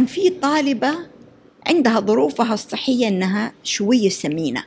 كان 0.00 0.06
في 0.06 0.30
طالبة 0.30 1.08
عندها 1.66 2.00
ظروفها 2.00 2.54
الصحية 2.54 3.08
إنها 3.08 3.52
شوية 3.64 4.08
سمينة 4.08 4.64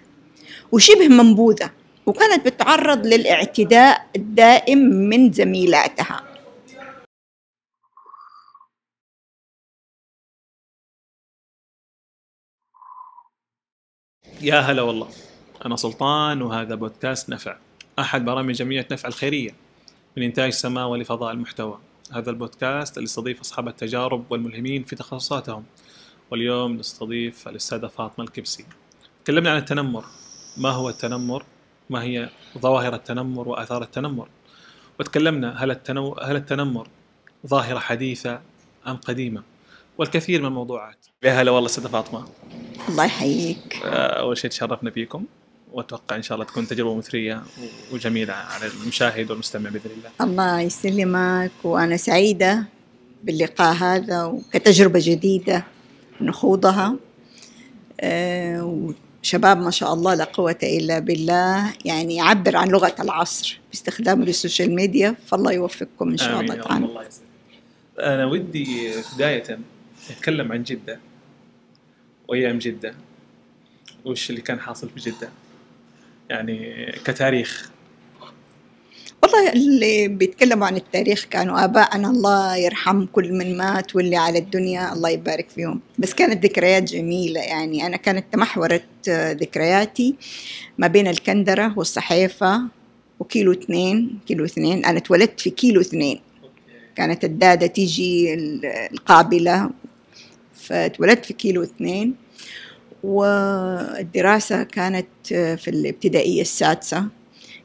وشبه 0.72 1.08
منبوذة 1.08 1.72
وكانت 2.06 2.46
بتتعرض 2.46 3.06
للاعتداء 3.06 4.10
الدائم 4.16 4.78
من 4.78 5.32
زميلاتها. 5.32 6.24
يا 14.42 14.60
هلا 14.60 14.82
والله. 14.82 15.10
أنا 15.66 15.76
سلطان 15.76 16.42
وهذا 16.42 16.76
بودكاست 16.76 17.30
نفع. 17.30 17.58
أحد 18.00 18.26
برامج 18.26 18.54
جمعية 18.54 18.88
نفع 18.92 19.08
الخيرية 19.08 19.56
من 20.18 20.24
إنتاج 20.24 20.50
سماوة 20.52 20.98
لفضاء 20.98 21.32
المحتوى. 21.32 21.93
هذا 22.12 22.30
البودكاست 22.30 22.98
اللي 22.98 23.06
يستضيف 23.06 23.40
أصحاب 23.40 23.68
التجارب 23.68 24.26
والملهمين 24.30 24.84
في 24.84 24.96
تخصصاتهم. 24.96 25.64
واليوم 26.32 26.78
نستضيف 26.78 27.48
الأستاذة 27.48 27.88
فاطمة 27.88 28.26
الكبسي. 28.26 28.66
تكلمنا 29.24 29.52
عن 29.52 29.58
التنمر. 29.58 30.06
ما 30.58 30.70
هو 30.70 30.90
التنمر؟ 30.90 31.46
ما 31.90 32.04
هي 32.04 32.30
ظواهر 32.60 32.96
التنمر 32.96 33.48
وآثار 33.48 33.84
التنمر؟ 33.84 34.28
وتكلمنا 35.00 35.64
هل, 35.64 35.72
التنو... 35.72 36.14
هل 36.14 36.36
التنمر 36.36 36.88
ظاهرة 37.48 37.80
حديثة 37.80 38.42
أم 38.88 38.96
قديمة؟ 38.96 39.44
والكثير 39.98 40.42
من 40.42 40.48
الموضوعات. 40.48 41.06
يا 41.24 41.42
هلا 41.42 41.52
والله 41.52 41.70
أستاذة 41.70 41.88
فاطمة. 41.88 42.28
الله 42.90 43.06
يحييك. 43.06 43.76
آه، 43.86 44.20
أول 44.20 44.38
شيء 44.38 44.50
تشرفنا 44.50 44.92
فيكم 44.92 45.26
وأتوقع 45.74 46.16
إن 46.16 46.22
شاء 46.22 46.36
الله 46.36 46.46
تكون 46.46 46.68
تجربة 46.68 46.96
مثرية 46.96 47.44
وجميلة 47.94 48.34
على 48.34 48.66
المشاهد 48.84 49.32
والمستمع 49.32 49.70
بإذن 49.70 49.92
الله. 49.98 50.10
الله 50.22 50.62
يسلمك 50.62 51.52
وأنا 51.64 51.98
سعيدة 51.98 52.66
باللقاء 53.24 53.76
هذا 53.76 54.24
وكتجربة 54.24 55.00
جديدة 55.04 55.66
نخوضها 56.22 56.96
آه، 58.02 58.94
وشباب 59.24 59.58
ما 59.58 59.72
شاء 59.72 59.94
الله 59.94 60.14
لا 60.14 60.24
قوة 60.24 60.58
إلا 60.64 61.00
بالله 61.00 61.74
يعني 61.86 62.16
يعبر 62.16 62.56
عن 62.58 62.68
لغة 62.70 62.96
العصر 63.00 63.60
باستخدام 63.72 64.24
السوشيال 64.24 64.76
ميديا 64.76 65.16
فالله 65.26 65.52
يوفقكم 65.52 66.10
إن 66.10 66.18
شاء 66.18 66.40
آمين 66.40 66.52
الله 66.52 66.64
تعالى 66.64 66.86
الله. 66.86 67.06
أنا 68.00 68.26
ودي 68.26 68.92
بداية 69.16 69.60
نتكلم 70.12 70.52
عن 70.52 70.64
جدة 70.64 71.00
وايام 72.28 72.60
جدة 72.60 72.96
وش 74.06 74.30
اللي 74.30 74.42
كان 74.42 74.60
حاصل 74.60 74.90
في 74.90 75.00
جدة 75.00 75.30
يعني 76.34 76.92
كتاريخ. 77.06 77.70
والله 79.24 79.54
اللي 79.54 80.08
بيتكلموا 80.08 80.68
عن 80.68 80.76
التاريخ 80.76 81.26
كانوا 81.26 81.64
آباءنا 81.64 82.10
الله 82.10 82.56
يرحم 82.56 83.06
كل 83.06 83.34
من 83.34 83.58
مات 83.58 83.96
واللي 83.96 84.16
على 84.16 84.40
الدنيا 84.40 84.94
الله 84.94 85.10
يبارك 85.10 85.50
فيهم. 85.50 85.80
بس 86.00 86.14
كانت 86.14 86.46
ذكريات 86.46 86.84
جميلة 86.84 87.42
يعني. 87.42 87.86
أنا 87.88 87.98
كانت 87.98 88.26
تمحورت 88.32 89.10
ذكرياتي 89.10 90.16
ما 90.78 90.88
بين 90.88 91.08
الكندرة 91.08 91.74
والصحيفة 91.78 92.62
وكيلو 93.20 93.52
اثنين 93.52 94.20
كيلو 94.28 94.46
اثنين. 94.46 94.86
أنا 94.86 94.98
اتولدت 94.98 95.40
في 95.40 95.50
كيلو 95.50 95.82
اثنين. 95.82 96.20
كانت 96.96 97.24
الدادة 97.24 97.68
تيجي 97.68 98.34
ال- 98.34 98.66
القابلة 98.66 99.70
فاتولدت 100.56 101.26
في 101.26 101.34
كيلو 101.34 101.64
اثنين. 101.64 102.16
والدراسة 103.04 104.64
كانت 104.64 105.08
في 105.34 105.68
الابتدائية 105.68 106.42
السادسة. 106.42 107.08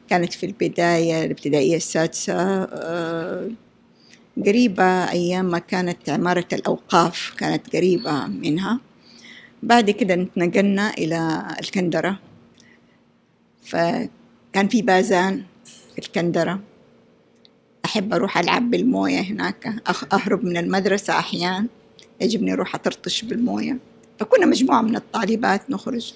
كانت 0.09 0.33
في 0.33 0.45
البداية 0.45 1.25
الابتدائية 1.25 1.75
السادسة 1.77 2.33
آه، 2.63 3.49
قريبة 4.45 4.83
أيام 5.11 5.45
ما 5.45 5.59
كانت 5.59 6.09
عمارة 6.09 6.47
الأوقاف 6.53 7.33
كانت 7.37 7.75
قريبة 7.75 8.27
منها. 8.27 8.79
بعد 9.63 9.89
كده 9.89 10.15
نتنقلنا 10.15 10.89
إلى 10.89 11.47
الكندرة. 11.59 12.19
فكان 13.63 14.67
في 14.69 14.81
بازان 14.81 15.43
في 15.93 15.99
الكندرة. 15.99 16.59
أحب 17.85 18.13
أروح 18.13 18.37
ألعب 18.37 18.71
بالموية 18.71 19.19
هناك 19.21 19.75
أهرب 20.13 20.45
من 20.45 20.57
المدرسة 20.57 21.19
أحيان 21.19 21.67
يجبني 22.21 22.53
أروح 22.53 22.75
أطرطش 22.75 23.21
بالموية. 23.25 23.77
فكنا 24.19 24.45
مجموعة 24.45 24.81
من 24.81 24.95
الطالبات 24.95 25.69
نخرج. 25.69 26.13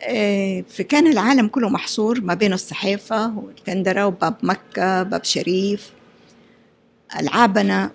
آه، 0.00 0.64
فكان 0.68 1.06
العالم 1.06 1.48
كله 1.48 1.68
محصور 1.68 2.20
ما 2.20 2.34
بين 2.34 2.52
الصحيفة 2.52 3.38
والكندرة 3.38 4.06
وباب 4.06 4.34
مكة 4.42 5.02
باب 5.02 5.24
شريف 5.24 5.90
ألعابنا 7.20 7.90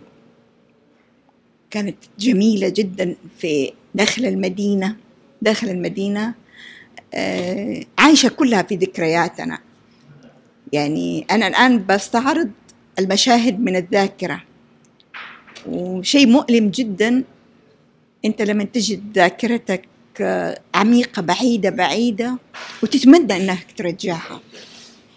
كانت 1.72 1.97
جميلة 2.19 2.69
جدا 2.69 3.16
في 3.38 3.72
داخل 3.96 4.25
المدينة 4.25 4.96
داخل 5.41 5.69
المدينة. 5.69 6.34
آه، 7.13 7.84
عايشة 8.00 8.30
كلها 8.30 8.62
في 8.62 8.75
ذكرياتنا. 8.75 9.59
يعني 10.74 11.25
أنا 11.31 11.47
الآن 11.47 11.86
بستعرض 11.86 12.51
المشاهد 13.00 13.59
من 13.59 13.75
الذاكرة. 13.75 14.44
وشيء 15.68 16.28
مؤلم 16.28 16.69
جدا 16.69 17.24
أنت 18.25 18.41
لما 18.41 18.63
تجد 18.63 19.02
ذاكرتك 19.16 19.81
آه، 20.22 20.59
عميقة 20.75 21.22
بعيدة 21.22 21.69
بعيدة 21.69 22.38
وتتمنى 22.84 23.35
أنك 23.35 23.68
ترجعها. 23.78 24.41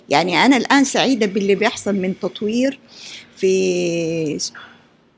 يعني 0.09 0.37
أنا 0.37 0.57
الآن 0.57 0.85
سعيدة 0.85 1.27
باللي 1.27 1.55
بيحصل 1.55 1.95
من 1.95 2.15
تطوير 2.21 2.79
في 3.37 4.39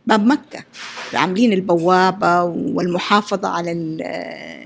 باب 0.07 0.27
مكة. 0.27 0.65
عاملين 1.15 1.53
البوابة 1.53 2.43
والمحافظة 2.45 3.49
على 3.49 3.73
ال- 3.73 4.03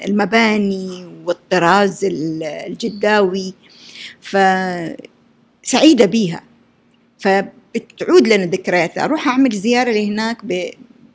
المباني 0.09 1.07
والطراز 1.25 2.05
ال- 2.05 2.43
الجداوي. 2.43 3.55
فسعيدة 4.21 6.05
بيها. 6.07 6.43
فبتعود 7.19 8.29
لنا 8.29 8.45
ذكريات 8.45 8.99
أروح 8.99 9.29
أعمل 9.29 9.51
زيارة 9.57 9.91
لهناك 9.91 10.39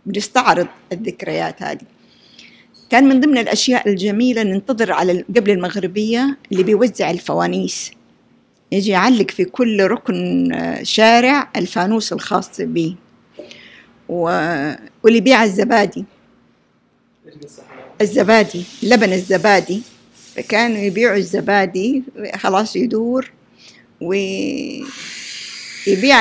بنستعرض 0.06 0.68
الذكريات 0.92 1.64
هذه. 1.64 1.93
كان 2.90 3.10
من 3.10 3.20
ضمن 3.20 3.38
الأشياء 3.38 3.90
الجميلة 3.90 4.44
ننتظر 4.44 4.92
على 4.92 5.26
قبل 5.36 5.52
المغربية 5.52 6.38
اللي 6.52 6.64
بيوزع 6.64 7.12
الفوانيس. 7.12 7.92
يجي 8.72 8.92
يعلق 8.92 9.32
في 9.32 9.46
كل 9.46 9.84
ركن 9.84 10.52
آه، 10.54 10.84
شارع 10.84 11.50
الفانوس 11.56 12.14
الخاص 12.14 12.50
به. 12.62 12.96
و... 14.10 14.24
واللي 15.04 15.18
يبيع 15.18 15.44
الزبادي. 15.44 16.06
الزبادي 18.02 18.64
لبن 18.84 19.14
الزبادي. 19.14 19.82
فكانوا 20.36 20.78
يبيعوا 20.78 21.18
الزبادي 21.18 22.04
خلاص 22.36 22.76
يدور. 22.76 23.32
ويبيع 24.02 24.84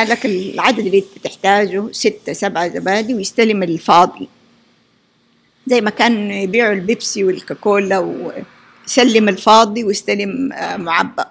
لك 0.02 0.26
العدد 0.26 0.78
اللي 0.78 1.04
تحتاجه 1.24 1.92
ستة 1.92 2.32
سبعة 2.32 2.68
زبادي 2.68 3.14
ويستلم 3.14 3.62
الفاضي. 3.62 4.28
زي 5.66 5.80
ما 5.80 5.90
كان 5.90 6.30
يبيعوا 6.30 6.72
البيبسي 6.72 7.24
والكاكولا 7.24 7.98
ويسلم 7.98 9.28
الفاضي 9.28 9.84
ويستلم 9.84 10.52
آه، 10.52 10.76
معبأ. 10.76 11.26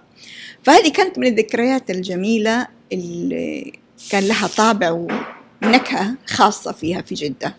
فهذه 0.64 0.92
كانت 0.92 1.20
من 1.20 1.28
الذكريات 1.28 1.90
الجميلة 1.90 2.68
اللي 2.94 3.74
كان 4.12 4.28
لها 4.28 4.48
طابع 4.48 5.08
ونكهة 5.64 6.16
خاصة 6.28 6.72
فيها 6.72 7.02
في 7.02 7.16
جدة. 7.16 7.56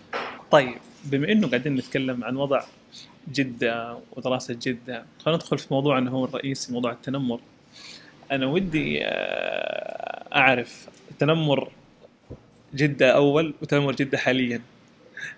طيب 0.51 0.75
بما 1.05 1.33
إنه 1.33 1.49
قاعدين 1.49 1.75
نتكلم 1.75 2.25
عن 2.25 2.37
وضع 2.37 2.63
جدة 3.33 3.99
ودراسة 4.17 4.57
جدة 4.63 5.05
خلينا 5.25 5.37
ندخل 5.39 5.59
في 5.59 5.67
موضوع 5.71 5.99
إنه 5.99 6.11
هو 6.11 6.25
الرئيسي 6.25 6.73
موضوع 6.73 6.93
التنمر. 6.93 7.41
أنا 8.33 8.47
ودي 8.47 9.05
آه، 9.05 10.25
أعرف 10.35 10.89
تنمر 11.19 11.71
جدة 12.75 13.11
أول 13.11 13.55
وتنمر 13.63 13.93
جدة 13.93 14.19
حاليا. 14.19 14.61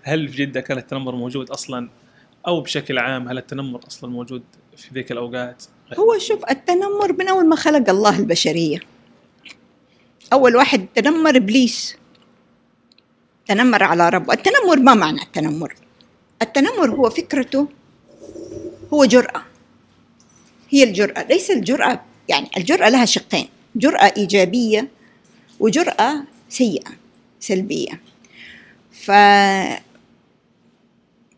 هل 0.03 0.29
في 0.29 0.37
جدة 0.37 0.61
كان 0.61 0.79
التنمر 0.79 1.15
موجود 1.15 1.51
أصلا؟ 1.51 1.89
أو 2.47 2.61
بشكل 2.61 2.99
عام 2.99 3.29
هل 3.29 3.39
التنمر 3.39 3.81
أصلا 3.87 4.11
موجود 4.11 4.43
في 4.77 4.89
ذيك 4.95 5.13
الأوقات؟ 5.13 5.65
هو 5.99 6.19
شوف 6.19 6.51
التنمر 6.51 7.13
من 7.13 7.29
أول 7.29 7.49
ما 7.49 7.57
خلق 7.57 7.91
الله 7.91 8.19
البشرية. 8.19 8.81
أول 10.33 10.57
واحد 10.57 10.87
تنمر 10.95 11.37
إبليس. 11.37 11.97
تنمر 13.47 13.83
على 13.83 14.09
ربه. 14.09 14.35
التنمر 14.35 14.77
ما 14.77 14.95
معنى 14.95 15.23
التنمر؟ 15.23 15.75
التنمر 16.43 16.91
هو 16.91 17.11
فكرته 17.11 17.69
هو 18.95 19.05
جرأة. 19.05 19.43
هي 20.71 20.85
الجرأة 20.85 21.23
ليس 21.23 21.51
الجرأة 21.51 22.01
يعني 22.29 22.51
الجرأة 22.57 22.89
لها 22.89 23.05
شقين 23.05 23.49
جرأة 23.77 24.13
إيجابية 24.17 24.89
وجرأة 25.61 26.25
سيئة 26.49 26.91
سلبية. 27.41 28.01
ف 29.05 29.11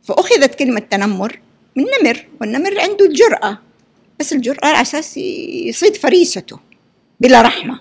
فأخذت 0.03 0.55
كلمة 0.55 0.81
تنمر 0.81 1.41
من 1.77 1.85
نمر 1.85 2.27
والنمر 2.41 2.81
عنده 2.81 3.07
الجرأة 3.07 3.59
بس 4.21 4.33
الجرأة 4.33 4.67
على 4.67 4.81
أساس 4.81 5.17
يصيد 5.17 5.97
فريسته 5.97 6.59
بلا 7.21 7.43
رحمة. 7.43 7.81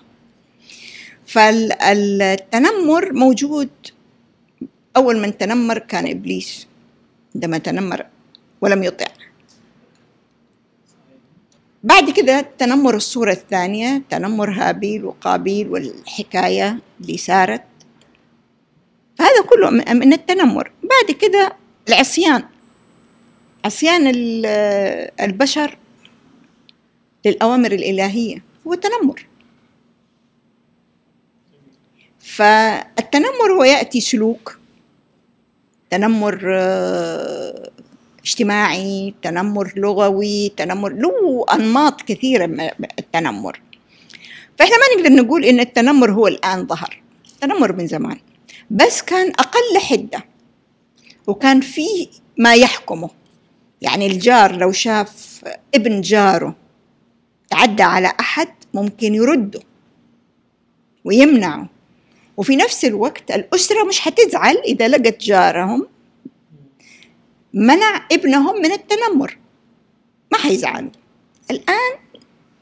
فالتنمر 1.26 3.12
موجود. 3.12 3.70
أول 4.96 5.18
من 5.18 5.38
تنمر 5.38 5.78
كان 5.78 6.06
إبليس. 6.10 6.66
عندما 7.34 7.58
تنمر 7.58 8.06
ولم 8.60 8.82
يطع. 8.82 9.06
بعد 11.82 12.10
كده 12.10 12.46
تنمر 12.58 12.96
الصورة 12.96 13.32
الثانية 13.32 14.02
تنمر 14.10 14.50
هابيل 14.50 15.04
وقابيل 15.04 15.68
والحكاية 15.68 16.78
اللي 17.00 17.16
صارت. 17.16 17.62
فهذا 19.18 19.42
كله 19.50 19.70
من 19.70 20.12
التنمر. 20.12 20.70
بعد 20.82 21.16
كده 21.16 21.52
العصيان. 21.88 22.42
عصيان 23.64 24.12
البشر 25.20 25.78
للأوامر 27.26 27.72
الإلهية. 27.72 28.42
هو 28.66 28.74
تنمر. 28.74 29.26
فالتنمر 32.18 33.52
هو 33.58 33.64
يأتي 33.64 34.00
سلوك. 34.00 34.58
تنمر 35.90 36.40
آه، 36.54 37.70
اجتماعي 38.24 39.14
تنمر 39.22 39.72
لغوي 39.76 40.48
تنمر 40.48 40.92
له 40.92 41.44
أنماط 41.54 42.02
كثيرة 42.02 42.46
من 42.46 42.70
التنمر. 42.98 43.60
فإحنا 44.58 44.76
ما 44.76 44.84
نقدر 44.96 45.24
نقول 45.24 45.44
إن 45.44 45.60
التنمر 45.60 46.10
هو 46.10 46.26
الآن 46.26 46.66
ظهر. 46.66 47.02
التنمر 47.32 47.72
من 47.72 47.86
زمان. 47.86 48.18
بس 48.70 49.02
كان 49.02 49.28
أقل 49.30 49.78
حدة. 49.78 50.24
وكان 51.26 51.60
فيه 51.60 52.06
ما 52.38 52.54
يحكمه. 52.54 53.10
يعني 53.82 54.06
الجار 54.06 54.56
لو 54.56 54.72
شاف 54.72 55.44
ابن 55.74 56.00
جاره 56.00 56.56
تعدى 57.50 57.82
على 57.82 58.12
أحد 58.20 58.48
ممكن 58.74 59.14
يرده 59.14 59.60
ويمنعه. 61.04 61.68
وفي 62.36 62.56
نفس 62.56 62.84
الوقت 62.84 63.30
الأسرة 63.30 63.84
مش 63.84 64.00
حتزعل 64.00 64.56
إذا 64.56 64.88
لقت 64.88 65.20
جارهم. 65.20 65.86
منع 67.54 68.06
ابنهم 68.12 68.56
من 68.62 68.72
التنمر. 68.72 69.38
ما 70.32 70.38
حيزعلوا. 70.38 70.90
الآن 71.50 71.98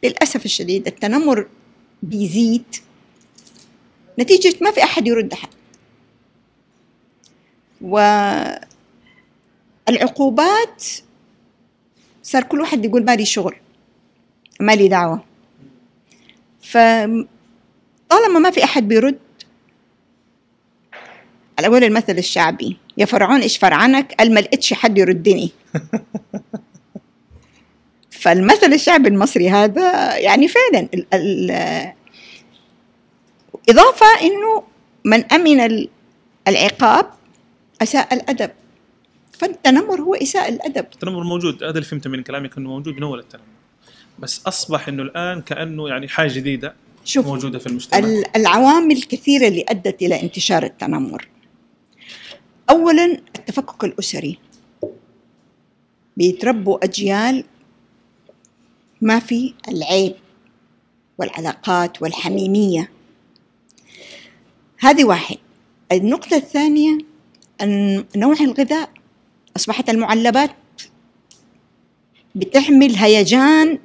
للأسف 0.04 0.44
الشديد 0.44 0.86
التنمر 0.86 1.48
بيزيد. 2.02 2.76
نتيجة 4.18 4.54
ما 4.60 4.70
في 4.70 4.82
أحد 4.82 5.06
يرد 5.06 5.32
أحد 5.32 5.48
والعقوبات 9.88 10.84
صار 12.22 12.42
كل 12.42 12.60
واحد 12.60 12.84
يقول 12.84 13.04
مالي 13.04 13.24
شغل 13.24 13.56
مالي 14.60 14.88
دعوة. 14.88 15.24
فطالما 16.62 17.28
ما 18.42 18.50
في 18.50 18.64
أحد 18.64 18.88
بيرد 18.88 19.18
على 21.58 21.68
قول 21.68 21.84
المثل 21.84 22.18
الشعبي 22.18 22.76
يا 22.96 23.04
فرعون 23.04 23.40
إيش 23.40 23.58
فرعنك 23.58 24.12
قال 24.12 24.34
ما 24.34 24.40
لقيتش 24.40 24.72
حد 24.72 24.98
يردني. 24.98 25.52
فالمثل 28.20 28.72
الشعبي 28.72 29.08
المصري 29.08 29.50
هذا 29.50 30.16
يعني 30.16 30.48
فعلا 30.48 30.88
ال 30.94 31.06
ال 31.14 31.50
إضافة 33.68 34.06
إنه 34.22 34.62
من 35.04 35.32
أمن 35.32 35.88
العقاب 36.48 37.06
أساء 37.82 38.14
الأدب. 38.14 38.50
فالتنمر 39.32 40.00
هو 40.00 40.14
إساءة 40.14 40.48
الأدب. 40.48 40.86
التنمر 40.92 41.24
موجود 41.24 41.62
هذا 41.62 41.70
اللي 41.70 41.82
فهمته 41.82 42.10
من 42.10 42.22
كلامك 42.22 42.58
إنه 42.58 42.68
موجود 42.68 42.94
من 42.94 43.02
أول 43.02 43.18
التنمر. 43.18 43.44
بس 44.18 44.46
أصبح 44.46 44.88
إنه 44.88 45.02
الآن 45.02 45.40
كأنه 45.40 45.88
يعني 45.88 46.08
حاجة 46.08 46.32
جديدة 46.34 46.74
شوف 47.04 47.26
موجودة 47.26 47.58
في 47.58 47.66
المجتمع. 47.66 48.22
العوامل 48.36 48.96
الكثيرة 48.96 49.48
اللي 49.48 49.64
أدت 49.68 50.02
إلى 50.02 50.22
انتشار 50.22 50.62
التنمر. 50.62 51.28
أولا 52.70 53.04
التفكك 53.36 53.84
الأسري. 53.84 54.38
بيتربوا 56.16 56.84
أجيال 56.84 57.44
ما 59.00 59.18
في 59.18 59.54
العيب 59.68 60.14
والعلاقات 61.18 62.02
والحميمية. 62.02 62.90
هذه 64.78 65.04
واحد. 65.04 65.36
النقطة 65.92 66.36
الثانية 66.36 66.90
أن 66.92 67.04
نوع 68.16 68.36
الغذاء 68.40 68.90
أصبحت 69.56 69.90
المعلبات 69.90 70.50
بتحمل 72.34 72.96
هيجان 72.96 73.78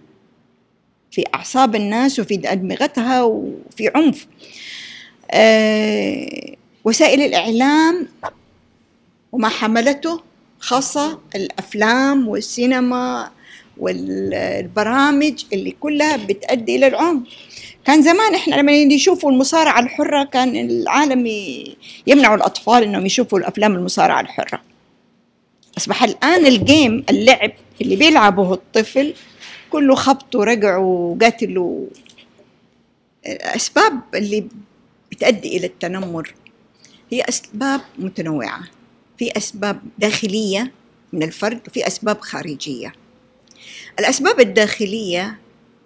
في 1.12 1.24
أعصاب 1.36 1.75
الناس 1.75 2.19
وفي 2.19 2.51
أدمغتها 2.51 3.24
وفي 3.24 3.92
عنف. 3.95 4.27
أه 5.31 6.56
وسائل 6.86 7.21
الإعلام 7.21 8.07
وما 9.31 9.50
حملته 9.50 10.21
خاصة 10.60 11.19
الأفلام 11.36 12.27
والسينما 12.27 13.31
والبرامج 13.77 15.44
اللي 15.54 15.71
كلها 15.71 16.18
بتؤدي 16.18 16.75
إلى 16.75 16.88
العنف. 16.88 17.27
كان 17.89 18.01
زمان 18.01 18.36
إحنا 18.36 18.56
لما 18.56 18.83
نشوفوا 18.83 19.31
المصارعة 19.31 19.80
الحرة 19.80 20.24
كان 20.24 20.56
العالم 20.56 21.27
يمنعوا 22.07 22.36
الأطفال 22.36 22.83
إنهم 22.83 23.06
يشوفوا 23.06 23.39
الأفلام 23.39 23.75
المصارعة 23.75 24.21
الحرة. 24.21 24.62
أصبح 25.77 26.03
الآن 26.03 26.45
الجيم 26.45 27.06
اللعب 27.09 27.51
اللي 27.81 27.95
بيلعبه 27.95 28.53
الطفل 28.53 29.13
كله 29.69 29.95
خبط 29.95 30.36
ورقع 30.36 30.77
وقتل 30.77 31.88
الأسباب 33.25 34.01
اللي 34.15 34.47
بتؤدي 35.12 35.57
إلى 35.57 35.68
التنمر. 35.68 36.33
هي 37.12 37.21
أسباب 37.21 37.81
متنوعة. 38.00 38.59
في 39.18 39.38
أسباب 39.38 39.80
داخلية 40.00 40.71
من 41.13 41.24
الفرد 41.24 41.62
وفي 41.68 41.88
أسباب 41.88 42.21
خارجية. 42.21 42.94
الأسباب 44.00 44.39
الداخلية 44.39 45.39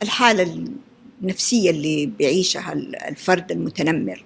الحالة 0.03 0.43
النفسية 1.23 1.69
اللي 1.69 2.05
بيعيشها 2.05 2.73
الفرد 3.09 3.51
المتنمر. 3.51 4.23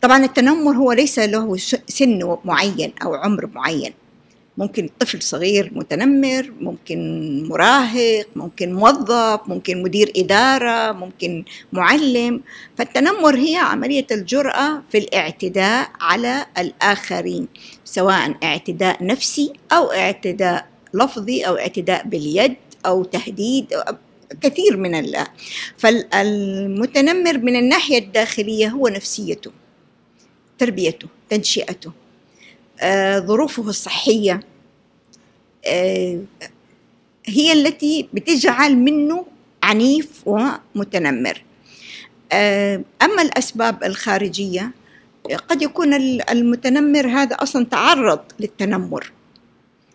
طبعا 0.00 0.24
التنمر 0.24 0.76
هو 0.76 0.92
ليس 0.92 1.18
له 1.18 1.56
سن 1.88 2.36
معين 2.44 2.92
أو 3.02 3.14
عمر 3.14 3.46
معين. 3.54 3.92
ممكن 4.58 4.88
طفل 5.00 5.22
صغير 5.22 5.70
متنمر 5.74 6.52
ممكن 6.60 6.98
مراهق 7.48 8.26
ممكن 8.36 8.72
موظف 8.72 9.40
ممكن 9.46 9.82
مدير 9.82 10.12
إدارة 10.16 10.92
ممكن 10.92 11.44
معلم. 11.72 12.40
فالتنمر 12.78 13.36
هي 13.36 13.56
عملية 13.56 14.06
الجرأة 14.10 14.82
في 14.92 14.98
الاعتداء 14.98 15.90
على 16.00 16.46
الآخرين 16.58 17.48
سواء 17.84 18.34
اعتداء 18.44 19.04
نفسي 19.04 19.52
أو 19.72 19.92
اعتداء 19.92 20.66
لفظي 20.94 21.42
أو 21.42 21.56
اعتداء 21.56 22.06
باليد 22.06 22.56
أو 22.86 23.04
تهديد 23.04 23.74
كثير 24.40 24.76
من 24.76 24.94
الله 24.94 25.26
فالمتنمر 25.76 27.38
من 27.38 27.56
الناحية 27.56 27.98
الداخلية 27.98 28.68
هو 28.68 28.88
نفسيته 28.88 29.50
تربيته 30.58 31.08
تنشئته 31.30 31.92
آه، 32.80 33.18
ظروفه 33.18 33.68
الصحية 33.68 34.40
آه، 35.66 36.20
هي 37.26 37.52
التي 37.52 38.08
بتجعل 38.12 38.76
منه 38.76 39.26
عنيف 39.62 40.22
ومتنمر. 40.26 41.42
آه، 42.32 42.82
أما 43.02 43.22
الأسباب 43.22 43.84
الخارجية 43.84 44.70
قد 45.48 45.62
يكون 45.62 45.94
المتنمر 46.30 47.08
هذا 47.08 47.36
أصلا 47.36 47.64
تعرض 47.64 48.20
للتنمر 48.40 49.12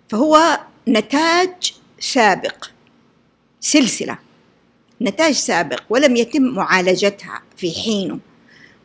فهو 0.09 0.59
نتاج 0.87 1.73
سابق. 1.99 2.65
سلسلة 3.63 4.17
نتاج 5.01 5.33
سابق 5.33 5.79
ولم 5.89 6.15
يتم 6.15 6.41
معالجتها 6.41 7.41
في 7.57 7.71
حينه 7.71 8.19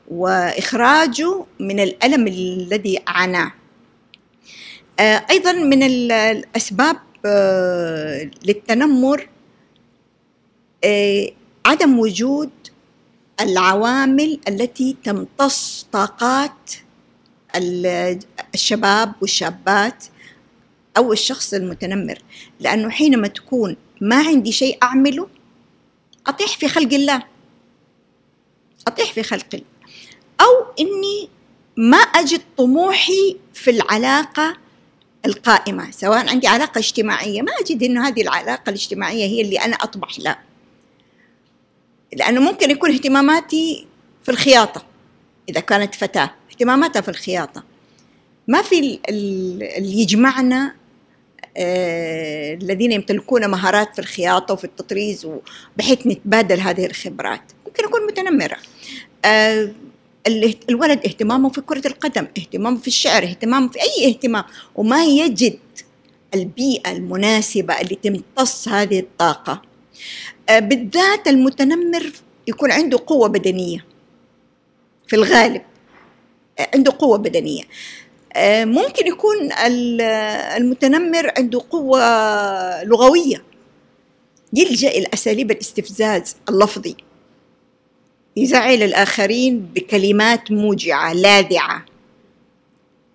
وإخراجه 0.09 1.45
من 1.61 1.81
الألم 1.81 2.27
الذي 2.29 3.03
عاناه 3.07 3.53
آه، 5.01 5.27
أيضا 5.31 5.53
من 5.53 5.83
الأسباب 5.83 6.97
آه، 7.27 8.31
للتنمر 8.45 9.29
آه، 10.85 11.31
عدم 11.67 11.99
وجود 11.99 12.51
العوامل 13.41 14.41
التي 14.49 14.97
تمتص 15.05 15.87
طاقات 15.93 16.73
الشباب 18.55 19.13
والشابات 19.21 20.05
أو 20.97 21.13
الشخص 21.13 21.55
المتنمر 21.55 22.19
لأنه 22.61 22.91
حينما 22.91 23.29
تكون 23.29 23.77
ما 24.01 24.17
عندي 24.17 24.53
شيء 24.53 24.79
أعمله؟ 24.83 25.29
أطيح 26.27 26.57
في 26.57 26.69
خلق 26.69 26.95
الله. 26.95 27.23
أطيح 28.87 29.13
في 29.13 29.23
خلق 29.23 29.47
الله. 29.55 29.67
أو 30.41 30.67
إني 30.81 31.29
ما 31.77 31.97
أجد 31.97 32.41
طموحي 32.57 33.37
في 33.55 33.71
العلاقة 33.71 34.57
القائمة 35.27 35.91
سواء 35.91 36.29
عندي 36.29 36.47
علاقة 36.47 36.79
اجتماعية. 36.79 37.43
ما 37.43 37.53
أجد 37.61 37.83
أنه 37.83 38.09
هذه 38.09 38.23
العلاقة 38.23 38.71
الاجتماعية 38.71 39.27
هي 39.27 39.41
اللي 39.41 39.61
أنا 39.61 39.77
أطمح 39.77 40.19
لها. 40.19 40.43
لأنه 42.13 42.41
ممكن 42.41 42.71
يكون 42.71 42.91
اهتماماتي 42.91 43.87
في 44.23 44.31
الخياطة 44.31 44.85
إذا 45.49 45.61
كانت 45.61 45.95
فتاة 45.95 46.31
اهتماماتها 46.51 47.01
في 47.01 47.09
الخياطة. 47.09 47.65
ما 48.49 48.63
في 48.63 49.01
اللي 49.09 50.01
يجمعنا 50.01 50.75
الذين 51.59 52.93
يمتلكون 52.93 53.51
مهارات 53.51 53.95
في 53.95 53.99
الخياطة 53.99 54.55
وفي 54.55 54.65
التطريز 54.65 55.29
بحيث 55.77 56.07
نتبادل 56.07 56.61
هذه 56.61 56.87
الخبرات. 56.87 57.43
ممكن 57.67 57.85
أكون 57.85 58.07
متنمرة. 58.07 58.57
آه، 59.25 59.73
الولد 60.71 61.07
اهتمامه 61.07 61.49
في 61.49 61.61
كرة 61.61 61.87
القدم 61.87 62.27
اهتمامه 62.39 62.79
في 62.79 62.87
الشعر 62.87 63.23
اهتمامه 63.23 63.69
في 63.69 63.79
أي 63.83 64.09
اهتمام 64.09 64.45
وما 64.75 65.05
يجد 65.05 65.59
البيئة 66.35 66.93
المناسبة 66.93 67.81
اللي 67.81 67.95
تمتص 67.95 68.69
هذه 68.69 69.01
الطاقة. 69.01 69.63
آه، 70.49 70.59
بالذات 70.59 71.29
المتنمر 71.29 72.13
يكون 72.47 72.73
عنده 72.73 72.99
قوة 73.07 73.29
بدنية 73.29 73.85
في 75.07 75.17
الغالب. 75.17 75.63
عنده 76.75 76.93
قوة 76.99 77.19
بدنية. 77.19 77.63
آه، 77.63 77.67
ممكن 78.65 79.07
يكون 79.07 79.53
المتنمر 80.57 81.33
عنده 81.39 81.61
قوة 81.71 82.01
لغوية. 82.85 83.45
يلجأ 84.53 84.89
إلى 84.89 85.07
أساليب 85.15 85.51
الاستفزاز 85.51 86.37
اللفظي. 86.49 86.97
يزعل 88.37 88.83
الآخرين 88.83 89.61
بكلمات 89.61 90.53
موجعة 90.53 91.13
لاذعة. 91.13 91.85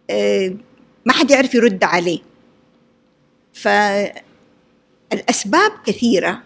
آه، 0.10 0.54
ما 1.06 1.14
حد 1.14 1.32
يعرف 1.32 1.56
يرد 1.56 1.84
عليه. 1.84 2.20
فالأسباب 3.54 4.24
كثيرة. 5.86 6.42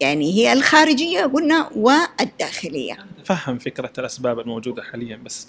يعني 0.00 0.32
هي 0.34 0.52
الخارجية 0.52 1.24
قلنا 1.24 1.70
والداخلية. 1.76 3.06
أفهم 3.20 3.58
فكرة 3.58 3.92
الأسباب 3.98 4.40
الموجودة 4.40 4.82
حاليا 4.82 5.16
بس 5.16 5.48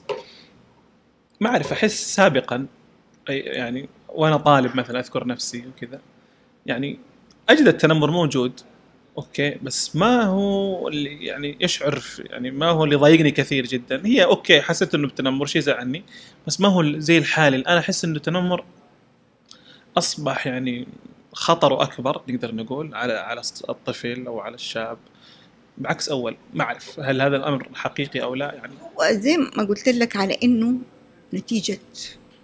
ما 1.41 1.49
أعرف 1.49 1.71
أحس 1.71 2.15
سابقا 2.15 2.67
يعني 3.29 3.89
وأنا 4.09 4.37
طالب 4.37 4.75
مثلا 4.75 4.99
أذكر 4.99 5.27
نفسي 5.27 5.63
وكذا 5.67 5.99
يعني 6.65 6.99
أجد 7.49 7.67
التنمر 7.67 8.11
موجود 8.11 8.61
أوكي 9.17 9.57
بس 9.61 9.95
ما 9.95 10.23
هو 10.23 10.87
اللي 10.87 11.25
يعني 11.25 11.57
يشعر 11.59 12.03
يعني 12.19 12.51
ما 12.51 12.69
هو 12.69 12.83
اللي 12.83 12.95
ضايقني 12.95 13.31
كثير 13.31 13.65
جدا. 13.65 14.05
هي 14.05 14.23
أوكي 14.23 14.61
حسيت 14.61 14.95
إنه 14.95 15.07
بتنمر 15.07 15.45
شيء 15.45 15.61
زعلني 15.61 16.03
بس 16.47 16.61
ما 16.61 16.67
هو 16.67 16.99
زي 16.99 17.17
الحالي. 17.17 17.57
الآن 17.57 17.77
أحس 17.77 18.05
إنه 18.05 18.15
التنمر 18.15 18.63
أصبح 19.97 20.47
يعني 20.47 20.87
خطره 21.33 21.83
اكبر 21.83 22.21
نقدر 22.29 22.55
نقول 22.55 22.95
على 22.95 23.13
على 23.13 23.41
الطفل 23.69 24.27
أو 24.27 24.39
على 24.39 24.55
الشاب. 24.55 24.97
بعكس 25.77 26.09
أول 26.09 26.37
ما 26.53 26.63
أعرف 26.63 26.99
هل 26.99 27.21
هذا 27.21 27.35
الأمر 27.37 27.69
حقيقي 27.73 28.21
أو 28.21 28.35
لا 28.35 28.53
يعني. 28.53 28.73
وزي 28.99 29.37
ما 29.37 29.63
قلت 29.63 29.89
لك 29.89 30.15
على 30.15 30.37
إنه 30.43 30.77
نتيجة 31.33 31.79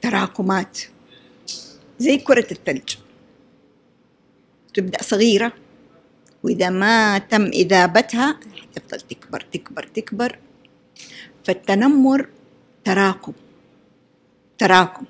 تراكمات 0.01 0.79
زي 1.99 2.17
كرة 2.17 2.47
الثلج. 2.51 2.95
تبدأ 4.73 5.03
صغيرة 5.03 5.53
وإذا 6.43 6.69
ما 6.69 7.17
تم 7.17 7.43
إذابتها 7.43 8.39
تفضل 8.75 9.01
تكبر 9.01 9.41
تكبر 9.53 9.83
تكبر. 9.83 10.39
فالتنمر 11.43 12.29
تراكم 12.83 13.33
تراكم. 14.57 15.05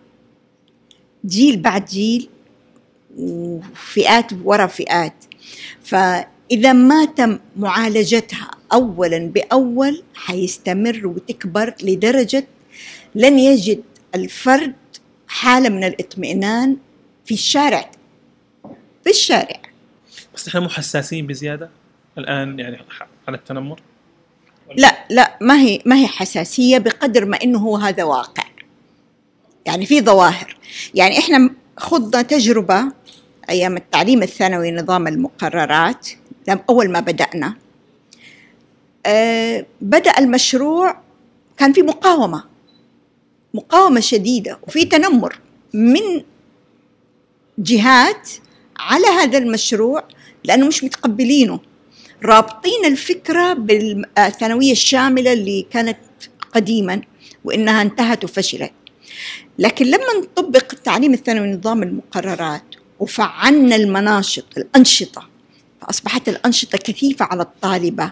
جيل 1.25 1.61
بعد 1.61 1.85
جيل 1.85 2.29
وفئات 3.17 4.33
ورا 4.43 4.67
فئات. 4.67 5.25
فإذا 5.83 6.73
ما 6.73 7.05
تم 7.05 7.39
معالجتها 7.57 8.51
أولا 8.73 9.17
بأول 9.17 10.03
حيستمر 10.13 11.07
وتكبر 11.07 11.75
لدرجة 11.83 12.47
لن 13.15 13.39
يجد 13.39 13.83
الفرد 14.15 14.75
حالة 15.27 15.69
من 15.69 15.83
الاطمئنان 15.83 16.77
في 17.25 17.33
الشارع 17.33 17.91
في 19.03 19.09
الشارع. 19.09 19.61
بس 20.35 20.47
إحنا 20.47 20.59
مو 20.59 20.69
حساسين 20.69 21.27
بزيادة 21.27 21.69
الآن 22.17 22.59
يعني 22.59 22.77
على 23.27 23.37
التنمر؟ 23.37 23.81
لا 24.75 25.05
لا 25.09 25.37
ما 25.41 25.61
هي 25.61 25.81
ما 25.85 25.95
هي 25.95 26.07
حساسية 26.07 26.77
بقدر 26.77 27.25
ما 27.25 27.37
إنه 27.43 27.59
هو 27.59 27.77
هذا 27.77 28.03
واقع. 28.03 28.43
يعني 29.65 29.85
في 29.85 30.01
ظواهر. 30.01 30.57
يعني 30.93 31.19
إحنا 31.19 31.49
خضنا 31.77 32.21
تجربة 32.21 32.91
أيام 33.49 33.77
التعليم 33.77 34.23
الثانوي 34.23 34.71
نظام 34.71 35.07
المقررات 35.07 36.09
أول 36.69 36.91
ما 36.91 36.99
بدأنا. 36.99 37.55
أه 39.05 39.65
بدأ 39.81 40.19
المشروع 40.19 40.99
كان 41.57 41.73
في 41.73 41.81
مقاومة. 41.81 42.43
مقاومة 43.53 43.99
شديدة 43.99 44.59
وفي 44.67 44.85
تنمر 44.85 45.39
من 45.73 46.23
جهات 47.57 48.29
على 48.79 49.07
هذا 49.07 49.37
المشروع 49.37 50.03
لأنه 50.43 50.67
مش 50.67 50.83
متقبلينه. 50.83 51.59
رابطين 52.25 52.85
الفكرة 52.85 53.53
بالثانوية 53.53 54.71
الشاملة 54.71 55.33
اللي 55.33 55.65
كانت 55.71 55.97
قديما 56.53 57.01
وإنها 57.43 57.81
انتهت 57.81 58.23
وفشلت. 58.23 58.71
لكن 59.59 59.85
لما 59.85 60.13
نطبق 60.21 60.73
التعليم 60.73 61.13
الثانوي 61.13 61.47
نظام 61.47 61.83
المقررات 61.83 62.63
وفعلنا 62.99 63.75
المناشط 63.75 64.45
الأنشطة 64.57 65.29
فأصبحت 65.81 66.29
الأنشطة 66.29 66.77
كثيفة 66.77 67.25
على 67.25 67.41
الطالبة. 67.41 68.11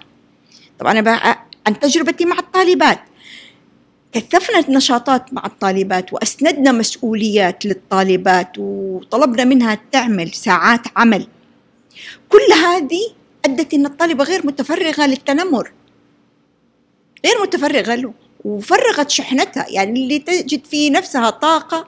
طبعا 0.80 1.00
أنا 1.00 1.38
عن 1.68 1.80
تجربتي 1.80 2.26
مع 2.26 2.40
الطالبات. 2.40 3.00
كثفنا 4.14 4.60
النشاطات 4.60 5.34
مع 5.34 5.46
الطالبات 5.46 6.14
وأسندنا 6.14 6.72
مسؤوليات 6.72 7.66
للطالبات 7.66 8.52
وطلبنا 8.58 9.44
منها 9.44 9.80
تعمل 9.92 10.34
ساعات 10.34 10.82
عمل. 10.96 11.28
كل 12.30 12.54
هذه 12.66 13.02
أدت 13.46 13.74
أن 13.74 13.86
الطالبة 13.86 14.24
غير 14.24 14.46
متفرغة 14.46 15.06
للتنمر. 15.08 15.72
غير 17.26 17.42
متفرغة 17.42 17.96
له 17.96 18.14
وفرغت 18.46 19.10
شحنتها. 19.10 19.66
يعني 19.70 20.04
اللي 20.04 20.20
تجد 20.20 20.66
في 20.66 20.90
نفسها 20.90 21.30
طاقة 21.30 21.88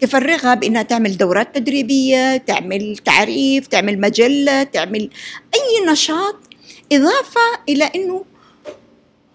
تفرغها 0.00 0.54
بإنها 0.54 0.82
تعمل 0.82 1.16
دورات 1.16 1.54
تدريبية 1.54 2.36
تعمل 2.36 2.96
تعريف 2.96 3.66
تعمل 3.66 4.00
مجلة 4.00 4.62
تعمل 4.62 5.10
أي 5.54 5.92
نشاط 5.92 6.36
إضافة 6.92 7.40
إلى 7.68 7.84
إنه 7.84 8.24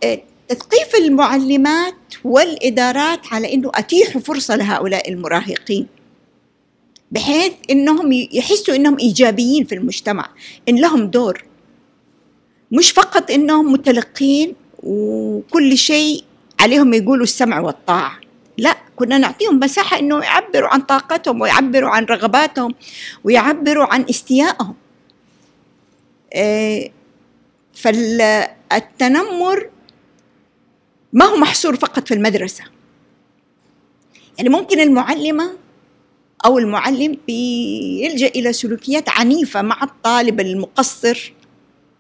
آه، 0.03 0.21
تثقيف 0.49 0.95
المعلمات 0.95 1.95
والإدارات 2.23 3.19
على 3.33 3.53
إنه 3.53 3.71
اتيحوا 3.75 4.21
فرصة 4.21 4.55
لهؤلاء 4.55 5.09
المراهقين 5.09 5.87
بحيث 7.11 7.53
إنهم 7.69 8.11
يحسوا 8.13 8.75
إنهم 8.75 8.99
إيجابيين 8.99 9.65
في 9.65 9.75
المجتمع 9.75 10.29
إن 10.69 10.75
لهم 10.75 11.07
دور. 11.07 11.43
مش 12.71 12.91
فقط 12.91 13.31
إنهم 13.31 13.71
متلقين 13.73 14.55
وكل 14.83 15.77
شيء 15.77 16.23
عليهم 16.59 16.93
يقولوا 16.93 17.23
السمع 17.23 17.59
والطاعة 17.59 18.19
لا 18.57 18.75
كنا 18.95 19.17
نعطيهم 19.17 19.59
مساحة 19.59 19.99
إنه 19.99 20.23
يعبروا 20.23 20.69
عن 20.69 20.81
طاقتهم 20.81 21.41
ويعبروا 21.41 21.89
عن 21.89 22.05
رغباتهم 22.05 22.75
ويعبروا 23.23 23.85
عن 23.93 24.05
استيائهم. 24.09 24.75
آه، 26.33 26.89
فالتنمر 27.73 29.69
ما 31.15 31.25
هو 31.25 31.37
محصور 31.37 31.75
فقط 31.75 32.07
في 32.07 32.13
المدرسة. 32.13 32.63
يعني 34.37 34.49
ممكن 34.49 34.79
المعلمة 34.79 35.57
أو 36.45 36.59
المعلم 36.59 37.17
بيلجأ 37.27 38.27
إلى 38.27 38.53
سلوكيات 38.53 39.09
عنيفة 39.09 39.61
مع 39.61 39.83
الطالب 39.83 40.39
المقصر 40.39 41.33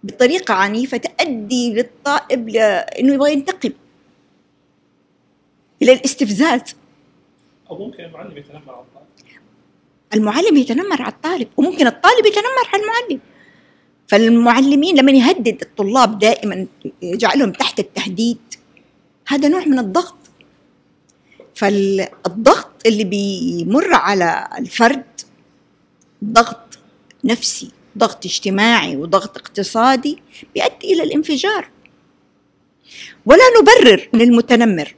بطريقة 0.03 0.53
عنيفة 0.53 0.97
تؤدي 0.97 1.73
للطالب 1.73 2.49
لأنه 2.49 3.13
يبغى 3.13 3.33
ينتقم 3.33 3.71
إلى 5.81 5.93
الاستفزاز. 5.93 6.61
أو 7.69 7.77
ممكن 7.85 8.03
المعلم 8.03 8.37
يتنمر 8.37 8.73
على 8.73 8.81
الطالب. 8.81 9.05
المعلم 10.13 10.57
يتنمر 10.57 11.01
على 11.01 11.11
الطالب 11.11 11.47
وممكن 11.57 11.87
الطالب 11.87 12.25
يتنمر 12.25 12.67
على 12.73 12.83
المعلم. 12.83 13.19
فالمعلمين 14.07 14.97
لما 14.97 15.11
يهدد 15.11 15.61
الطلاب 15.61 16.19
دائما 16.19 16.67
يجعلهم 17.01 17.51
تحت 17.51 17.79
التهديد. 17.79 18.37
هذا 19.27 19.47
نوع 19.47 19.65
من 19.65 19.79
الضغط. 19.79 20.15
فالضغط 21.55 22.71
اللي 22.85 23.03
بيمر 23.03 23.93
على 23.93 24.49
الفرد 24.57 25.05
ضغط 26.23 26.79
نفسي 27.23 27.71
ضغط 27.97 28.25
اجتماعي 28.25 28.95
وضغط 28.97 29.37
اقتصادي 29.37 30.21
بيؤدي 30.55 30.93
إلى 30.93 31.03
الانفجار. 31.03 31.69
ولا 33.25 33.43
نبرر 33.61 34.09
للمتنمر. 34.13 34.95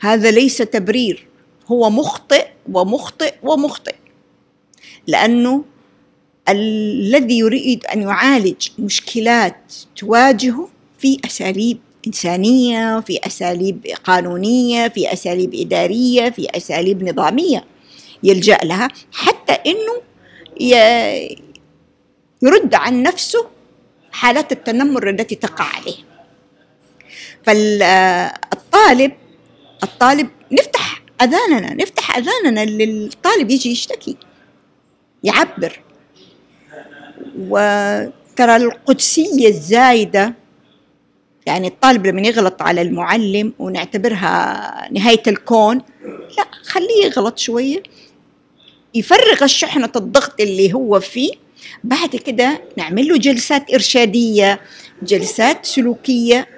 هذا 0.00 0.30
ليس 0.30 0.56
تبرير 0.56 1.26
هو 1.66 1.90
مخطئ 1.90 2.46
ومخطئ 2.72 3.34
ومخطئ. 3.42 3.94
لأنه 5.06 5.64
الذي 6.48 7.38
يريد 7.38 7.86
أن 7.86 8.02
يعالج 8.02 8.68
مشكلات 8.78 9.74
تواجهه 9.96 10.68
في 10.98 11.18
أساليب 11.24 11.78
إنسانية 12.06 13.00
في 13.00 13.20
أساليب 13.26 13.86
قانونية 14.04 14.88
في 14.88 15.12
أساليب 15.12 15.54
إدارية 15.54 16.30
في 16.30 16.46
أساليب 16.56 17.02
نظامية 17.08 17.64
يلجأ 18.22 18.58
لها 18.64 18.88
حتى 19.12 19.58
ي- 20.60 21.36
يرد 22.42 22.74
عن 22.74 23.02
نفسه 23.02 23.46
حالات 24.12 24.52
التنمر 24.52 25.10
التي 25.10 25.34
تقع 25.34 25.64
عليه. 25.64 25.96
فالطالب 27.46 29.12
الطالب 29.82 30.28
نفتح 30.52 31.02
أذاننا 31.22 31.74
نفتح 31.74 32.16
أذاننا 32.16 32.64
للطالب 32.64 33.50
يجي 33.50 33.70
يشتكي 33.72 34.16
يعبر. 35.24 35.80
وترى 37.38 38.56
القدسية 38.56 39.48
الزايدة 39.48 40.34
يعني 41.46 41.68
الطالب 41.68 42.06
لما 42.06 42.20
يغلط 42.20 42.62
على 42.62 42.82
المعلم 42.82 43.52
ونعتبرها 43.58 44.88
نهاية 44.92 45.22
الكون 45.26 45.82
لا 46.38 46.44
خليه 46.62 47.04
يغلط 47.04 47.38
شوية 47.38 47.82
يفرغ 48.94 49.44
الشحنة 49.44 49.90
الضغط 49.96 50.40
اللي 50.40 50.72
هو 50.72 51.00
فيه 51.00 51.32
بعد 51.84 52.16
كده 52.16 52.62
نعمل 52.76 53.08
له 53.08 53.18
جلسات 53.18 53.74
إرشادية 53.74 54.60
جلسات 55.02 55.66
سلوكية 55.66 56.48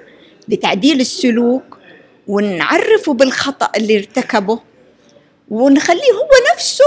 لتعديل 0.48 1.00
السلوك 1.00 1.78
ونعرفه 2.28 3.14
بالخطأ 3.14 3.70
اللي 3.76 3.96
ارتكبه 3.96 4.60
ونخليه 5.50 6.12
هو 6.12 6.54
نفسه 6.54 6.84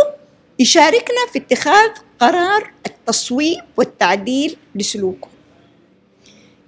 يشاركنا 0.60 1.26
في 1.34 1.40
اتخاذ 1.40 1.90
قرار 2.20 2.72
التصويب 2.86 3.58
والتعديل 3.78 4.56
لسلوكه. 4.76 5.28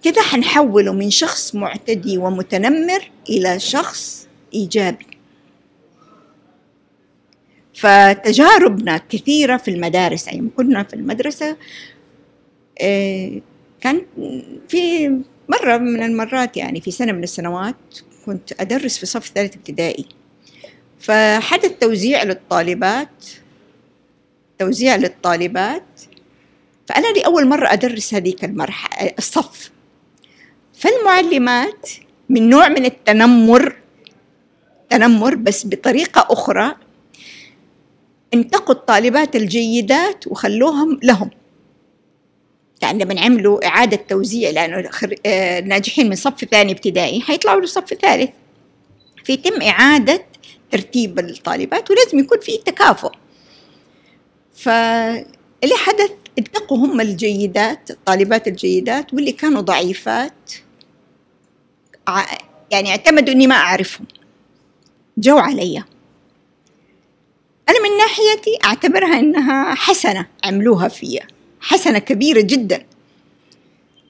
كده 0.04 0.22
حنحوله 0.22 0.94
من 0.94 1.10
شخص 1.10 1.56
معتدي 1.56 2.18
ومتنمر 2.18 3.12
إلى 3.30 3.60
شخص 3.60 4.28
إيجابي. 4.54 5.06
فتجاربنا 7.74 8.98
كثيرة 9.10 9.58
في 9.58 9.72
المدارس 9.72 10.28
أيام 10.28 10.52
كنا 10.58 10.84
في 10.84 10.94
المدرسة 10.94 11.58
آه، 12.82 13.42
كان 13.82 14.02
في 14.68 15.10
مرة 15.50 15.78
من 15.78 16.04
المرات 16.04 16.58
يعني 16.58 16.82
في 16.82 16.92
سنة 16.92 17.12
من 17.12 17.24
السنوات 17.24 17.76
كنت 18.26 18.62
أدرس 18.62 18.98
في 18.98 19.06
صف 19.06 19.32
ثالث 19.36 19.56
ابتدائي. 19.56 20.06
فحدث 21.00 21.72
توزيع 21.80 22.24
للطالبات 22.24 23.26
توزيع 24.60 24.96
للطالبات 24.96 26.02
فأنا 26.88 27.08
لأول 27.08 27.48
مرة 27.48 27.74
أدرس 27.74 28.14
هذيك 28.14 28.46
المرحلة 28.46 29.14
الصف. 29.18 29.72
فالمعلمات 30.82 31.90
من 32.30 32.50
نوع 32.50 32.68
من 32.68 32.86
التنمر 32.86 33.76
تنمر 34.90 35.36
بس 35.36 35.68
بطريقة 35.68 36.28
أخرى 36.30 36.76
انتقوا 38.34 38.76
الطالبات 38.76 39.36
الجيدات 39.36 40.28
وخلوهم 40.28 41.00
لهم. 41.04 41.30
يعني 42.82 43.04
لما 43.04 43.22
عملوا 43.22 43.68
إعادة 43.68 43.98
توزيع 43.98 44.50
لأنه 44.50 44.90
آه، 45.26 45.60
ناجحين 45.60 46.10
من 46.10 46.16
صف 46.16 46.46
ثاني 46.46 46.72
ابتدائي 46.72 47.22
حيطلعوا 47.22 47.62
لصف 47.62 47.94
ثالث. 47.94 48.30
فيتم 49.24 49.62
إعادة 49.62 50.26
ترتيب 50.72 51.20
الطالبات 51.20 51.92
ولازم 51.92 52.20
يكون 52.20 52.40
في 52.40 52.58
تكافؤ. 52.58 53.12
فاللي 54.56 55.76
حدث 55.76 56.12
انتقوا 56.40 56.78
هم 56.78 57.02
الجيدات 57.02 57.92
الطالبات 57.92 58.48
الجيدات 58.48 59.14
واللي 59.14 59.32
كانوا 59.32 59.62
ضعيفات. 59.62 60.52
يعني 62.72 62.90
اعتمدوا 62.90 63.34
إني 63.34 63.48
ما 63.48 63.56
أعرفهم. 63.56 64.08
جو 65.18 65.38
علي. 65.38 65.84
أنا 67.70 67.84
من 67.84 67.98
ناحيتي 67.98 68.58
أعتبرها 68.66 69.20
إنها 69.20 69.76
حسنة 69.76 70.28
عملوها 70.44 70.88
فيا. 70.88 71.28
حسنة 71.62 72.00
كبيرة 72.00 72.42
جدا. 72.42 72.86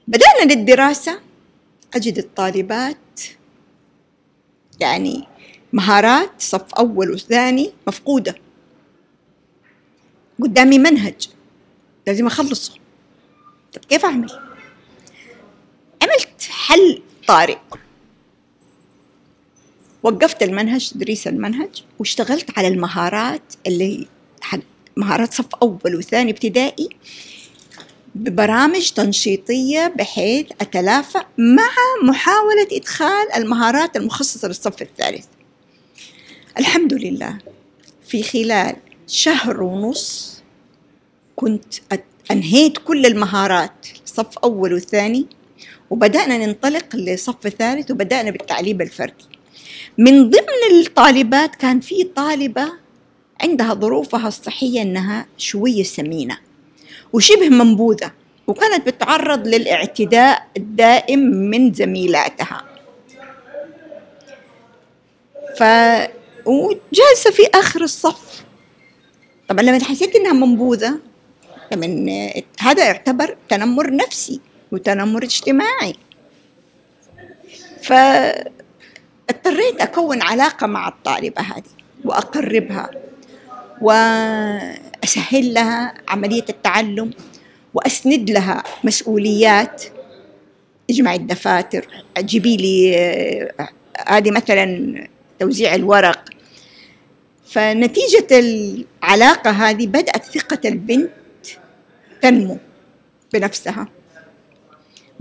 بدأنا 0.08 0.52
للدراسة. 0.52 1.20
أجد 1.94 2.18
الطالبات. 2.18 3.20
يعني 4.80 5.26
مهارات 5.72 6.30
صف 6.38 6.74
أول 6.74 7.10
وثاني 7.10 7.72
مفقودة. 7.86 8.34
قدامي 10.42 10.78
منهج 10.78 11.28
لازم 12.06 12.26
أخلصه. 12.26 12.74
طب 13.72 13.84
كيف 13.84 14.04
أعمل؟ 14.04 14.30
عملت 16.02 16.42
حل 16.50 17.02
طارئ 17.26 17.58
وقفت 20.02 20.42
المنهج 20.42 20.90
تدريس 20.90 21.26
المنهج 21.26 21.84
واشتغلت 21.98 22.58
على 22.58 22.68
المهارات 22.68 23.42
اللي 23.66 24.06
مهارات 24.96 25.34
صف 25.34 25.54
أول 25.62 25.96
وثاني 25.96 26.30
ابتدائي 26.30 26.88
ببرامج 28.14 28.90
تنشيطية 28.90 29.92
بحيث 29.96 30.46
أتلافى 30.60 31.18
مع 31.38 31.70
محاولة 32.02 32.68
إدخال 32.72 33.32
المهارات 33.36 33.96
المخصصة 33.96 34.48
للصف 34.48 34.82
الثالث. 34.82 35.26
الحمد 36.58 36.94
لله 36.94 37.38
في 38.06 38.22
خلال 38.22 38.76
شهر 39.06 39.62
ونص 39.62 40.42
كنت 41.36 41.74
أنهيت 42.30 42.78
كل 42.78 43.06
المهارات 43.06 43.86
صف 44.04 44.38
أول 44.38 44.74
وثاني 44.74 45.26
وبدأنا 45.92 46.46
ننطلق 46.46 46.96
لصف 46.96 47.48
ثالث 47.48 47.90
وبدأنا 47.90 48.30
بالتعليم 48.30 48.80
الفردي. 48.80 49.24
من 49.98 50.30
ضمن 50.30 50.80
الطالبات 50.80 51.56
كان 51.56 51.80
في 51.80 52.04
طالبة 52.04 52.72
عندها 53.42 53.74
ظروفها 53.74 54.28
الصحية 54.28 54.82
إنها 54.82 55.26
شوية 55.38 55.82
سمينة 55.82 56.38
وشبه 57.12 57.48
منبوذة 57.48 58.12
وكانت 58.46 58.86
بتتعرض 58.86 59.48
للاعتداء 59.48 60.46
الدائم 60.56 61.18
من 61.20 61.72
زميلاتها. 61.72 62.64
ف 65.58 65.62
وجالسة 66.46 67.30
في 67.30 67.42
آخر 67.54 67.82
الصف. 67.82 68.44
طبعا 69.48 69.62
لما 69.62 69.84
حسيت 69.84 70.16
إنها 70.16 70.32
منبوذة 70.32 70.98
لما 71.72 72.32
هذا 72.58 72.84
يعتبر 72.84 73.36
تنمر 73.48 73.96
نفسي. 73.96 74.40
وتنمر 74.72 75.22
اجتماعي. 75.22 75.94
فاضطريت 77.82 78.50
أكون 79.80 80.22
علاقة 80.22 80.66
مع 80.66 80.88
الطالبة 80.88 81.42
هذه 81.42 81.72
وأقربها 82.04 82.90
وأسهل 83.80 85.54
لها 85.54 85.94
عملية 86.08 86.44
التعلم 86.48 87.10
وأسند 87.74 88.30
لها 88.30 88.62
مسؤوليات 88.84 89.84
اجمعي 90.90 91.16
الدفاتر 91.16 91.86
جيبي 92.18 92.56
لي 92.56 92.96
هذه 94.06 94.30
مثلا 94.30 94.94
توزيع 95.38 95.74
الورق. 95.74 96.28
فنتيجة 97.46 98.26
العلاقة 98.30 99.50
هذه 99.50 99.86
بدأت 99.86 100.24
ثقة 100.24 100.68
البنت 100.68 101.10
تنمو 102.22 102.58
بنفسها. 103.32 103.88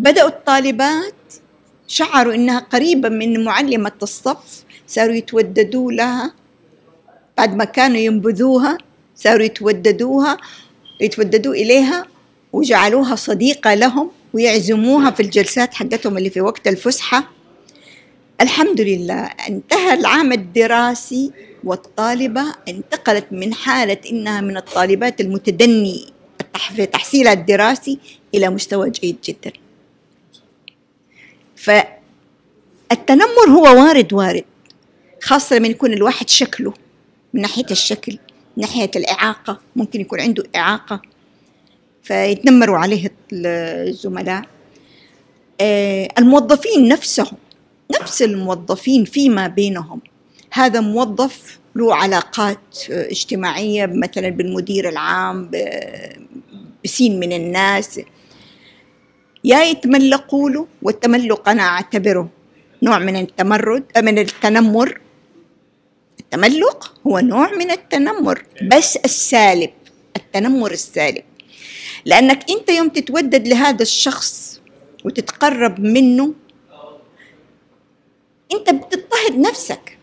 بدأوا 0.02 0.30
الطالبات 0.30 1.14
شعروا 1.88 2.34
إنها 2.34 2.60
قريبة 2.60 3.10
من 3.10 3.44
معلمة 3.44 3.92
الصف 4.04 4.64
صاروا 4.88 5.16
يتوددوا 5.16 5.92
لها 5.92 6.34
بعد 7.38 7.56
ما 7.56 7.64
كانوا 7.64 7.98
ينبذوها 7.98 8.78
صاروا 9.16 9.44
يتوددوها 9.46 10.38
يتوددوا 11.02 11.54
إليها 11.54 12.08
وجعلوها 12.54 13.16
صديقة 13.16 13.74
لهم 13.74 14.12
ويعزموها 14.34 15.12
في 15.12 15.20
الجلسات 15.20 15.74
حقتهم 15.74 16.18
اللي 16.18 16.30
في 16.30 16.42
وقت 16.42 16.68
الفسحة. 16.68 17.32
الحمد 18.42 18.82
لله 18.82 19.30
انتهى 19.50 19.94
العام 19.94 20.32
الدراسي 20.32 21.32
والطالبة 21.64 22.44
انتقلت 22.68 23.26
من 23.32 23.54
حالة 23.54 23.98
إنها 24.12 24.42
من 24.42 24.58
الطالبات 24.58 25.22
المتدني 25.22 26.06
في 26.76 26.86
تحصيلها 26.86 27.34
الدراسي 27.34 28.00
إلى 28.36 28.50
مستوى 28.50 28.90
جيد 28.90 29.18
جدا. 29.24 29.52
فالتنمر 31.62 33.50
هو 33.50 33.64
وارد 33.64 34.14
وارد 34.14 34.44
خاصة 35.22 35.56
لما 35.56 35.68
يكون 35.68 35.94
الواحد 35.94 36.30
شكله 36.30 36.74
من 37.34 37.42
ناحية 37.42 37.66
الشكل 37.72 38.12
من 38.58 38.62
ناحية 38.62 38.92
الإعاقة 38.96 39.60
ممكن 39.76 40.02
يكون 40.02 40.22
عنده 40.22 40.44
إعاقة 40.56 41.02
فيتنمروا 42.04 42.78
عليه 42.78 43.12
الزملاء. 43.34 44.42
آه، 45.62 46.08
الموظفين 46.20 46.88
نفسهم 46.88 47.38
نفس 48.02 48.22
الموظفين 48.22 49.06
فيما 49.06 49.48
بينهم. 49.48 50.02
هذا 50.52 50.80
موظف 50.80 51.60
له 51.76 51.96
علاقات 51.96 52.60
اجتماعية 52.90 53.86
مثلا 53.86 54.30
بالمدير 54.30 54.90
العام 54.90 55.52
بسين 56.84 57.20
من 57.20 57.34
الناس 57.34 58.00
يا 59.44 59.64
يتملقوا 59.64 60.50
له 60.50 60.68
والتملق 60.82 61.50
أنا 61.50 61.64
أعتبره 61.64 62.30
نوع 62.84 63.00
من 63.00 63.16
التمرد 63.16 63.84
آه، 63.98 64.02
من 64.02 64.20
التنمر. 64.20 65.02
التملق 66.20 66.94
هو 67.08 67.20
نوع 67.20 67.52
من 67.56 67.72
التنمر 67.72 68.46
بس 68.64 68.96
السالب 68.98 69.70
التنمر 70.16 70.72
السالب. 70.72 71.24
لأنك 72.06 72.52
أنت 72.52 72.70
يوم 72.70 72.90
تتودد 72.90 73.48
لهذا 73.48 73.82
الشخص 73.82 74.62
وتتقرب 75.06 75.80
منه 75.80 76.34
أنت 78.54 78.70
بتضطهد 78.70 79.38
نفسك. 79.38 79.98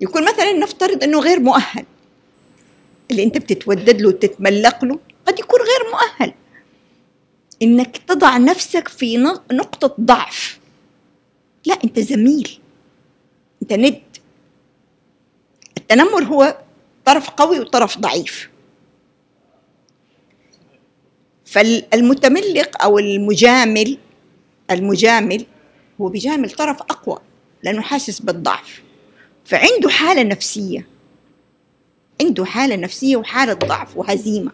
يكون 0.00 0.24
مثلا 0.24 0.52
نفترض 0.52 1.02
أنه 1.04 1.20
غير 1.20 1.40
مؤهل. 1.40 1.84
اللي 3.10 3.22
أنت 3.24 3.38
بتتودد 3.38 4.00
له 4.00 4.08
وتتملق 4.08 4.84
له 4.84 4.98
قد 5.26 5.38
يكون 5.38 5.60
غير 5.60 5.90
مؤهل. 5.92 6.34
إنك 7.62 7.96
تضع 7.96 8.36
نفسك 8.36 8.88
في 8.88 9.16
نقطة 9.52 9.96
ضعف. 10.00 10.58
لا 11.66 11.78
أنت 11.84 12.00
زميل. 12.00 12.58
أنت 13.62 13.72
ند. 13.72 14.02
التنمر 15.76 16.24
هو 16.24 16.58
طرف 17.04 17.30
قوي 17.30 17.60
وطرف 17.60 17.98
ضعيف. 17.98 18.50
فالمتملق 21.44 22.82
أو 22.82 22.98
المجامل 22.98 23.98
المجامل 24.70 25.46
هو 26.00 26.08
بيجامل 26.08 26.50
طرف 26.50 26.80
أقوى 26.80 27.18
لأنه 27.62 27.82
حاسس 27.82 28.20
بالضعف. 28.20 28.82
فعنده 29.44 29.88
حالة 29.88 30.22
نفسية. 30.22 30.86
عنده 32.20 32.44
حالة 32.44 32.76
نفسية 32.76 33.16
وحالة 33.16 33.52
ضعف 33.52 33.96
وهزيمة. 33.96 34.52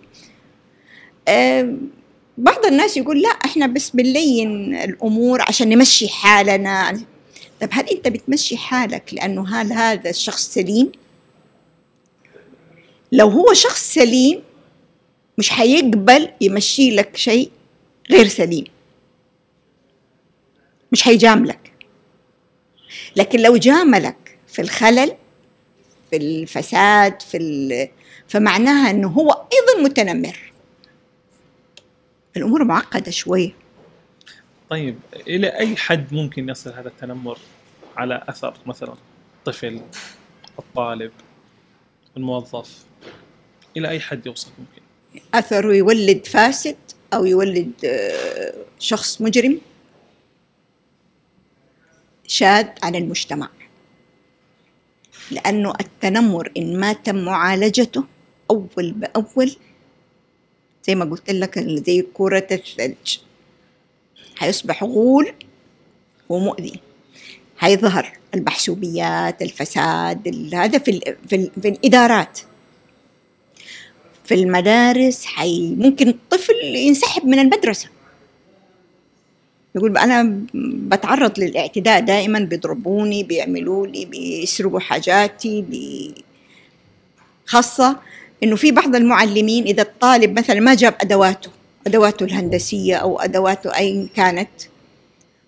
بعض 2.39 2.67
الناس 2.67 2.97
يقول 2.97 3.23
لا 3.23 3.29
إحنا 3.29 3.67
بس 3.67 3.91
بنلين 3.91 4.75
الأمور 4.75 5.43
عشان 5.43 5.69
نمشي 5.69 6.09
حالنا. 6.09 7.01
طب 7.61 7.69
هل 7.73 7.89
أنت 7.89 8.09
بتمشي 8.09 8.57
حالك 8.57 9.15
لأنه 9.15 9.49
هل 9.49 9.73
هذا 9.73 10.11
الشخص 10.11 10.55
سليم؟ 10.55 10.93
لو 13.13 13.29
هو 13.29 13.53
شخص 13.53 13.95
سليم 13.95 14.43
مش 15.39 15.51
حيقبل 15.51 16.29
يمشي 16.41 16.91
لك 16.91 17.17
شيء 17.17 17.51
غير 18.11 18.29
سليم. 18.29 18.65
مش 20.93 21.03
حيجاملك 21.03 21.73
لكن 23.17 23.41
لو 23.41 23.57
جاملك 23.57 24.39
في 24.49 24.63
الخلل 24.63 25.13
في 26.11 26.17
الفساد 26.17 27.23
في 27.23 27.89
فمعناها 28.29 28.91
إنه 28.91 29.09
هو 29.09 29.31
أيضا 29.31 29.89
متنمر. 29.89 30.48
الأمور 32.37 32.65
معقدة 32.65 33.11
شوية 33.11 33.53
طيب 34.71 34.99
إلى 35.15 35.49
أي 35.49 35.77
حد 35.77 36.15
ممكن 36.15 36.49
يصل 36.49 36.73
هذا 36.73 36.89
التنمر 36.89 37.39
على 37.97 38.25
أثر 38.29 38.55
مثلا 38.67 38.95
طفل 39.45 39.81
الطالب 40.59 41.13
الموظف؟ 42.17 42.85
إلى 43.77 43.89
أي 43.89 44.01
حد 44.01 44.27
يوصل 44.27 44.51
ممكن؟ 44.59 44.83
اثره 45.35 45.75
يولد 45.75 46.27
فاسد 46.27 46.77
أو 47.15 47.25
يولد 47.25 47.73
آه، 47.85 48.55
شخص 48.79 49.21
مجرم؟ 49.21 49.61
شاذ 52.27 52.67
عن 52.83 52.95
المجتمع. 52.95 53.49
لأنه 55.31 55.73
التنمر 55.81 56.53
إن 56.57 56.81
ما 56.81 56.93
تم 56.93 57.25
معالجته 57.25 58.05
أول 58.51 58.93
بأول 58.93 59.57
زي 60.89 60.95
ما 60.95 61.05
قلت 61.05 61.31
لك 61.31 61.59
زي 61.59 62.07
كرة 62.15 62.47
الثلج. 62.53 63.19
حيصبح 64.37 64.85
غول 64.85 65.33
ومؤذي. 66.29 66.81
حيظهر 67.57 68.13
المحسوبيات 68.35 69.43
الفساد 69.43 70.29
هذا 70.55 70.79
في, 70.79 71.17
في, 71.29 71.51
في 71.63 71.69
الإدارات. 71.69 72.39
في 74.25 74.35
المدارس 74.35 75.25
حي 75.25 75.75
ممكن 75.75 76.09
الطفل 76.09 76.55
ينسحب 76.65 77.25
من 77.27 77.39
المدرسة. 77.39 77.89
يقول 79.75 79.99
أنا 79.99 80.43
بتعرض 80.55 81.41
للاعتداء 81.41 82.01
دائما 82.01 82.39
بيضربوني 82.39 83.23
بيعملوا 83.23 83.87
لي 83.87 84.05
بيسرقوا 84.05 84.81
حاجاتي 84.81 85.63
بي... 85.63 86.15
خاصة 87.47 87.97
إنه 88.43 88.57
في 88.57 88.73
بعض 88.73 88.97
المعلمين 88.97 89.65
إذا 89.65 89.87
الطالب 89.99 90.39
مثلا 90.39 90.61
ما 90.61 90.75
جاب 90.75 90.95
أدواته 91.01 91.51
أدواته 91.87 92.25
الهندسية 92.25 92.97
أو 92.97 93.21
أدواته 93.21 93.77
ايا 93.77 94.09
كانت؟ 94.17 94.51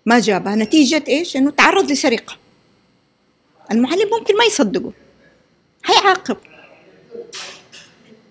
ما 0.06 0.20
جابها. 0.20 0.54
نتيجة 0.54 1.04
إيش؟ 1.08 1.36
إنه 1.36 1.50
تعرض 1.50 1.90
لسرقة. 1.90 2.36
المعلم 3.72 4.10
ممكن 4.18 4.36
ما 4.36 4.44
يصدقه. 4.44 4.92
حيعاقب. 5.82 6.36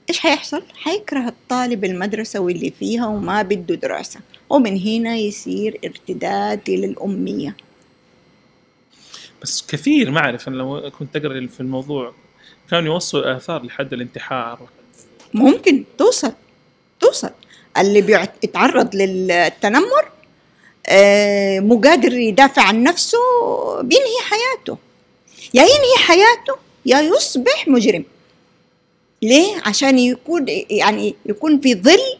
إيش 0.10 0.19
حيحصل؟ 0.19 0.63
حيكره 0.75 1.27
الطالب 1.27 1.86
المدرسة 1.86 2.39
واللي 2.39 2.73
فيها 2.79 3.08
وما 3.08 3.41
بده 3.41 3.75
دراسة. 3.75 4.19
ومن 4.49 4.77
هنا 4.77 5.15
يصير 5.15 5.79
ارتداد 5.86 6.69
إلى 6.69 6.86
الأمية. 6.86 7.55
بس 9.41 9.67
كثير 9.67 10.12
ما 10.12 10.19
أعرف 10.19 10.47
أنا 10.47 10.55
لو 10.55 10.91
كنت 10.99 11.15
أقرأ 11.15 11.47
في 11.47 11.60
الموضوع 11.60 12.13
كانوا 12.69 12.93
يوصلوا 12.93 13.38
آثار 13.38 13.65
لحد 13.65 13.93
الانتحار. 13.93 14.78
ممكن 15.33 15.83
توصل 15.97 16.33
توصل. 16.99 17.29
اللي 17.77 18.01
بيتعرض 18.01 18.95
للتنمر 18.95 20.09
آه، 20.87 21.59
مو 21.59 21.81
قادر 21.81 22.13
يدافع 22.13 22.61
عن 22.61 22.83
نفسه 22.83 23.17
بينهي 23.81 24.19
حياته. 24.21 24.77
يا 25.53 25.63
ينهي 25.63 25.97
حياته 25.97 26.55
يا 26.85 27.01
يصبح 27.01 27.67
مجرم. 27.67 28.05
ليه؟ 29.21 29.61
عشان 29.65 29.99
يكون 29.99 30.45
يعني 30.69 31.15
يكون 31.25 31.61
في 31.61 31.75
ظل 31.75 32.17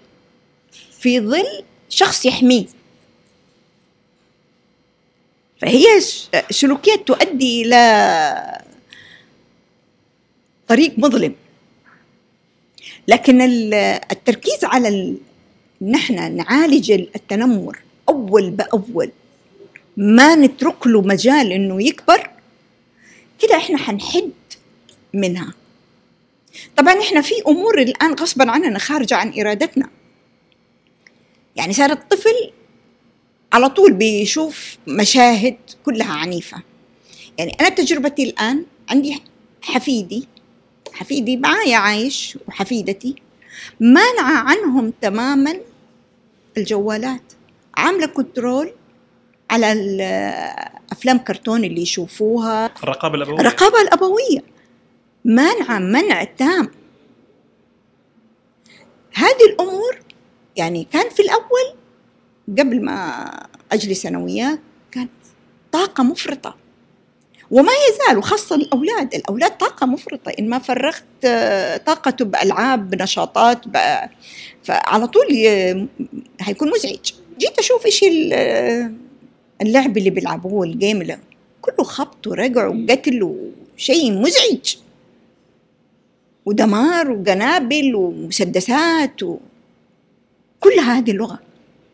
في 1.00 1.20
ظل 1.20 1.64
شخص 1.90 2.26
يحميه. 2.26 2.66
فهي 5.62 5.86
سلوكيات 6.52 7.08
تؤدي 7.08 7.62
إلى 7.62 8.62
طريق 10.68 10.94
مظلم. 10.98 11.36
لكن 13.10 13.42
التركيز 14.12 14.64
على 14.64 15.16
نحن 15.82 16.36
نعالج 16.36 16.92
التنمر 16.92 17.80
أول 18.10 18.50
بأول. 18.50 19.12
ما 19.98 20.36
نترك 20.36 20.88
له 20.88 21.02
مجال 21.02 21.52
إنه 21.52 21.84
يكبر 21.84 22.30
كده 23.40 23.58
إحنا 23.58 23.78
حنحد 23.78 24.32
منها. 25.14 25.54
طبعا 26.78 27.00
إحنا 27.00 27.22
في 27.22 27.34
أمور 27.48 27.82
الآن 27.82 28.14
غصبا 28.14 28.52
عننا 28.52 28.80
خارجة 28.80 29.16
عن 29.16 29.40
إرادتنا. 29.40 29.90
يعني 31.56 31.74
صار 31.74 31.92
الطفل 31.92 32.52
على 33.54 33.70
طول 33.70 33.94
بيشوف 33.94 34.78
مشاهد 34.88 35.58
كلها 35.86 36.14
عنيفة. 36.14 36.62
يعني 37.38 37.58
أنا 37.62 37.70
تجربتي 37.70 38.24
الآن 38.24 38.66
عندي 38.90 39.22
حفيدي 39.62 40.28
حفيدي 41.00 41.38
معايا 41.38 41.78
عايش 41.78 42.38
وحفيدتي 42.48 43.16
مانعة 43.80 44.50
عنهم 44.50 44.94
تماما 45.02 45.60
الجوالات. 46.58 47.34
عاملة 47.78 48.06
كنترول 48.06 48.74
على 49.50 49.72
الأفلام 49.72 51.18
كرتون 51.18 51.64
اللي 51.64 51.82
يشوفوها. 51.82 52.72
الرقابة 52.84 53.16
الأبوية. 53.16 53.40
الرقابة 53.40 53.82
الأبوية. 53.82 54.44
مانعة 55.26 55.80
منع 55.80 56.24
تام. 56.24 56.72
هذه 59.14 59.46
الأمور 59.50 60.00
يعني 60.56 60.88
كان 60.92 61.10
في 61.10 61.22
الأول 61.22 61.76
قبل 62.60 62.86
ما 62.86 63.26
أجلس 63.72 64.06
أنا 64.06 64.20
وياه 64.20 64.60
كان 64.92 65.08
طاقة 65.72 66.04
مفرطة. 66.04 66.56
وما 67.52 67.72
يزال 67.90 68.18
وخاصة 68.18 68.56
الأولاد. 68.56 69.16
الأولاد 69.16 69.58
طاقة 69.58 69.86
مفرطة. 69.86 70.32
إن 70.40 70.50
ما 70.50 70.60
فرغت 70.60 71.04
آه، 71.26 71.78
طاقته 71.78 72.26
بألعاب 72.26 72.90
بنشاطات 72.90 73.62
فعلى 74.64 75.08
طول 75.08 75.28
هيكون 76.42 76.70
مزعج. 76.72 77.12
جيت 77.40 77.60
أشوف 77.60 77.86
إيش 77.86 78.06
اللعب 79.62 79.98
اللي 79.98 80.10
بيلعبوه 80.10 80.66
الجيم 80.66 81.02
اللي 81.02 81.20
كله 81.62 81.84
خبط 81.84 82.28
ورقع 82.28 82.68
وقتل 82.68 83.24
وشيء 83.24 84.12
مزعج. 84.12 84.76
ودمار 86.46 87.12
وقنابل 87.12 87.96
ومسدسات 87.96 89.24
و... 89.24 89.38
كل 90.60 90.80
هذه 90.80 91.12
اللغة. 91.12 91.40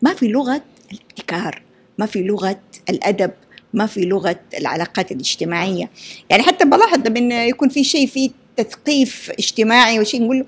ما 0.01 0.13
في 0.13 0.27
لغة 0.27 0.61
الابتكار 0.91 1.61
ما 1.97 2.05
في 2.05 2.23
لغة 2.23 2.59
الأدب. 2.89 3.31
ما 3.75 3.85
في 3.85 4.05
لغة 4.05 4.39
العلاقات 4.57 5.11
الاجتماعية. 5.11 5.89
يعني 6.29 6.43
حتى 6.43 6.65
بلاحظ 6.65 7.07
لما 7.07 7.45
يكون 7.45 7.69
في 7.69 7.83
شيء 7.83 8.07
في 8.07 8.31
تثقيف 8.57 9.31
اجتماعي 9.39 9.99
وشيء 9.99 10.23
نقول 10.23 10.45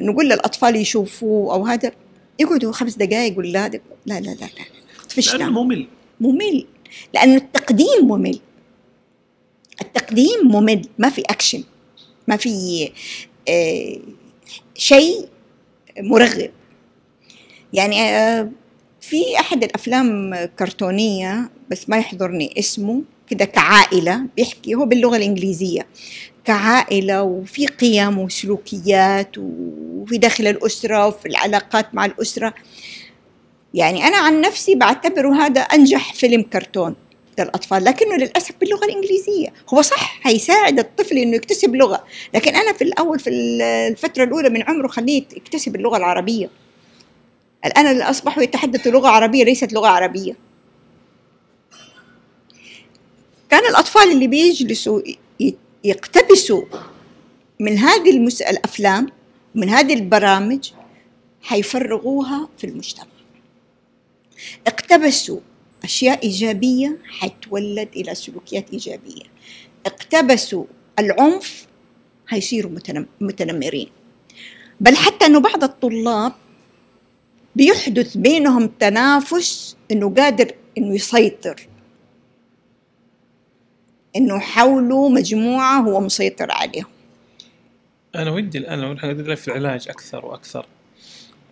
نقول 0.00 0.24
للأطفال 0.26 0.76
يشوفوه 0.76 1.54
أو 1.54 1.66
هذا 1.66 1.92
يقعدوا 2.38 2.72
خمس 2.72 2.94
دقائق 2.96 3.38
ولا 3.38 3.66
هذا 3.66 3.80
لا 4.06 4.20
لا 4.20 4.30
لا 4.30 4.34
لا 4.40 4.64
طفشنا 5.08 5.50
ممل. 5.50 5.86
ممل. 6.20 6.66
لأنه 7.14 7.36
التقديم 7.36 8.02
ممل. 8.02 8.40
التقديم 9.80 10.40
ممل. 10.44 10.82
ما 10.98 11.10
في 11.10 11.20
اكشن 11.20 11.64
ما 12.28 12.36
في 12.36 12.88
آه 13.48 13.98
شيء 14.74 15.28
مرغب. 15.98 16.50
يعني 17.72 18.02
آه، 18.02 18.50
في 19.00 19.40
أحد 19.40 19.64
الأفلام 19.64 20.34
كرتونية 20.58 21.50
بس 21.70 21.88
ما 21.88 21.98
يحضرني. 21.98 22.54
اسمه 22.58 23.02
كده 23.30 23.44
كعائلة 23.44 24.22
بيحكي 24.36 24.74
هو 24.74 24.84
باللغة 24.84 25.16
الإنجليزية. 25.16 25.86
كعائلة 26.44 27.22
وفي 27.22 27.66
قيم 27.66 28.18
وسلوكيات 28.18 29.38
وفي 29.38 30.18
داخل 30.18 30.46
الأسرة 30.46 31.06
وفي 31.06 31.26
العلاقات 31.26 31.94
مع 31.94 32.04
الأسرة. 32.04 32.54
يعني 33.74 34.04
أنا 34.04 34.16
عن 34.16 34.40
نفسي 34.40 34.74
بعتبره 34.74 35.34
هذا 35.34 35.60
أنجح 35.60 36.14
فيلم 36.14 36.42
كرتون 36.42 36.94
للأطفال 37.38 37.84
لكنه 37.84 38.16
للأسف 38.16 38.54
باللغة 38.60 38.84
الإنجليزية. 38.84 39.52
هو 39.74 39.82
صح 39.82 40.20
هيساعد 40.26 40.78
الطفل 40.78 41.18
إنه 41.18 41.36
يكتسب 41.36 41.74
لغة 41.74 42.04
لكن 42.34 42.54
أنا 42.54 42.72
في 42.72 42.84
الأول 42.84 43.18
في 43.18 43.30
الفترة 43.30 44.24
الأولى 44.24 44.48
من 44.48 44.62
عمره 44.62 44.88
خليه 44.88 45.22
يكتسب 45.36 45.76
اللغة 45.76 45.96
العربية. 45.96 46.50
الآن 47.64 47.86
اللي 47.86 48.04
أصبحوا 48.04 48.42
يتحدثوا 48.42 48.92
لغة 48.92 49.08
عربية 49.08 49.44
ليست 49.44 49.72
لغة 49.72 49.88
عربية. 49.88 50.49
كان 53.50 53.66
الأطفال 53.70 54.12
اللي 54.12 54.26
بيجلسوا 54.26 55.00
يقتبسوا 55.84 56.64
من 57.60 57.78
هذه. 57.78 58.10
الأفلام 58.50 59.08
من 59.54 59.68
هذه 59.68 59.94
البرامج 59.94 60.70
حيفرغوها 61.42 62.48
في 62.58 62.66
المجتمع. 62.66 63.06
اقتبسوا 64.66 65.40
أشياء 65.84 66.22
إيجابية 66.22 66.98
حتولد 67.08 67.88
إلى 67.96 68.14
سلوكيات 68.14 68.70
إيجابية. 68.72 69.22
اقتبسوا 69.86 70.64
العنف 70.98 71.66
حيصيروا 72.26 72.72
متنمرين. 73.20 73.88
بل 74.80 74.96
حتى 74.96 75.26
أنه 75.26 75.40
بعض 75.40 75.64
الطلاب 75.64 76.32
بيحدث 77.56 78.16
بينهم 78.16 78.66
تنافس 78.66 79.76
أنه 79.90 80.14
قادر 80.14 80.54
أنه 80.78 80.94
يسيطر. 80.94 81.68
أنه 84.16 84.38
حوله 84.38 85.08
مجموعة 85.08 85.80
هو 85.80 86.00
مسيطر 86.00 86.52
عليهم. 86.52 86.86
أنا 88.14 88.30
ودي 88.30 88.58
الآن 88.58 88.80
لو 88.80 88.92
نحن 88.92 89.34
في 89.34 89.48
العلاج 89.48 89.88
أكثر 89.88 90.26
وأكثر. 90.26 90.66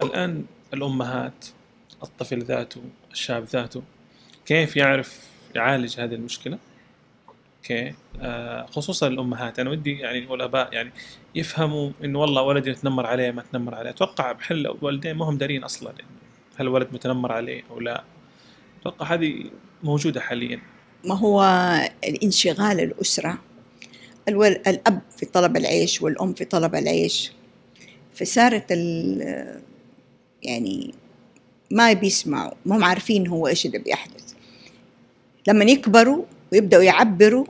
الآن 0.02 0.44
الأمهات 0.74 1.46
الطفل 2.02 2.42
ذاته 2.42 2.80
الشاب 3.12 3.44
ذاته 3.44 3.82
كيف 4.46 4.76
يعرف 4.76 5.20
يعالج 5.54 6.00
هذه 6.00 6.14
المشكلة؟ 6.14 6.58
أوكي. 7.58 7.94
آه 8.20 8.66
خصوصا 8.66 9.06
الأمهات. 9.06 9.58
أنا 9.58 9.70
ودي 9.70 9.98
يعني 9.98 10.26
والاباء 10.26 10.72
يعني 10.72 10.92
يفهموا 11.34 11.90
انه 12.04 12.18
والله 12.18 12.42
ولدي 12.42 12.70
يتنمر 12.70 13.06
عليه 13.06 13.30
ما 13.30 13.42
تنمر 13.52 13.74
عليه. 13.74 13.90
أتوقع 13.90 14.32
بحل 14.32 14.66
الوالدين 14.66 15.14
ما 15.16 15.24
هم 15.24 15.38
دارين 15.38 15.64
أصلا 15.64 15.92
هل 16.56 16.66
الولد 16.66 16.88
متنمر 16.92 17.32
عليه 17.32 17.62
أو 17.70 17.80
لا. 17.80 18.04
أتوقع 18.80 19.06
هذه 19.06 19.44
موجودة 19.82 20.20
حاليا. 20.20 20.60
ما 21.04 21.14
هو 21.14 21.42
الانشغال 22.04 22.80
الأسرة. 22.80 23.38
الأب 24.28 25.00
في 25.16 25.26
طلب 25.26 25.56
العيش 25.56 26.02
والأم 26.02 26.34
في 26.34 26.44
طلب 26.44 26.74
العيش. 26.74 27.32
فصارت 28.14 28.70
يعني 30.42 30.94
ما 31.70 31.92
بيسمعوا 31.92 32.52
ما 32.66 32.86
عارفين 32.86 33.26
هو 33.26 33.46
إيش 33.46 33.66
اللي 33.66 33.78
بيحدث. 33.78 34.32
لما 35.48 35.64
يكبروا 35.64 36.24
ويبدأوا 36.52 36.82
يعبروا 36.82 37.46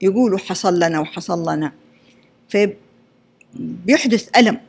يقولوا 0.00 0.38
حصل 0.38 0.78
لنا 0.78 1.00
وحصل 1.00 1.42
لنا. 1.42 1.72
فبيحدث 2.48 4.28
ألم 4.36 4.60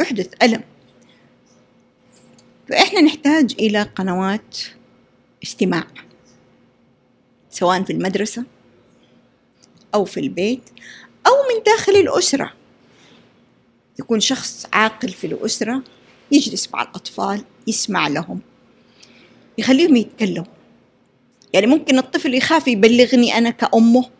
يحدث 0.00 0.28
ألم. 0.42 0.62
فإحنا 2.68 3.00
نحتاج 3.00 3.54
إلى 3.58 3.82
قنوات 3.82 4.58
استماع 5.42 5.86
سواء 7.54 7.82
في 7.82 7.92
المدرسة 7.92 8.44
أو 9.94 10.04
في 10.04 10.20
البيت 10.20 10.70
أو 11.26 11.32
من 11.32 11.62
داخل 11.66 11.92
الأسرة. 11.92 12.52
يكون 13.98 14.20
شخص 14.20 14.66
عاقل 14.72 15.08
في 15.08 15.26
الأسرة 15.26 15.82
يجلس 16.32 16.68
مع 16.72 16.82
الأطفال 16.82 17.44
يسمع 17.66 18.08
لهم 18.08 18.40
يخليهم 19.58 19.96
يتكلموا. 19.96 20.44
يعني 21.52 21.66
ممكن 21.66 21.98
الطفل 21.98 22.34
يخاف 22.34 22.68
يبلغني 22.68 23.38
أنا 23.38 23.50
كأمه. 23.50 24.10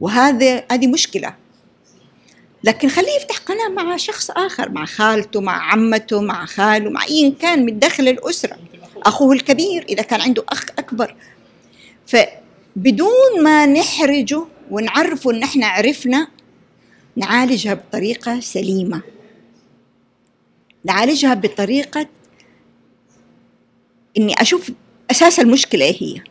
وهذا 0.00 0.64
هذه 0.72 0.86
مشكلة. 0.86 1.34
لكن 2.64 2.88
خليه 2.88 3.16
يفتح 3.16 3.38
قناة 3.38 3.68
مع 3.68 3.96
شخص 3.96 4.30
آخر 4.30 4.70
مع 4.70 4.84
خالته 4.84 5.40
مع 5.40 5.72
عمته 5.72 6.20
مع 6.20 6.46
خاله 6.46 6.90
مع 6.90 7.04
أي 7.04 7.34
كان 7.40 7.64
من 7.64 7.78
داخل 7.78 8.08
الأسرة. 8.08 8.58
أخوه 9.02 9.32
الكبير 9.32 9.82
إذا 9.88 10.02
كان 10.02 10.20
عنده 10.20 10.44
أخ 10.48 10.66
أكبر. 10.78 11.14
فبدون 12.06 13.42
ما 13.42 13.66
نحرجه 13.66 14.44
ونعرفه 14.70 15.30
إن 15.30 15.42
إحنا 15.42 15.66
عرفنا 15.66 16.28
نعالجها 17.16 17.74
بطريقة 17.74 18.40
سليمة. 18.40 19.02
نعالجها 20.84 21.34
بطريقة 21.34 22.06
إني 24.18 24.42
أشوف 24.42 24.70
أساس 25.10 25.40
المشكلة 25.40 25.84
إيه 25.84 26.02
هي. 26.02 26.22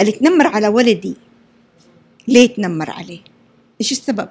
اللي 0.00 0.12
تنمر 0.12 0.46
على 0.46 0.68
ولدي 0.68 1.16
ليه 2.28 2.46
تنمر 2.46 2.90
عليه؟ 2.90 3.20
إيش 3.80 3.92
السبب؟ 3.92 4.28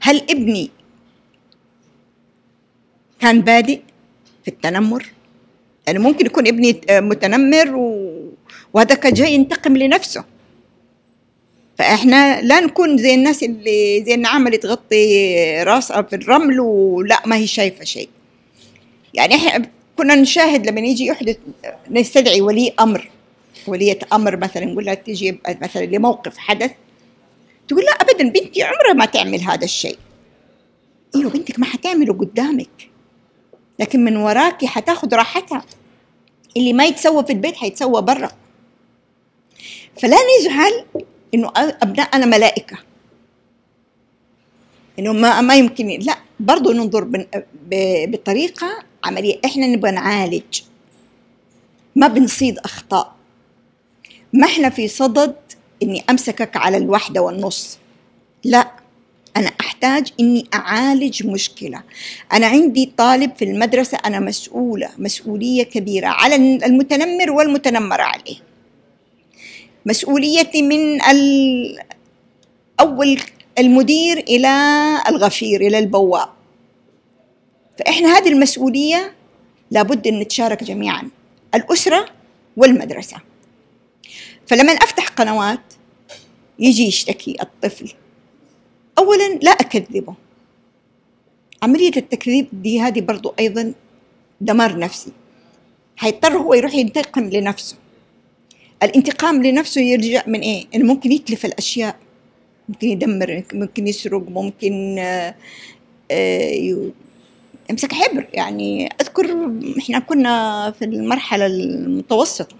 هل 0.00 0.16
ابني 0.30 0.70
كان 3.20 3.40
بادئ 3.40 3.80
في 4.44 4.48
التنمر؟ 4.48 5.06
يعني 5.86 5.98
ممكن 5.98 6.26
يكون 6.26 6.46
ابني 6.46 6.80
متنمر 6.90 7.76
و... 7.76 8.12
وهذا 8.72 8.94
كان 8.94 9.12
جاي 9.12 9.34
ينتقم 9.34 9.76
لنفسه. 9.76 10.24
فإحنا 11.78 12.42
لا 12.42 12.60
نكون 12.60 12.98
زي 12.98 13.14
الناس 13.14 13.42
اللي 13.42 14.04
زي 14.04 14.14
النعامه 14.14 14.50
تغطي 14.50 15.36
راسها 15.62 16.02
في 16.02 16.16
الرمل 16.16 16.60
ولا 16.60 17.22
ما 17.26 17.36
هي 17.36 17.46
شايفة 17.46 17.84
شيء. 17.84 18.08
يعني 19.14 19.34
إحنا 19.34 19.68
كنا 19.96 20.14
نشاهد 20.14 20.66
لما 20.66 20.80
يجي 20.80 21.06
يحدث 21.06 21.36
نستدعي 21.90 22.40
ولي 22.40 22.72
أمر. 22.80 23.10
ولية 23.66 23.98
أمر 24.12 24.36
مثلا 24.36 24.64
نقول 24.64 24.84
لها 24.84 24.94
تجي 24.94 25.38
مثلا 25.62 25.84
لموقف 25.84 26.38
حدث 26.38 26.70
تقول 27.68 27.84
لا 27.84 27.92
ابدا 27.92 28.28
بنتي 28.28 28.62
عمرها 28.62 28.92
ما 28.92 29.04
تعمل 29.04 29.40
هذا 29.40 29.64
الشيء. 29.64 29.98
إيوه 31.16 31.30
بنتك 31.30 31.58
ما 31.58 31.66
حتعمله 31.66 32.14
قدامك. 32.14 32.91
لكن 33.78 34.04
من 34.04 34.16
وراكي 34.16 34.66
حتاخذ 34.66 35.14
راحتها. 35.14 35.64
اللي 36.56 36.72
ما 36.72 36.84
يتسوى 36.84 37.24
في 37.24 37.32
البيت 37.32 37.56
حيتسوى 37.56 38.02
برا 38.02 38.30
فلا 40.02 40.16
نجعل 40.40 40.84
إنه 41.34 41.52
ابنائنا 41.56 42.26
ملائكة. 42.26 42.78
إنه 44.98 45.12
ما 45.12 45.40
ما 45.40 45.54
يمكن 45.54 45.86
لا 45.86 46.18
برضه 46.40 46.72
ننظر 46.72 47.26
بطريقة 48.06 48.84
عملية. 49.04 49.40
إحنا 49.44 49.66
نبغى 49.66 49.90
نعالج. 49.90 50.60
ما 51.96 52.06
بنصيد 52.06 52.58
أخطاء. 52.58 53.14
ما 54.32 54.46
إحنا 54.46 54.70
في 54.70 54.88
صدد 54.88 55.36
إني 55.82 56.04
أمسكك 56.10 56.56
على 56.56 56.76
الوحدة 56.76 57.22
والنص. 57.22 57.78
لا. 58.44 58.81
أنا 59.36 59.50
أحتاج 59.60 60.08
إني 60.20 60.46
أعالج 60.54 61.26
مشكلة. 61.26 61.82
أنا 62.32 62.46
عندي 62.46 62.92
طالب 62.96 63.36
في 63.36 63.44
المدرسة 63.44 63.98
أنا 64.06 64.20
مسؤولة 64.20 64.90
مسؤولية 64.98 65.62
كبيرة 65.62 66.06
على 66.06 66.36
المتنمر 66.36 67.30
والمتنمر 67.30 68.00
عليه. 68.00 68.36
مسؤوليتي 69.86 70.62
من 70.62 71.00
أول 72.80 73.20
المدير 73.58 74.18
إلى 74.18 74.48
الغفير 75.08 75.60
إلى 75.60 75.78
البواب 75.78 76.28
فإحنا 77.78 78.18
هذه 78.18 78.28
المسؤولية 78.28 79.14
لابد 79.70 80.06
أن 80.06 80.18
نتشارك 80.18 80.64
جميعا 80.64 81.10
الأسرة 81.54 82.08
والمدرسة. 82.56 83.16
فلما 84.46 84.72
أفتح 84.72 85.08
قنوات 85.08 85.60
يجي 86.58 86.86
يشتكي 86.86 87.36
الطفل. 87.42 87.92
أولا 88.98 89.38
لا 89.42 89.50
أكذبه. 89.50 90.14
عملية 91.62 91.92
التكذيب 91.96 92.46
دي 92.52 92.80
هذه 92.80 93.00
برضو 93.00 93.34
أيضا 93.38 93.74
دمار 94.40 94.78
نفسي. 94.78 95.12
حيضطر 95.96 96.36
هو 96.36 96.54
يروح 96.54 96.74
ينتقم 96.74 97.24
لنفسه. 97.24 97.76
الانتقام 98.82 99.42
لنفسه 99.42 99.80
يرجع 99.80 100.22
من 100.26 100.40
إيه؟ 100.40 100.66
إنه 100.74 100.84
ممكن 100.84 101.12
يتلف 101.12 101.44
الأشياء. 101.44 101.96
ممكن 102.68 102.88
يدمر 102.88 103.42
ممكن 103.54 103.86
يسرق 103.86 104.28
ممكن 104.28 104.96
آه، 104.98 105.34
يمسك 107.70 107.92
حبر. 107.92 108.26
يعني 108.32 108.88
أذكر 109.00 109.50
إحنا 109.78 109.98
كنا 109.98 110.70
في 110.70 110.84
المرحلة 110.84 111.46
المتوسطة. 111.46 112.56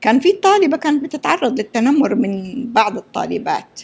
كان 0.00 0.20
في 0.20 0.32
طالبة 0.32 0.76
كانت 0.76 1.04
بتتعرض 1.04 1.58
للتنمر 1.58 2.14
من 2.14 2.64
بعض 2.72 2.96
الطالبات. 2.96 3.80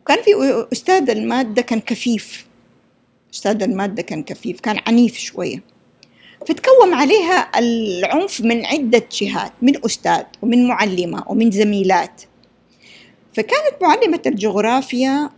وكان 0.00 0.22
في 0.22 0.66
أستاذ 0.72 1.10
المادة 1.10 1.62
كان 1.62 1.80
كفيف. 1.80 2.46
أستاذ 3.34 3.62
المادة 3.62 4.02
كان 4.02 4.22
كفيف 4.22 4.60
كان 4.60 4.80
عنيف 4.86 5.18
شوية. 5.18 5.62
فتكوم 6.48 6.94
عليها 6.94 7.58
العنف 7.58 8.40
من 8.40 8.66
عدة 8.66 9.02
جهات 9.12 9.52
من 9.62 9.84
أستاذ 9.84 10.22
ومن 10.42 10.68
معلمة 10.68 11.24
ومن 11.26 11.50
زميلات. 11.50 12.22
فكانت 13.34 13.82
معلمة 13.82 14.22
الجغرافيا 14.26 15.30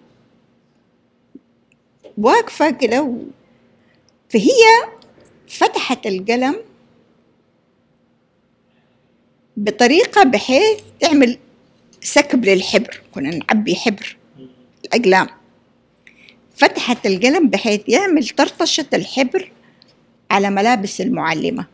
واقفة 2.19 2.71
كده 2.71 3.17
فهي 4.31 4.91
فتحت 5.49 6.07
القلم 6.07 6.57
بطريقة 9.57 10.23
بحيث 10.23 10.81
تعمل 11.01 11.39
سكب 12.01 12.45
للحبر 12.45 13.03
كنا 13.15 13.31
نعبي 13.31 13.75
حبر. 13.75 14.17
الأقلام 14.85 15.29
فتحت 16.57 17.07
القلم 17.07 17.49
بحيث 17.49 17.81
يعمل 17.89 18.29
طرطشة 18.29 18.87
الحبر 18.95 19.53
على 20.31 20.51
ملابس 20.51 21.01
المعلمة. 21.01 21.67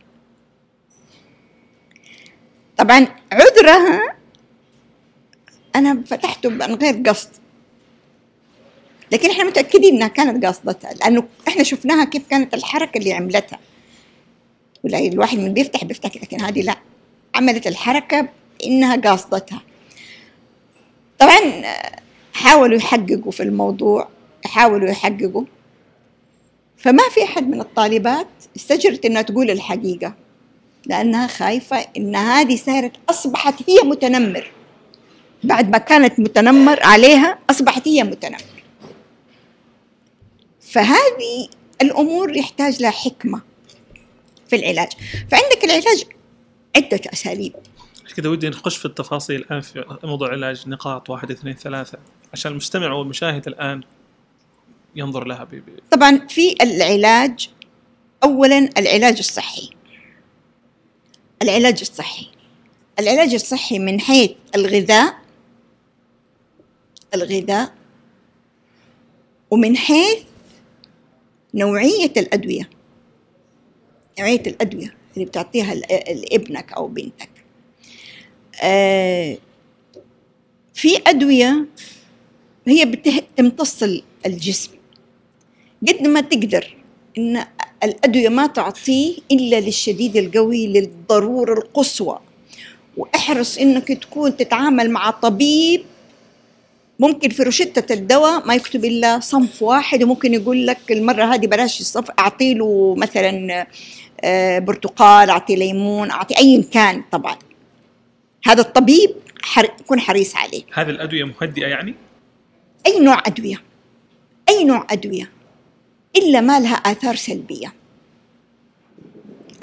طبعا 2.77 3.07
عذرها 3.31 4.15
أنا 5.75 6.03
فتحته 6.05 6.49
من 6.49 6.75
غير 6.75 7.03
قصد. 7.07 7.29
لكن 9.11 9.29
إحنا 9.29 9.43
متأكدين 9.43 9.95
إنها 9.95 10.07
كانت 10.07 10.45
قاصدتها 10.45 10.93
لأنه 10.93 11.27
إحنا 11.47 11.63
شفناها 11.63 12.05
كيف 12.05 12.27
كانت 12.27 12.53
الحركة 12.53 12.97
اللي 12.97 13.13
عملتها. 13.13 13.59
ولا 14.83 14.99
الواحد 14.99 15.37
من 15.37 15.53
بيفتح 15.53 15.83
بيفتح 15.83 16.15
لكن 16.15 16.41
هذه 16.41 16.61
لا. 16.61 16.75
عملت 17.35 17.67
الحركة 17.67 18.29
إنها 18.65 18.95
قاصدتها 18.95 19.61
طبعا 21.19 21.39
حاولوا 22.39 22.77
يحققوا 22.77 23.31
في 23.31 23.43
الموضوع 23.43 24.07
حاولوا 24.45 24.89
يحققوا. 24.89 25.43
فما 26.77 27.03
في 27.09 27.23
أحد 27.23 27.47
من 27.47 27.61
الطالبات 27.61 28.27
استجرت 28.55 29.05
إنها 29.05 29.21
تقول 29.21 29.51
الحقيقة 29.51 30.13
لأنها 30.85 31.27
خايفة 31.27 31.85
إن 31.97 32.15
هذه 32.15 32.55
صارت 32.55 32.91
أصبحت 33.09 33.69
هي 33.69 33.81
متنمر. 33.83 34.51
بعد 35.43 35.69
ما 35.69 35.77
كانت 35.77 36.19
متنمر 36.19 36.83
عليها 36.83 37.39
أصبحت 37.49 37.87
هي 37.87 38.03
متنمر. 38.03 38.63
فهذه 40.61 41.49
الأمور 41.81 42.37
يحتاج 42.37 42.81
لها 42.81 42.91
حكمة 42.91 43.41
في 44.47 44.55
العلاج. 44.55 44.89
فعندك 45.31 45.63
العلاج 45.63 46.03
عدة 46.75 47.01
أساليب. 47.13 47.53
كذا 48.15 48.29
ودي 48.29 48.49
نخش 48.49 48.77
في 48.77 48.85
التفاصيل 48.85 49.41
الآن 49.41 49.61
في 49.61 49.99
موضوع 50.03 50.27
العلاج 50.27 50.69
نقاط 50.69 51.09
واحد 51.09 51.31
اثنين 51.31 51.55
ثلاثة. 51.55 51.97
عشان 52.33 52.51
المستمع 52.51 52.93
والمشاهد 52.93 53.47
الآن 53.47 53.83
ينظر 54.95 55.23
لها 55.23 55.43
ب... 55.43 55.63
طبعا 55.91 56.27
في 56.27 56.55
العلاج 56.61 57.49
أولا 58.23 58.69
العلاج 58.77 59.17
الصحي. 59.17 59.69
العلاج 61.41 61.79
الصحي. 61.81 62.27
العلاج 62.99 63.33
الصحي 63.33 63.79
من 63.79 64.01
حيث 64.01 64.31
الغذاء 64.55 65.19
الغذاء 67.13 67.73
ومن 69.51 69.77
حيث 69.77 70.23
نوعية 71.53 72.13
الأدوية. 72.17 72.69
نوعية 74.19 74.43
الأدوية 74.47 74.95
اللي 75.13 75.25
بتعطيها 75.25 75.75
لابنك 75.75 76.73
أو 76.73 76.87
بنتك. 76.87 77.29
آه 78.63 79.37
في 80.73 80.97
أدوية 81.07 81.65
هي 82.69 82.85
بتمتص 82.85 83.83
الجسم. 84.25 84.71
قد 85.87 86.07
ما 86.07 86.21
تقدر 86.21 86.75
إن 87.17 87.45
الأدوية 87.83 88.29
ما 88.29 88.47
تعطيه 88.47 89.17
إلا 89.31 89.59
للشديد 89.59 90.17
القوي 90.17 90.67
للضرورة 90.67 91.53
القصوى. 91.53 92.19
وأحرص 92.97 93.57
إنك 93.57 93.87
تكون 93.87 94.37
تتعامل 94.37 94.91
مع 94.91 95.09
طبيب 95.09 95.83
ممكن 96.99 97.29
في 97.29 97.43
روشتة 97.43 97.93
الدواء 97.93 98.47
ما 98.47 98.55
يكتب 98.55 98.85
إلا 98.85 99.19
صنف 99.19 99.63
واحد 99.63 100.03
وممكن 100.03 100.33
يقول 100.33 100.67
لك 100.67 100.91
المرة 100.91 101.23
هذه 101.23 101.47
بلاش 101.47 101.81
الصنف 101.81 102.11
أعطي 102.19 102.53
له 102.53 102.95
مثلا 102.97 103.67
آه، 104.23 104.59
برتقال 104.59 105.29
أعطي 105.29 105.55
ليمون 105.55 106.11
أعطي 106.11 106.37
أي 106.37 106.63
كان 106.71 107.03
طبعا. 107.11 107.35
هذا 108.45 108.61
الطبيب 108.61 109.15
حر... 109.41 109.69
يكون 109.79 109.99
حريص 109.99 110.35
عليه. 110.35 110.63
هذه 110.73 110.89
الأدوية 110.89 111.23
مهدئة 111.23 111.67
يعني؟ 111.67 111.95
أي 112.85 112.99
نوع 112.99 113.23
أدوية 113.25 113.61
أي 114.49 114.63
نوع 114.63 114.87
أدوية 114.89 115.31
إلا 116.15 116.41
ما 116.41 116.59
لها 116.59 116.73
آثار 116.73 117.15
سلبية. 117.15 117.73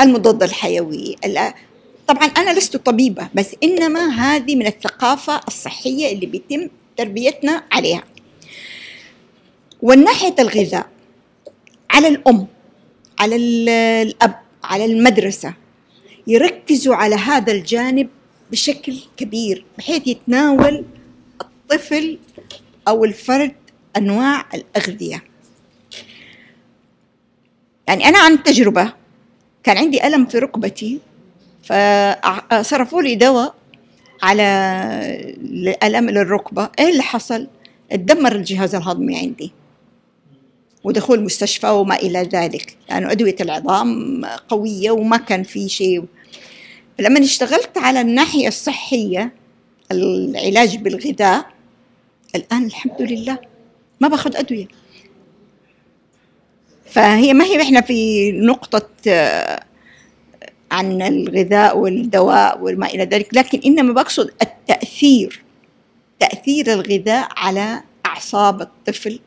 المضاد 0.01 0.43
الحيوي 0.43 1.17
طبعا 2.09 2.27
أنا 2.27 2.59
لست 2.59 2.77
طبيبة 2.77 3.29
بس 3.35 3.57
إنما 3.63 4.09
هذه 4.09 4.57
من 4.57 4.67
الثقافة 4.67 5.41
الصحية 5.49 6.13
اللي 6.13 6.27
بيتم 6.27 6.69
تربيتنا 6.97 7.63
عليها. 7.73 8.05
والناحية 9.83 10.35
الغذاء 10.39 10.89
على 11.91 12.09
الأم 12.09 12.47
على 13.19 13.37
الأب 13.37 14.41
على 14.65 14.85
المدرسة 14.85 15.55
يركزوا 16.27 16.95
على 16.95 17.15
هذا 17.15 17.53
الجانب 17.53 18.09
بشكل 18.51 18.99
كبير 19.17 19.65
بحيث 19.79 20.07
يتناول 20.07 20.85
الطفل 21.41 22.19
أو 22.89 23.05
الفرد 23.05 23.53
أنواع 23.97 24.45
الأغذية. 24.55 25.25
يعني 27.89 28.09
أنا 28.09 28.19
عن 28.19 28.43
تجربة 28.43 28.93
كان 29.63 29.79
عندي 29.79 30.07
ألم 30.07 30.27
في 30.27 30.39
ركبتي 30.39 31.01
فصرفوا 31.63 33.03
لي 33.03 33.15
دواء 33.15 33.55
على 34.23 34.43
الألم 35.43 36.11
للركبة. 36.11 36.71
إيه 36.79 36.91
اللي 36.91 37.03
حصل؟ 37.03 37.49
اتدمر 37.93 38.33
الجهاز 38.35 38.75
الهضمي 38.75 39.19
عندي. 39.19 39.53
ودخول 40.85 41.25
مستشفى 41.25 41.67
وما 41.67 41.97
إلى 41.97 42.19
ذلك 42.19 42.77
لأنه 42.89 43.01
يعني 43.01 43.13
أدوية 43.13 43.37
العظام 43.41 44.25
قوية 44.25 44.91
وما 44.91 45.17
كان 45.17 45.43
في 45.43 45.69
شيء. 45.69 46.05
لما 46.99 47.21
اشتغلت 47.21 47.79
على 47.79 48.01
الناحية 48.01 48.49
الصحية 48.49 49.33
العلاج 49.93 50.77
بالغذاء 50.77 51.56
الآن 52.35 52.65
الحمد 52.65 53.03
لله 53.03 53.39
ما 54.01 54.09
باخذ 54.09 54.37
أدوية. 54.37 54.69
فهي 56.87 57.35
ما 57.35 57.45
هي 57.45 57.63
إحنا 57.63 57.81
في 57.81 58.33
نقطة 58.33 58.89
آه، 59.09 59.65
عن 60.71 61.03
الغذاء 61.03 61.79
والدواء 61.79 62.59
وما 62.63 62.87
إلى 62.87 63.05
ذلك 63.05 63.29
لكن 63.35 63.61
إنما 63.67 63.93
بقصد 63.93 64.31
التأثير 64.43 65.43
تأثير 66.21 66.73
الغذاء 66.73 67.29
على 67.37 67.83
أعصاب 68.07 68.61
الطفل 68.61 69.21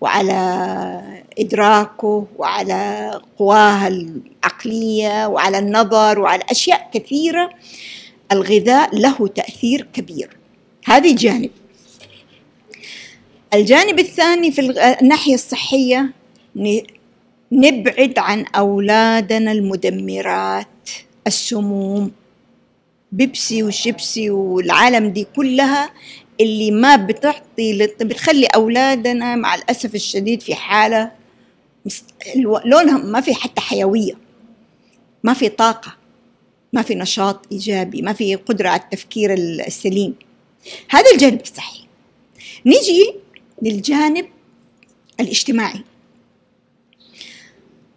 وعلى 0.00 1.22
إدراكه 1.38 2.26
وعلى 2.36 3.10
قواه 3.38 3.88
العقلية 3.88 5.26
وعلى 5.26 5.58
النظر 5.58 6.18
وعلى 6.18 6.42
أشياء 6.50 6.90
كثيرة 6.94 7.50
الغذاء 8.32 8.96
له 8.96 9.28
تأثير 9.28 9.86
كبير. 9.92 10.36
هذه 10.84 11.14
جانب. 11.16 11.50
الجانب 13.54 13.98
الثاني 13.98 14.52
في 14.52 14.60
الناحية 15.02 15.34
الصحية 15.34 16.12
نبعد 17.52 18.18
عن 18.18 18.44
أولادنا 18.46 19.52
المدمرات 19.52 20.66
السموم 21.26 22.12
بيبسي 23.12 23.62
وشيبسي 23.62 24.30
والعالم 24.30 25.08
دي 25.08 25.26
كلها 25.36 25.90
اللي 26.40 26.70
ما 26.70 26.96
بتعطي 26.96 27.86
بتخلي 28.00 28.46
أولادنا 28.46 29.36
مع 29.36 29.54
الأسف 29.54 29.94
الشديد 29.94 30.42
في 30.42 30.54
حالة 30.54 31.10
لونهم 32.64 33.06
ما 33.06 33.20
في 33.20 33.34
حتى 33.34 33.60
حيوية 33.60 34.12
ما 35.24 35.34
في 35.34 35.48
طاقة 35.48 35.96
ما 36.72 36.82
في 36.82 36.94
نشاط 36.94 37.46
إيجابي 37.52 38.02
ما 38.02 38.12
في 38.12 38.34
قدرة 38.34 38.68
على 38.68 38.80
التفكير 38.80 39.34
السليم. 39.34 40.14
هذا 40.90 41.10
الجانب 41.14 41.40
الصحي. 41.40 41.84
نيجي 42.66 43.14
للجانب 43.64 44.26
الاجتماعي. 45.20 45.80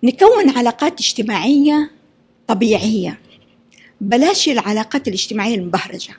نكون 0.03 0.49
علاقات 0.49 0.99
اجتماعية 0.99 1.91
طبيعية. 2.47 3.19
بلاش 4.01 4.49
العلاقات 4.49 5.07
الاجتماعية 5.07 5.55
المبهرجة. 5.55 6.13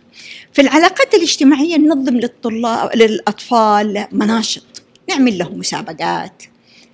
في 0.52 0.62
العلاقات 0.62 1.14
الاجتماعية 1.14 1.76
ننظم 1.76 2.16
للطلاب 2.16 2.96
للأطفال 2.96 4.06
مناشط. 4.12 4.82
نعمل 5.08 5.38
لهم 5.38 5.58
مسابقات. 5.58 6.42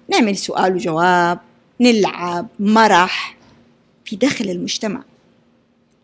نعمل 0.09 0.37
سؤال 0.37 0.75
وجواب. 0.75 1.41
نلعب 1.81 2.47
مرح. 2.59 3.37
في 4.05 4.17
داخل 4.17 4.51
المجتمع. 4.51 5.03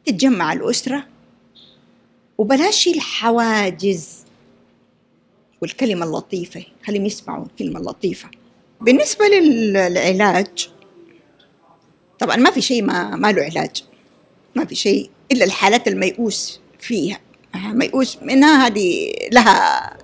تتجمع 0.07 0.53
الأسرة. 0.53 1.07
وبلاش 2.39 2.89
الحواجز. 2.89 4.20
والكلمة 5.61 6.07
اللطيفة. 6.07 6.65
خليهم 6.87 7.07
يسمعوا 7.07 7.45
الكلمة 7.47 7.81
اللطيفة 7.81 8.29
بالنسبة 8.81 9.25
للعلاج 9.27 10.69
طبعا 12.19 12.37
ما 12.37 12.51
في 12.51 12.61
شيء 12.61 12.83
ما, 12.83 13.17
ما 13.17 13.33
له 13.33 13.43
علاج. 13.43 13.85
ما 14.57 14.65
في 14.65 14.75
شيء 14.75 15.11
إلا 15.33 15.45
الحالات 15.45 15.89
الميؤوس 15.89 16.61
فيها. 16.79 17.21
ميؤوس 17.55 18.19
منها 18.23 18.67
هذه 18.67 19.13
لها 19.33 19.97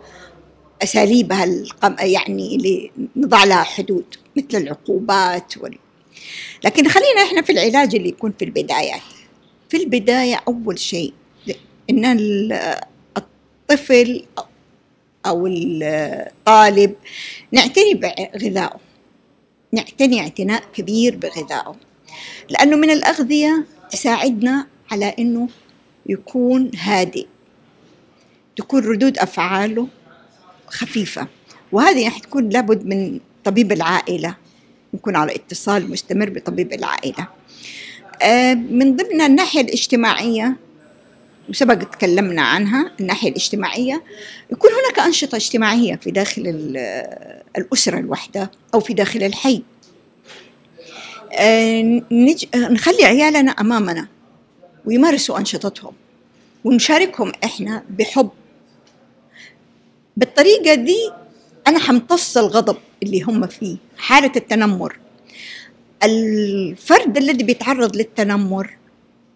أساليبها 0.83 1.45
القم... 1.45 1.97
يعني 1.99 2.57
اللي 2.57 2.91
نضع 3.17 3.45
لها 3.45 3.63
حدود 3.63 4.05
مثل 4.37 4.57
العقوبات 4.57 5.59
وال... 5.59 5.79
لكن 6.65 6.89
خلينا 6.89 7.23
إحنا 7.23 7.43
في 7.43 7.53
العلاج 7.53 7.95
اللي 7.95 8.09
يكون 8.09 8.33
في 8.39 8.45
البدايات 8.45 9.01
في 9.69 9.77
البداية 9.77 10.43
أول 10.49 10.79
شيء 10.79 11.13
إن 11.91 12.05
الطفل 13.17 14.25
أو 15.29 15.47
الطالب 15.47 16.95
نعتني 17.53 17.95
بغذائه. 17.95 18.81
نعتني 19.73 20.21
اعتناء 20.21 20.63
كبير 20.75 21.17
بغذائه. 21.17 21.77
لأنه 22.51 22.77
من 22.77 22.91
الأغذية 22.91 23.67
تساعدنا 23.91 24.67
على 24.91 25.15
إنه 25.19 25.49
يكون 26.07 26.71
هادئ. 26.77 27.27
تكون 28.57 28.85
ردود 28.85 29.19
أفعاله 29.19 29.89
خفيفة. 30.67 31.27
وهذه 31.73 32.09
حتكون 32.09 32.49
لابد 32.49 32.87
من 32.87 33.21
طبيب 33.45 33.73
العائلة. 33.73 34.37
يكون 34.95 35.17
على 35.17 35.35
اتصال 35.35 35.91
مستمر 35.91 36.31
بطبيب 36.31 36.73
العائلة. 36.73 37.29
آه، 38.23 38.55
من 38.55 38.97
ضمن 38.97 39.21
الناحية 39.21 39.61
الاجتماعية 39.61 40.57
وسبق 41.49 41.75
تكلمنا 41.75 42.43
عنها 42.43 42.93
الناحية 43.01 43.29
الاجتماعية 43.29 44.03
يكون 44.53 44.71
هناك 44.71 44.99
أنشطة 44.99 45.37
اجتماعية 45.37 45.97
في 45.97 46.11
داخل 46.11 46.43
الأسرة 47.59 47.99
الواحدة 47.99 48.51
أو 48.75 48.81
في 48.81 48.95
داخل 48.95 49.23
الحي. 49.23 49.63
آه، 51.33 52.03
نخلي 52.55 53.05
عيالنا 53.05 53.51
أمامنا 53.51 54.09
ويمارسوا 54.85 55.39
أنشطتهم 55.39 55.93
ونشاركهم 56.65 57.33
إحنا 57.45 57.83
بحب. 57.91 58.31
بالطريقة 60.17 60.75
دي 60.75 61.11
أنا 61.67 61.79
حمتص 61.79 62.37
الغضب 62.37 62.77
اللي 63.03 63.23
هم 63.23 63.47
فيه 63.47 63.77
حالة 63.97 64.33
التنمر. 64.37 64.97
الفرد 66.03 67.17
الذي 67.17 67.45
بيتعرض 67.45 67.97
للتنمر 67.97 68.77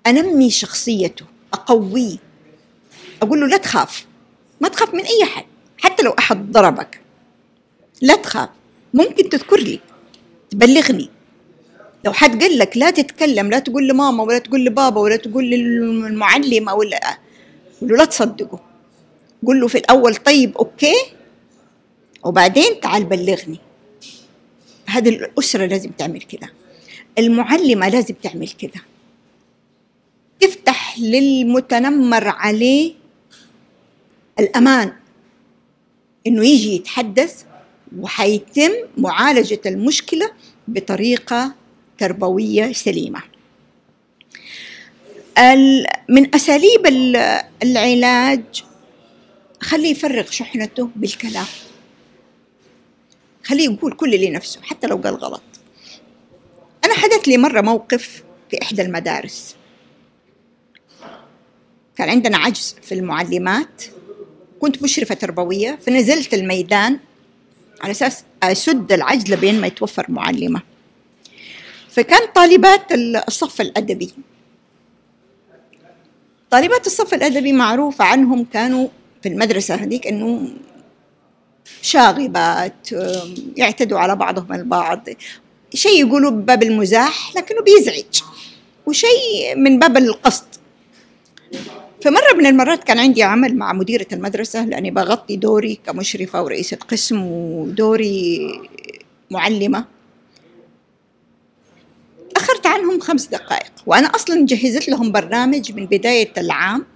أنمي 0.07 0.51
شخصيته. 0.51 1.25
أقويه 1.69 2.17
أقول 3.23 3.41
له 3.41 3.47
لا 3.47 3.57
تخاف. 3.57 4.07
ما 4.61 4.69
تخاف 4.69 4.95
من 4.95 5.01
أي 5.01 5.25
حد. 5.25 5.45
حتى 5.79 6.03
لو 6.03 6.11
أحد 6.19 6.53
ضربك. 6.53 7.01
لا 8.03 8.17
تخاف. 8.17 8.49
ممكن 8.95 9.29
تذكر 9.29 9.57
لي. 9.57 9.81
تبلغني. 10.51 11.11
لو 12.05 12.13
حد 12.13 12.43
قال 12.43 12.59
لك 12.59 12.77
لا 12.77 12.91
تتكلم 12.91 13.51
لا 13.51 13.59
تقول 13.59 13.89
لماما 13.89 14.23
ولا 14.23 14.39
تقول 14.39 14.65
لبابا 14.65 15.01
ولا 15.01 15.17
تقول 15.17 15.45
للمعلمة 15.45 16.75
ولا 16.75 17.19
قول 17.81 17.91
له 17.91 17.97
لا 17.97 18.05
تصدقه 18.05 18.61
قول 19.47 19.61
له 19.61 19.69
في 19.69 19.79
الأول 19.79 20.17
طيب 20.17 20.57
أوكي. 20.57 20.95
وبعدين 22.25 22.81
تعال 22.81 23.05
بلغني. 23.05 23.59
هذه 24.87 25.09
الأسرة 25.09 25.67
لازم 25.67 25.91
تعمل 25.91 26.23
كذا 26.23 26.51
المعلمة 27.19 27.89
لازم 27.89 28.15
تعمل 28.15 28.49
كذا 28.49 28.83
تفتح 30.41 30.99
للمتنمر 30.99 32.29
عليه 32.29 32.95
الأمان 34.39 34.93
إنه 36.27 36.47
يجي 36.47 36.75
يتحدث 36.75 37.45
وحيتم 37.99 38.71
معالجة 38.99 39.61
المشكلة 39.67 40.31
بطريقة 40.69 41.55
تربوية 41.99 42.73
سليمة. 42.73 43.23
من 46.09 46.35
أساليب 46.35 46.87
العلاج 47.63 48.65
خليه 49.61 49.91
يفرغ 49.91 50.31
شحنته 50.31 50.91
بالكلام. 50.97 51.47
خليه 53.45 53.65
يقول 53.71 53.93
كل 53.93 54.15
اللي 54.15 54.31
نفسه 54.31 54.63
حتى 54.63 54.87
لو 54.87 54.97
قال 54.97 55.15
غلط. 55.15 55.43
أنا 56.85 56.95
حدث 56.95 57.29
لي 57.29 57.39
مرة 57.39 57.61
موقف 57.61 58.23
في 58.51 58.63
إحدى 58.63 58.83
المدارس. 58.83 59.57
كان 62.01 62.09
عندنا 62.09 62.39
عجز 62.39 62.77
في 62.83 62.95
المعلمات. 62.95 63.83
كنت 64.61 64.83
مشرفة 64.83 65.15
تربوية 65.15 65.79
فنزلت 65.87 66.35
الميدان 66.35 66.99
على 67.81 67.91
أساس 67.91 68.25
أسد 68.43 68.93
العجز 68.93 69.33
لبين 69.33 69.61
ما 69.61 69.67
يتوفر 69.67 70.07
معلمة. 70.09 70.63
فكان 71.91 72.21
طالبات 72.35 72.93
الصف 73.29 73.61
الأدبي. 73.61 74.11
طالبات 76.51 76.87
الصف 76.87 77.15
الأدبي 77.15 77.53
معروف 77.53 78.03
عنهم 78.03 78.45
كانوا 78.45 78.89
في 79.23 79.29
المدرسة 79.29 79.75
هذيك 79.75 80.07
أنه 80.07 80.49
شاغبات 81.83 82.89
يعتدوا 83.57 83.99
على 83.99 84.17
بعضهم 84.17 84.53
البعض. 84.53 85.09
شيء 85.75 86.07
يقولوا 86.07 86.31
بباب 86.31 86.63
المزاح 86.63 87.37
لكنه 87.37 87.63
بيزعج. 87.63 88.23
وشيء 88.87 89.57
من 89.57 89.79
باب 89.79 89.97
القصد. 89.97 90.45
فمرة 92.03 92.33
من 92.39 92.47
المرات 92.47 92.85
كان 92.85 92.99
عندي 92.99 93.23
عمل 93.23 93.57
مع 93.57 93.73
مديرة 93.73 94.07
المدرسة 94.13 94.65
لأني 94.65 94.91
بغطي 94.91 95.37
دوري 95.37 95.81
كمشرفة 95.87 96.43
ورئيسة 96.43 96.77
قسم 96.77 97.23
ودوري 97.27 98.51
معلمة. 99.31 99.85
أخرت 102.37 102.67
عنهم 102.67 103.01
خمس 103.01 103.27
دقائق 103.27 103.73
وأنا 103.87 104.07
أصلا 104.09 104.47
جهزت 104.47 104.89
لهم 104.89 105.13
برنامج 105.13 105.73
من 105.73 105.87
بداية 105.87 106.33
العام. 106.39 106.87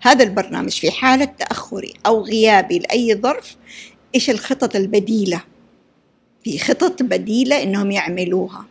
هذا 0.00 0.24
البرنامج 0.24 0.70
في 0.72 0.90
حالة 0.90 1.24
تأخري 1.24 1.94
أو 2.06 2.22
غيابي 2.22 2.78
لأي 2.78 3.14
ظرف. 3.14 3.56
إيش 4.14 4.30
الخطط 4.30 4.76
البديلة؟ 4.76 5.40
في 6.44 6.58
خطط 6.58 7.02
بديلة 7.02 7.62
إنهم 7.62 7.90
يعملوها. 7.90 8.66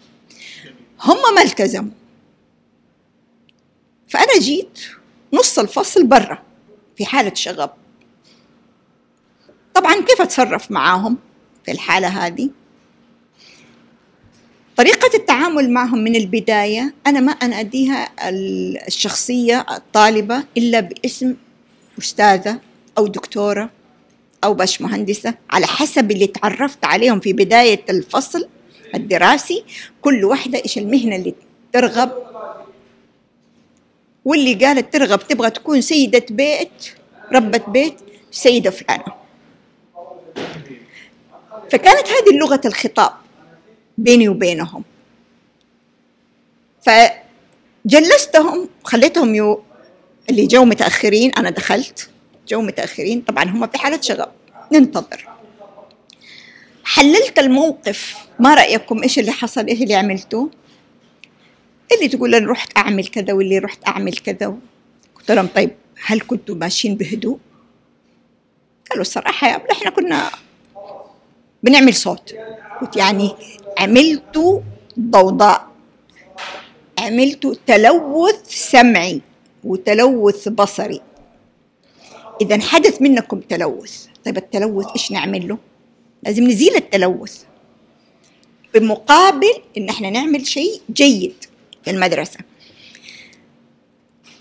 هم 1.01 1.35
ما 1.35 1.41
التزموا. 1.41 1.91
فأنا 4.07 4.39
جيت 4.39 4.79
نص 5.34 5.59
الفصل 5.59 6.07
برا 6.07 6.43
في 6.97 7.05
حالة 7.05 7.34
شغب. 7.34 7.69
طبعا 9.73 10.01
كيف 10.01 10.21
أتصرف 10.21 10.71
معاهم 10.71 11.17
في 11.65 11.71
الحالة 11.71 12.07
هذه؟ 12.07 12.49
طريقة 14.78 15.09
التعامل 15.15 15.71
معهم 15.71 15.99
من 15.99 16.15
البداية 16.15 16.93
أنا 17.07 17.19
ما 17.19 17.32
أناديها 17.32 18.09
الشخصية 18.88 19.65
الطالبة 19.71 20.43
إلا 20.57 20.80
باسم 20.80 21.36
أستاذة 21.99 22.59
أو 22.97 23.07
دكتورة 23.07 23.69
أو 24.43 24.53
باش 24.53 24.82
مهندسة 24.82 25.34
على 25.49 25.67
حسب 25.67 26.11
اللي 26.11 26.28
تعرفت 26.28 26.86
عليهم 26.86 27.19
في 27.19 27.34
بداية 27.34 27.86
الفصل 27.89 28.47
الدراسي. 28.95 29.63
كل 30.01 30.25
واحدة 30.25 30.61
إيش 30.65 30.78
المهنة 30.78 31.15
اللي 31.15 31.34
ترغب 31.73 32.11
واللي 34.28 34.53
قالت 34.53 34.93
ترغب 34.93 35.19
تبغى 35.19 35.49
تكون 35.49 35.82
سيدة 35.82 36.25
بيت 36.30 36.93
ربة 37.34 37.61
بيت 37.67 37.95
سيدة 38.32 38.69
فلانة. 38.69 39.13
فكانت 41.71 42.07
هذه 42.07 42.38
لغة 42.38 42.61
الخطاب 42.65 43.11
بيني 43.97 44.30
وبينهم. 44.30 44.84
فجلستهم 47.86 48.69
خليتهم 48.84 49.36
يو 49.36 49.63
اللي 50.30 50.47
جو 50.47 50.65
متأخرين 50.65 51.32
أنا 51.36 51.49
دخلت 51.49 52.09
جو 52.47 52.61
متأخرين 52.61 53.21
طبعا 53.21 53.43
هم 53.43 53.67
في 53.67 53.78
حالة 53.78 54.01
شغب 54.01 54.30
ننتظر. 54.71 55.30
حللت 56.84 57.39
الموقف 57.39 58.15
ما 58.39 58.55
رأيكم 58.55 59.03
إيش 59.03 59.19
اللي 59.19 59.32
حصل 59.32 59.67
إيش 59.67 59.82
اللي 59.82 59.95
عملتوه؟ 59.95 60.49
اللي 61.95 62.07
تقول 62.07 62.35
أنا 62.35 62.51
رحت 62.51 62.77
أعمل 62.77 63.07
كذا 63.07 63.33
واللي 63.33 63.57
رحت 63.57 63.88
أعمل 63.88 64.17
كذا. 64.17 64.57
قلت 65.15 65.31
لهم 65.31 65.47
طيب 65.47 65.71
هل 66.05 66.21
كنتوا 66.21 66.55
ماشيين 66.55 66.95
بهدوء؟ 66.95 67.39
قالوا 68.89 69.01
الصراحة 69.01 69.47
يا 69.47 69.71
إحنا 69.71 69.89
كنا 69.89 70.29
بنعمل 71.63 71.93
صوت. 71.93 72.35
قلت 72.81 72.95
يعني 72.95 73.31
عملت 73.77 74.63
ضوضاء 74.99 75.67
عملت 76.99 77.59
تلوث 77.67 78.49
سمعي 78.49 79.21
وتلوث 79.63 80.47
بصري. 80.47 81.01
إذا 82.41 82.61
حدث 82.61 83.01
منكم 83.01 83.39
تلوث. 83.39 84.05
طيب 84.25 84.38
التلوث 84.38 84.88
إيش 84.88 85.11
نعمل 85.11 85.47
له؟ 85.47 85.57
لازم 86.23 86.43
نزيل 86.43 86.75
التلوث. 86.75 87.43
بمقابل 88.73 89.53
إن 89.77 89.89
إحنا 89.89 90.09
نعمل 90.09 90.47
شيء 90.47 90.81
جيد. 90.91 91.35
المدرسة. 91.89 92.39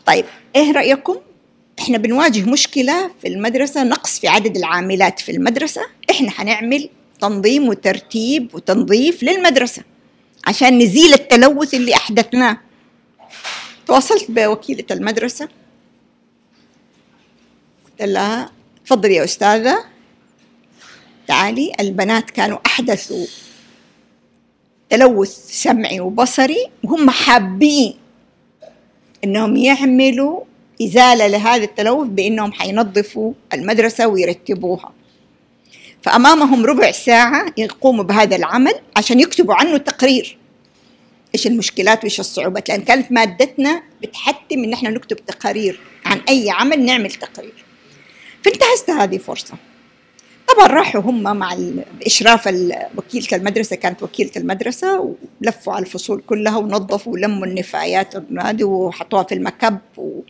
طيب 0.07 0.24
إيه 0.57 0.72
رأيكم؟ 0.72 1.16
إحنا 1.78 1.99
بنواجه 1.99 2.51
مشكلة 2.51 3.11
في 3.20 3.28
المدرسة 3.28 3.84
نقص 3.84 4.18
في 4.18 4.28
عدد 4.28 4.57
العاملات 4.57 5.20
في 5.20 5.32
المدرسة. 5.32 5.82
إحنا 6.11 6.30
حنعمل 6.30 6.88
تنظيم 7.20 7.68
وترتيب 7.68 8.55
وتنظيف 8.55 9.22
للمدرسة 9.22 9.82
عشان 10.47 10.78
نزيل 10.78 11.14
التلوث 11.14 11.74
اللي 11.74 11.94
أحدثناه. 11.94 12.61
تواصلت 13.86 14.30
بوكيلة 14.30 14.84
المدرسة. 14.90 15.49
قلت 17.84 18.11
لها 18.11 18.51
تفضلي 18.84 19.14
يا 19.14 19.24
أستاذة. 19.24 19.84
تعالي 21.28 21.72
البنات 21.80 22.30
كانوا 22.30 22.59
أحدثوا 22.66 23.26
تلوث 24.91 25.49
سمعي 25.51 26.01
وبصري 26.01 26.66
وهم 26.84 27.11
حابين 27.11 27.95
إنهم 29.24 29.57
يعملوا 29.57 30.41
إزالة 30.82 31.26
لهذا 31.26 31.64
التلوث 31.64 32.09
بإنهم 32.09 32.53
حينظفوا 32.53 33.32
المدرسة 33.53 34.07
ويرتبوها. 34.07 34.93
فأمامهم 36.03 36.66
ربع 36.66 36.91
ساعة 36.91 37.53
يقوموا 37.57 38.05
بهذا 38.05 38.37
العمل 38.37 38.74
عشان 38.97 39.20
يكتبوا 39.20 39.55
عنه 39.55 39.76
تقرير. 39.76 40.39
إيش 41.34 41.47
المشكلات 41.47 42.01
وإيش 42.01 42.20
الصعوبات؟ 42.20 42.68
لأن 42.68 42.82
كانت 42.82 43.12
مادتنا 43.12 43.82
بتحتم 44.03 44.64
إن 44.64 44.72
إحنا 44.72 44.91
نكتب 44.91 45.16
تقارير 45.16 45.80
عن 46.05 46.20
أي 46.28 46.51
عمل 46.51 46.84
نعمل 46.84 47.11
تقرير. 47.11 47.64
فانتهزت 48.45 48.91
هذه 48.91 49.18
فرصة. 49.18 49.55
طبعا 50.49 50.66
راحوا 50.66 51.01
هم 51.01 51.22
مع 51.22 51.57
إشراف 52.07 52.49
وكيلة 52.97 53.26
المدرسة 53.32 53.76
كانت 53.76 54.03
وكيلة 54.03 54.30
المدرسة 54.36 55.14
ولفوا 55.42 55.72
على 55.72 55.82
الفصول 55.82 56.22
كلها 56.26 56.57
ونظفوا 56.57 57.12
ولموا 57.12 57.47
النفايات 57.47 58.14
هذه 58.40 58.64
وحطوها 58.64 59.22
في 59.22 59.34
المكب 59.34 59.78
و... 59.97 60.20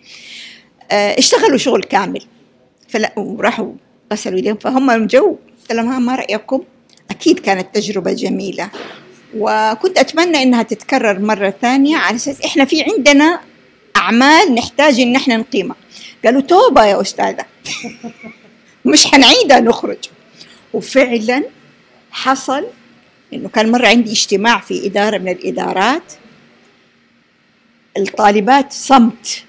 آه، 0.90 1.18
اشتغلوا 1.18 1.58
شغل 1.58 1.82
كامل. 1.82 2.22
فلا 2.88 3.12
وراحوا 3.16 3.72
غسلوا 4.12 4.36
إيديهم. 4.36 4.56
فهم 4.56 5.06
جو 5.06 5.36
قلت 5.60 5.72
لهم 5.72 6.06
ما 6.06 6.14
رأيكم؟ 6.14 6.62
أكيد 7.10 7.38
كانت 7.38 7.74
تجربة 7.74 8.12
جميلة. 8.12 8.70
وكنت 9.36 9.98
أتمنى 9.98 10.42
إنها 10.42 10.62
تتكرر 10.62 11.18
مرة 11.18 11.54
ثانية 11.62 11.96
على 11.96 12.16
أساس 12.16 12.40
إحنا 12.44 12.64
في 12.64 12.82
عندنا 12.82 13.40
أعمال 13.96 14.54
نحتاج 14.54 15.00
إن 15.00 15.16
إحنا 15.16 15.36
نقيمها. 15.36 15.76
قالوا 16.24 16.40
توبة 16.40 16.84
يا 16.84 17.00
أستاذة. 17.00 17.44
مش 18.86 19.06
حنعيدها 19.06 19.60
نخرج. 19.60 19.98
وفعلا 20.74 21.42
حصل 22.10 22.66
إنه 23.32 23.48
كان 23.48 23.70
مرة 23.72 23.86
عندي 23.86 24.12
اجتماع 24.12 24.60
في 24.60 24.86
إدارة 24.86 25.18
من 25.18 25.28
الإدارات. 25.28 26.12
الطالبات 27.98 28.72
صمت. 28.72 29.44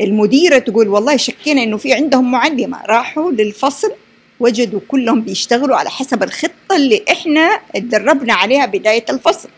المديرة 0.00 0.58
تقول 0.58 0.88
والله 0.88 1.16
شكينا 1.16 1.62
إنه 1.62 1.76
في 1.76 1.92
عندهم 1.92 2.30
معلمة. 2.30 2.82
راحوا 2.86 3.32
للفصل 3.32 3.92
وجدوا 4.40 4.80
كلهم 4.88 5.20
بيشتغلوا 5.20 5.76
على 5.76 5.90
حسب 5.90 6.22
الخطة 6.22 6.76
اللي 6.76 7.04
إحنا 7.10 7.60
اتدربنا 7.74 8.34
عليها 8.34 8.66
بداية 8.66 9.04
الفصل. 9.10 9.48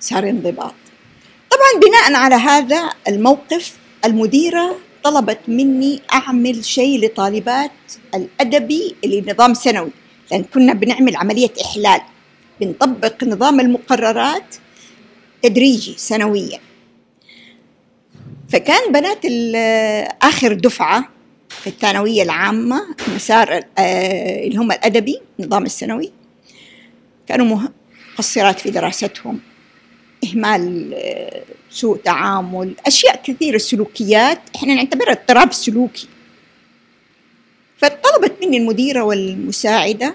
صار 0.00 0.28
انضباط. 0.28 0.74
طبعا 1.50 1.80
بناء 1.88 2.14
على 2.22 2.34
هذا 2.34 2.90
الموقف 3.08 3.72
المديرة 4.04 4.76
طلبت 5.04 5.38
مني 5.48 6.00
أعمل 6.12 6.64
شيء 6.64 7.04
لطالبات 7.04 7.70
الأدبي 8.14 8.94
اللي 9.04 9.24
نظام 9.32 9.54
سنوي 9.54 9.90
لأن 10.30 10.44
كنا 10.44 10.72
بنعمل 10.72 11.16
عملية 11.16 11.50
إحلال 11.64 12.00
بنطبق 12.60 13.24
نظام 13.24 13.60
المقررات 13.60 14.54
تدريجي 15.42 15.94
سنويا. 15.96 16.58
فكان 18.48 18.92
بنات 18.92 19.18
آخر 20.22 20.52
دفعة 20.52 21.08
في 21.48 21.66
الثانوية 21.66 22.22
العامة 22.22 22.82
مسار 23.14 23.60
آه، 23.78 24.44
اللي 24.46 24.56
هم 24.56 24.72
الأدبي 24.72 25.20
النظام 25.40 25.64
السنوي 25.64 26.12
كانوا 27.26 27.58
مقصرات 28.14 28.60
في 28.60 28.70
دراستهم. 28.70 29.40
إهمال 30.24 30.94
آه، 30.94 31.42
سوء 31.70 31.96
تعامل 31.96 32.74
أشياء 32.86 33.22
كثيرة 33.24 33.58
سلوكيات 33.58 34.38
إحنا 34.56 34.74
نعتبرها 34.74 35.12
اضطراب 35.12 35.52
سلوكي. 35.52 36.08
فطلبت 37.78 38.32
مني 38.42 38.56
المديرة 38.56 39.02
والمساعدة 39.02 40.14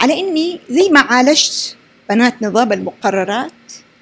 على 0.00 0.20
إني 0.20 0.60
زي 0.70 0.88
ما 0.88 1.00
عالجت 1.00 1.76
بنات 2.10 2.42
نظام 2.42 2.72
المقررات 2.72 3.52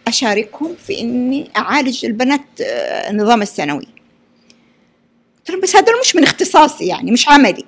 أشاركهم 0.09 0.77
في 0.87 1.01
إني 1.01 1.51
أعالج 1.57 2.05
البنات 2.05 2.45
آه، 2.61 3.11
النظام 3.11 3.43
الثانوي 3.43 3.99
بس 5.63 5.77
هذا 5.77 6.01
مش 6.01 6.17
من 6.17 6.23
اختصاصي 6.23 6.87
يعني 6.87 7.11
مش 7.11 7.29
عملي. 7.29 7.65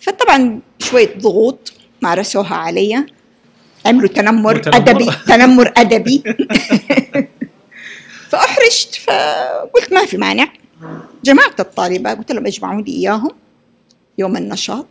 فطبعا 0.00 0.60
شوية 0.78 1.18
ضغوط 1.18 1.72
مارسوها 2.02 2.54
علي. 2.54 3.06
عملوا 3.86 4.08
تنمر. 4.08 4.60
أدبي. 4.66 5.10
تنمر 5.26 5.72
أدبي. 5.76 6.22
فأحرجت 8.30 8.94
فقلت 8.94 9.92
ما 9.92 10.06
في 10.06 10.16
مانع. 10.16 10.48
جمعت 11.24 11.60
الطالبات 11.60 12.18
قلت 12.18 12.32
لهم 12.32 12.46
اجمعوا 12.46 12.82
لي 12.82 12.92
إياهم 12.92 13.30
يوم 14.18 14.36
النشاط 14.36 14.86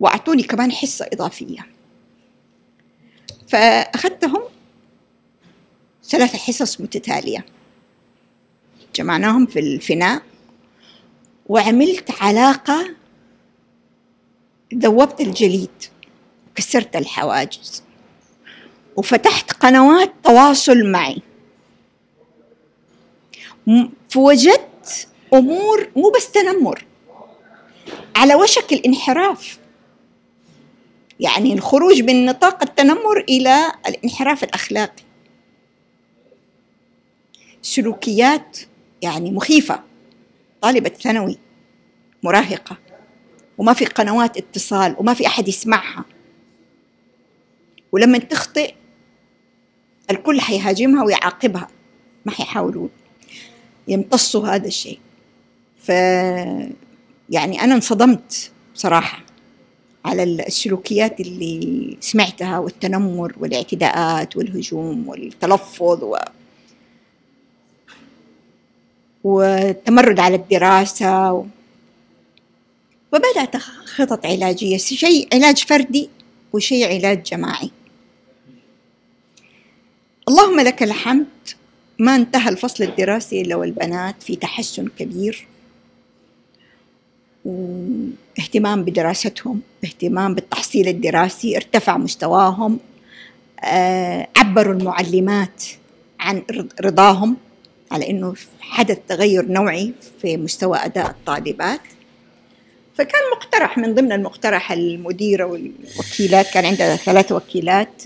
وأعطوني 0.00 0.42
كمان 0.42 0.72
حصة 0.72 1.06
إضافية. 1.12 1.66
فأخذتهم 3.48 4.42
ثلاث 6.04 6.36
حصص 6.36 6.80
متتالية. 6.80 7.44
جمعناهم 8.94 9.46
في 9.46 9.58
الفناء 9.58 10.22
وعملت 11.46 12.10
علاقة 12.20 12.94
ذوبت 14.74 15.20
الجليد. 15.20 15.70
كسرت 16.54 16.96
الحواجز. 16.96 17.82
وفتحت 18.96 19.52
قنوات 19.52 20.12
تواصل 20.24 20.84
معي. 20.84 21.22
فوجدت 24.10 25.08
أمور 25.34 25.90
مو 25.96 26.10
بس 26.16 26.30
تنمر. 26.30 26.84
على 28.16 28.34
وشك 28.34 28.72
الانحراف. 28.72 29.58
يعني 31.20 31.52
الخروج 31.52 32.02
من 32.02 32.26
نطاق 32.26 32.62
التنمر 32.62 33.20
إلى 33.28 33.72
الانحراف 33.88 34.44
الأخلاقي. 34.44 35.02
سلوكيات 37.62 38.58
يعني 39.02 39.30
مخيفة. 39.30 39.82
طالبة 40.60 40.88
ثانوي 40.88 41.38
مراهقة. 42.22 42.76
وما 43.58 43.72
في 43.72 43.84
قنوات 43.84 44.36
اتصال. 44.36 44.96
وما 44.98 45.14
في 45.14 45.26
أحد 45.26 45.48
يسمعها. 45.48 46.04
ولما 47.92 48.18
تخطئ 48.18 48.74
الكل 50.10 50.40
حيهاجمها 50.40 51.04
ويعاقبها 51.04 51.68
ما 52.24 52.32
حيحاولون. 52.32 52.90
يمتصوا 53.88 54.48
هذا 54.48 54.66
الشيء. 54.66 54.98
ف 55.82 55.88
يعني 57.30 57.60
أنا 57.60 57.74
انصدمت 57.74 58.50
بصراحة 58.74 59.22
على 60.04 60.22
السلوكيات 60.22 61.20
اللي 61.20 61.96
سمعتها 62.00 62.58
والتنمر 62.58 63.34
والاعتداءات 63.40 64.36
والهجوم 64.36 65.08
والتلفظ 65.08 66.04
و... 66.04 66.16
والتمرد 69.24 70.20
على 70.20 70.36
الدراسة 70.36 71.32
و... 71.32 71.44
وبدأت 73.12 73.56
خطط 73.96 74.26
علاجية 74.26 74.76
شيء 74.76 75.28
علاج 75.32 75.64
فردي 75.64 76.08
وشيء 76.52 76.94
علاج 76.94 77.22
جماعي. 77.22 77.70
اللهم 80.28 80.60
لك 80.60 80.82
الحمد. 80.82 81.26
ما 81.98 82.16
انتهى 82.16 82.48
الفصل 82.48 82.84
الدراسي 82.84 83.40
إلا 83.40 83.56
والبنات 83.56 84.22
في 84.22 84.36
تحسن 84.36 84.88
كبير. 84.98 85.46
واهتمام 87.44 88.82
بدراستهم 88.84 89.60
اهتمام 89.84 90.34
بالتحصيل 90.34 90.88
الدراسي 90.88 91.56
ارتفع 91.56 91.96
مستواهم. 91.96 92.78
آه، 93.64 94.28
عبروا 94.36 94.74
المعلمات 94.74 95.64
عن 96.20 96.42
رضاهم 96.80 97.36
على 97.90 98.10
إنه 98.10 98.34
حدث 98.60 98.98
تغير 99.08 99.46
نوعي 99.46 99.92
في 100.22 100.36
مستوى 100.36 100.78
أداء 100.78 101.10
الطالبات. 101.10 101.80
فكان 102.94 103.20
مقترح 103.36 103.78
من 103.78 103.94
ضمن 103.94 104.12
المقترح 104.12 104.72
المديرة 104.72 105.44
والوكيلات 105.44 106.50
كان 106.54 106.64
عندنا 106.64 106.96
ثلاث 106.96 107.32
وكيلات. 107.32 108.02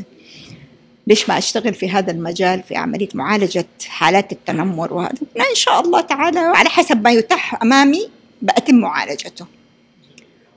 ليش 1.07 1.29
ما 1.29 1.39
أشتغل 1.39 1.75
في 1.75 1.91
هذا 1.91 2.11
المجال 2.13 2.63
في 2.63 2.77
عملية 2.77 3.09
معالجة 3.15 3.67
حالات 3.87 4.33
التنمر 4.33 4.93
وهذا؟ 4.95 5.13
إن 5.51 5.55
شاء 5.55 5.81
الله 5.81 6.01
تعالى. 6.01 6.39
على 6.39 6.69
حسب 6.69 7.05
ما 7.05 7.11
يتاح 7.13 7.63
أمامي 7.63 8.09
بأتم 8.43 8.75
معالجته. 8.75 9.47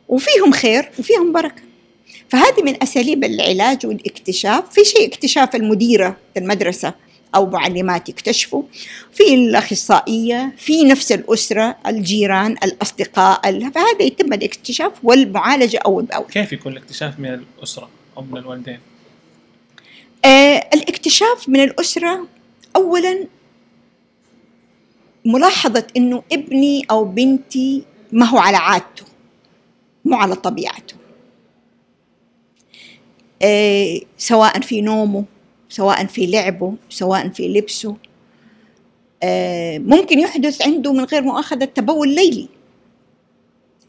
وفيهم 0.08 0.52
خير 0.52 0.89
وفيهم 1.00 1.32
بركة. 1.34 1.62
فهذه 2.30 2.62
من 2.64 2.84
أساليب 2.84 3.24
العلاج 3.24 3.86
والاكتشاف. 3.86 4.64
في 4.74 4.84
شيء 4.86 5.08
اكتشاف 5.08 5.56
المديرة 5.56 6.18
المدرسة 6.38 6.93
أو 7.36 7.45
معلمات 7.50 8.10
يكتشفوا؟ 8.10 8.64
في 9.14 9.34
الأخصائية 9.34 10.54
في 10.58 10.84
نفس 10.84 11.12
الأسرة 11.12 11.78
الجيران 11.88 12.52
الأصدقاء 12.64 13.50
ال- 13.50 13.72
فهذا 13.74 14.02
يتم 14.02 14.34
الاكتشاف 14.34 14.91
والمعالجة 15.04 15.78
أول 15.86 16.04
بأول. 16.04 16.26
كيف 16.32 16.54
يكون 16.54 16.72
الاكتشاف 16.72 17.20
من 17.20 17.34
الأسرة 17.58 17.89
أو 18.18 18.22
من 18.22 18.38
الوالدين؟ 18.38 18.80
آه 20.26 20.70
الاكتشاف 20.74 21.49
من 21.49 21.59
الأسرة 21.63 22.28
أولا 22.76 23.28
ملاحظة 25.26 25.88
إنه 25.97 26.24
ابني 26.32 26.86
أو 26.91 27.05
بنتي 27.05 27.84
ما 28.11 28.26
هو 28.26 28.38
على 28.38 28.57
عادته 28.57 29.03
مو 30.05 30.15
على 30.15 30.36
طبيعته. 30.36 30.95
آه 33.41 34.01
سواء 34.17 34.61
في 34.61 34.82
نومه 34.82 35.26
سواء 35.70 36.05
في 36.05 36.26
لعبه 36.26 36.74
سواء 36.89 37.30
في 37.30 37.47
لبسه. 37.47 37.95
آه 39.24 39.78
ممكن 39.78 40.20
يحدث 40.20 40.61
عنده 40.61 40.93
من 40.93 41.03
غير 41.03 41.22
مؤاخذة 41.22 41.65
تبول 41.65 42.15
ليلي. 42.15 42.47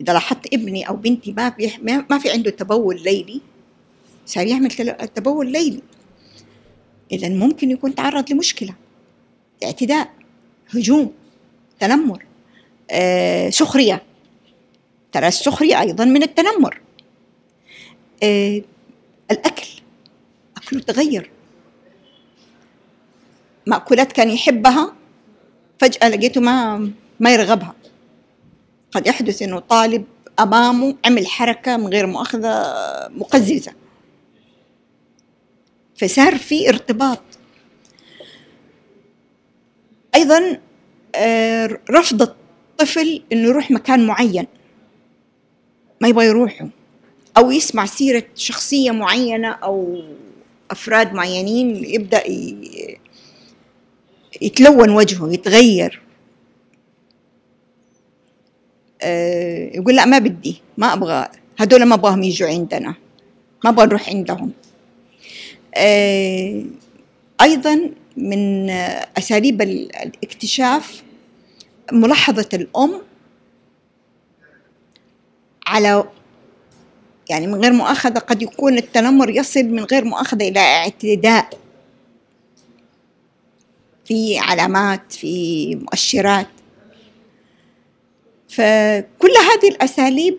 إذا 0.01 0.12
لاحظت 0.12 0.55
ابني 0.55 0.89
أو 0.89 0.97
بنتي 0.97 1.33
ما 1.33 1.55
ما 2.11 2.18
في 2.18 2.31
عنده 2.31 2.51
تبول 2.51 3.03
ليلي 3.03 3.41
صار 4.26 4.47
يعمل 4.47 4.70
تبول 5.14 5.53
ليلي. 5.53 5.81
إذا 7.13 7.29
ممكن 7.29 7.71
يكون 7.71 7.95
تعرض 7.95 8.33
لمشكلة 8.33 8.75
اعتداء 9.65 10.11
هجوم 10.75 11.13
تنمر 11.81 12.25
آه، 12.91 13.51
سخرية. 13.51 14.03
ترى 15.13 15.29
السخرية 15.29 15.81
أيضا 15.81 16.05
من 16.05 16.23
التنمر. 16.23 16.81
آه، 18.23 18.63
الأكل 19.31 19.67
أكله 20.57 20.81
تغير. 20.81 21.31
مأكولات 23.67 24.13
كان 24.13 24.31
يحبها 24.31 24.95
فجأة 25.79 26.09
لقيته 26.09 26.41
ما 26.41 26.91
ما 27.21 27.35
يرغبها. 27.35 27.75
قد 28.93 29.07
يحدث 29.07 29.43
إنه 29.43 29.59
طالب 29.59 30.05
أمامه 30.41 30.97
عمل 31.05 31.27
حركة 31.27 31.77
من 31.77 31.87
غير 31.87 32.07
مؤاخذة 32.07 32.65
مقززة. 33.09 33.73
فصار 36.01 36.39
في 36.39 36.69
ارتباط. 36.69 37.23
أيضا 40.15 40.61
آه، 41.15 41.79
رفض 41.91 42.23
الطفل 42.23 43.23
إنه 43.33 43.49
يروح 43.49 43.71
مكان 43.71 44.07
معين. 44.07 44.47
ما 46.01 46.09
يبغى 46.09 46.27
يروحه. 46.27 46.69
أو 47.37 47.51
يسمع 47.51 47.87
سيرة 47.87 48.25
شخصية 48.35 48.91
معينة 48.91 49.49
أو 49.49 50.03
أفراد 50.71 51.13
معينين 51.13 51.85
يبدأ 51.85 52.23
يتلون 54.43 54.91
وجهه 54.91 55.33
يتغير. 55.33 56.03
آه، 59.03 59.71
يقول 59.75 59.97
لا 59.97 60.05
ما 60.05 60.19
بدي 60.19 60.63
ما 60.79 60.93
أبغى 60.93 61.29
هذول 61.59 61.83
ما 61.85 61.95
أبغاهم 61.95 62.23
يجوا 62.23 62.49
عندنا. 62.49 62.95
ما 63.65 63.71
أبغى 63.71 63.87
نروح 63.87 64.09
عندهم. 64.09 64.53
آه، 65.75 66.62
أيضا 67.43 67.91
من 68.16 68.71
أساليب 69.18 69.62
ال- 69.62 69.97
الاكتشاف 69.97 71.03
ملاحظة 71.93 72.49
الأم 72.55 73.03
على 75.66 76.05
يعني 77.31 77.47
من 77.47 77.55
غير 77.55 77.73
مؤاخذة 77.73 78.18
قد 78.18 78.43
يكون 78.43 78.79
التنمر 78.79 79.31
يصل 79.31 79.64
من 79.64 79.85
غير 79.85 80.05
مؤاخذة 80.05 80.49
إلى 80.49 80.61
اعتداء 80.61 81.49
في 84.05 84.39
علامات 84.39 85.12
في 85.12 85.75
مؤشرات. 85.77 86.47
فكل 88.49 89.31
هذه 89.53 89.68
الأساليب 89.68 90.39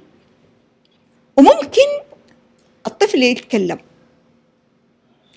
وممكن 1.38 1.88
الطفل 2.88 3.23
يتكلم. 3.23 3.77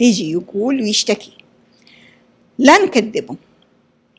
يجي 0.01 0.33
يقول 0.33 0.81
ويشتكي. 0.81 1.33
لا 2.59 2.79
نكذبه 2.79 3.37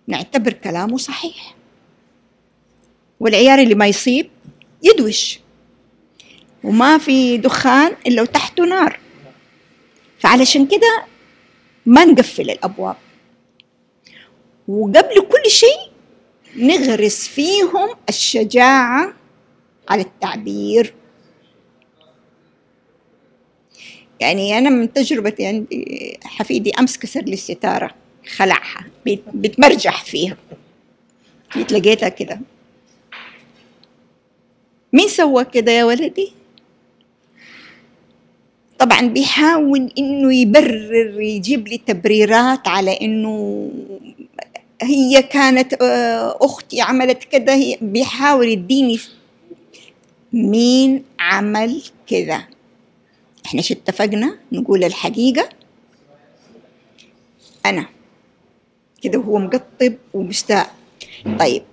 نعتبر 0.08 0.54
كلامه 0.54 0.98
صحيح. 0.98 1.56
والعيار 3.20 3.60
اللي 3.60 3.76
ما 3.76 3.88
يصيب 3.88 4.30
يدوش. 4.84 5.40
وما 6.64 6.98
في 6.98 7.38
دخان 7.38 7.96
إلا 8.08 8.22
وتحته 8.22 8.66
نار. 8.66 9.00
فعلشان 10.20 10.68
كده 10.68 11.06
ما 11.86 12.06
نقفل 12.06 12.50
الأبواب. 12.50 12.96
وقبل 14.68 15.28
كل 15.32 15.50
شيء 15.52 15.92
نغرس 16.56 17.28
فيهم 17.28 17.90
الشجاعة 18.10 19.14
على 19.90 20.02
التعبير 20.02 20.94
يعني 24.20 24.58
أنا 24.58 24.70
من 24.70 24.94
تجربتي 24.94 25.46
عندي 25.46 26.20
حفيدي 26.24 26.72
أمس 26.80 26.98
كسر 26.98 27.22
لي 27.22 27.34
الستارة 27.34 27.92
خلعها 28.36 28.86
بتمرجح 29.34 30.04
فيها. 30.04 30.38
جيت 31.58 31.72
لقيتها 31.72 32.10
كده. 32.10 32.40
مين 34.94 35.08
سوى 35.08 35.46
كده 35.46 35.72
يا 35.72 35.84
ولدي؟ 35.84 36.32
طبعا 38.80 39.02
بيحاول 39.02 39.92
إنه 39.98 40.34
يبرر 40.34 41.22
يجيب 41.22 41.68
لي 41.68 41.78
تبريرات 41.78 42.68
على 42.68 42.92
إنه 43.02 43.70
هي 44.82 45.22
كانت 45.24 45.74
آه، 45.74 46.38
أختي 46.42 46.82
عملت 46.82 47.24
كده 47.24 47.54
هي 47.54 47.78
بيحاول 47.82 48.48
يديني 48.48 49.00
مين 50.34 51.04
عمل 51.20 51.82
كذا 52.08 52.44
إحنا 53.46 53.62
شو 53.62 53.74
اتفقنا 53.74 54.38
نقول 54.52 54.84
الحقيقة 54.84 55.50
أنا. 57.66 57.86
كده 59.02 59.20
وهو 59.20 59.38
مقطب 59.40 59.96
ومستاء 60.14 60.76
طيب 61.40 61.64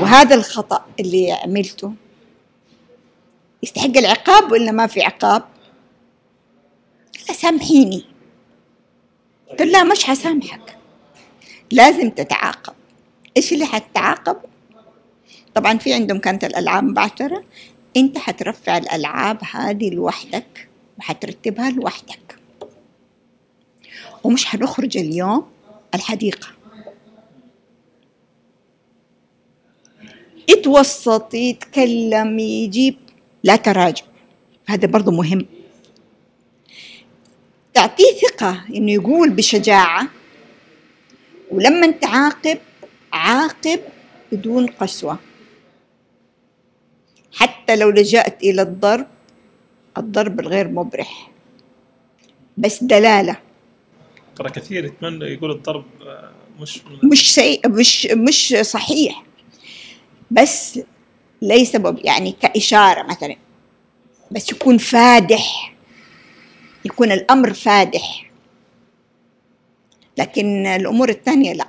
وهذا 0.00 0.34
الخطأ 0.34 0.86
اللي 1.00 1.32
عملته 1.32 1.92
يستحق 3.62 3.96
العقاب 3.96 4.52
ولا 4.52 4.72
ما 4.72 4.86
في 4.86 5.02
عقاب؟ 5.02 5.42
لا 7.28 7.34
سامحيني. 7.34 8.04
قلت 9.50 9.62
لا 9.62 9.84
مش 9.84 10.04
حسامحك 10.04 10.76
لازم 11.70 12.10
تتعاقب. 12.10 12.74
إيش 13.36 13.52
اللي 13.52 13.66
حتتعاقب؟ 13.66 14.36
طبعا 15.54 15.78
في 15.78 15.94
عندهم 15.94 16.18
كانت 16.18 16.44
الألعاب 16.44 16.84
مبعثرة. 16.84 17.44
أنت 17.96 18.18
حترفع 18.18 18.76
الألعاب 18.76 19.38
هذه 19.52 19.90
لوحدك. 19.90 20.68
وحترتبها 20.98 21.70
لوحدك. 21.70 22.38
ومش 24.24 24.46
حنخرج 24.46 24.96
اليوم 24.96 25.50
الحديقة. 25.94 26.48
يتوسط 30.48 31.34
يتكلم 31.34 32.38
يجيب. 32.38 32.96
لا 33.44 33.56
تراجع. 33.56 34.04
هذا 34.66 34.86
برضو 34.86 35.10
مهم. 35.10 35.46
تعطيه 37.74 38.12
ثقة 38.12 38.64
إنه 38.74 38.92
يقول 38.92 39.30
بشجاعة. 39.30 40.08
ولما 41.50 41.90
تعاقب 41.90 42.58
عاقب 43.12 43.80
بدون 44.32 44.66
قسوة. 44.66 45.18
حتى 47.32 47.76
لو 47.76 47.90
لجأت 47.90 48.42
إلى 48.42 48.62
الضرب 48.62 49.06
الضرب 49.98 50.40
الغير 50.40 50.68
مبرح. 50.68 51.30
بس 52.58 52.84
دلالة. 52.84 53.36
ترى 54.36 54.50
كثير 54.50 54.84
يتمنى 54.84 55.24
يقول 55.24 55.50
الضرب 55.50 55.84
آه، 56.06 56.30
مش 56.60 56.80
مش 57.12 57.34
سيء 57.34 57.68
مش 57.68 58.06
مش 58.06 58.54
صحيح. 58.60 59.22
بس 60.30 60.80
ليس 61.42 61.76
بب- 61.76 62.00
يعني 62.04 62.32
كإشارة 62.42 63.02
مثلا. 63.02 63.36
بس 64.30 64.52
يكون 64.52 64.78
فادح. 64.78 65.74
يكون 66.84 67.12
الأمر 67.12 67.52
فادح. 67.52 68.30
لكن 70.18 70.66
الأمور 70.66 71.08
الثانية 71.08 71.52
لا. 71.52 71.66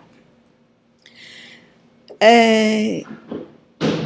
آه، 2.22 3.02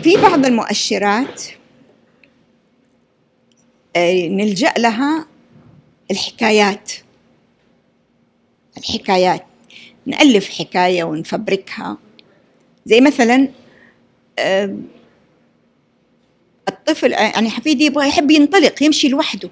في 0.04 0.18
بعض 0.18 0.46
المؤشرات 0.46 1.44
نلجأ 4.30 4.74
لها 4.78 5.28
الحكايات. 6.12 6.92
الحكايات. 8.78 9.46
نألف 10.06 10.50
حكاية 10.50 11.04
ونفبركها. 11.04 11.98
زي 12.86 13.02
مثلا 13.02 13.50
آه، 14.40 14.78
الطفل 16.70 17.12
يعني 17.12 17.50
حفيدي 17.50 17.86
يبغى 17.86 18.08
يحب 18.08 18.32
ينطلق 18.32 18.84
يمشي 18.84 19.10
لوحده. 19.10 19.50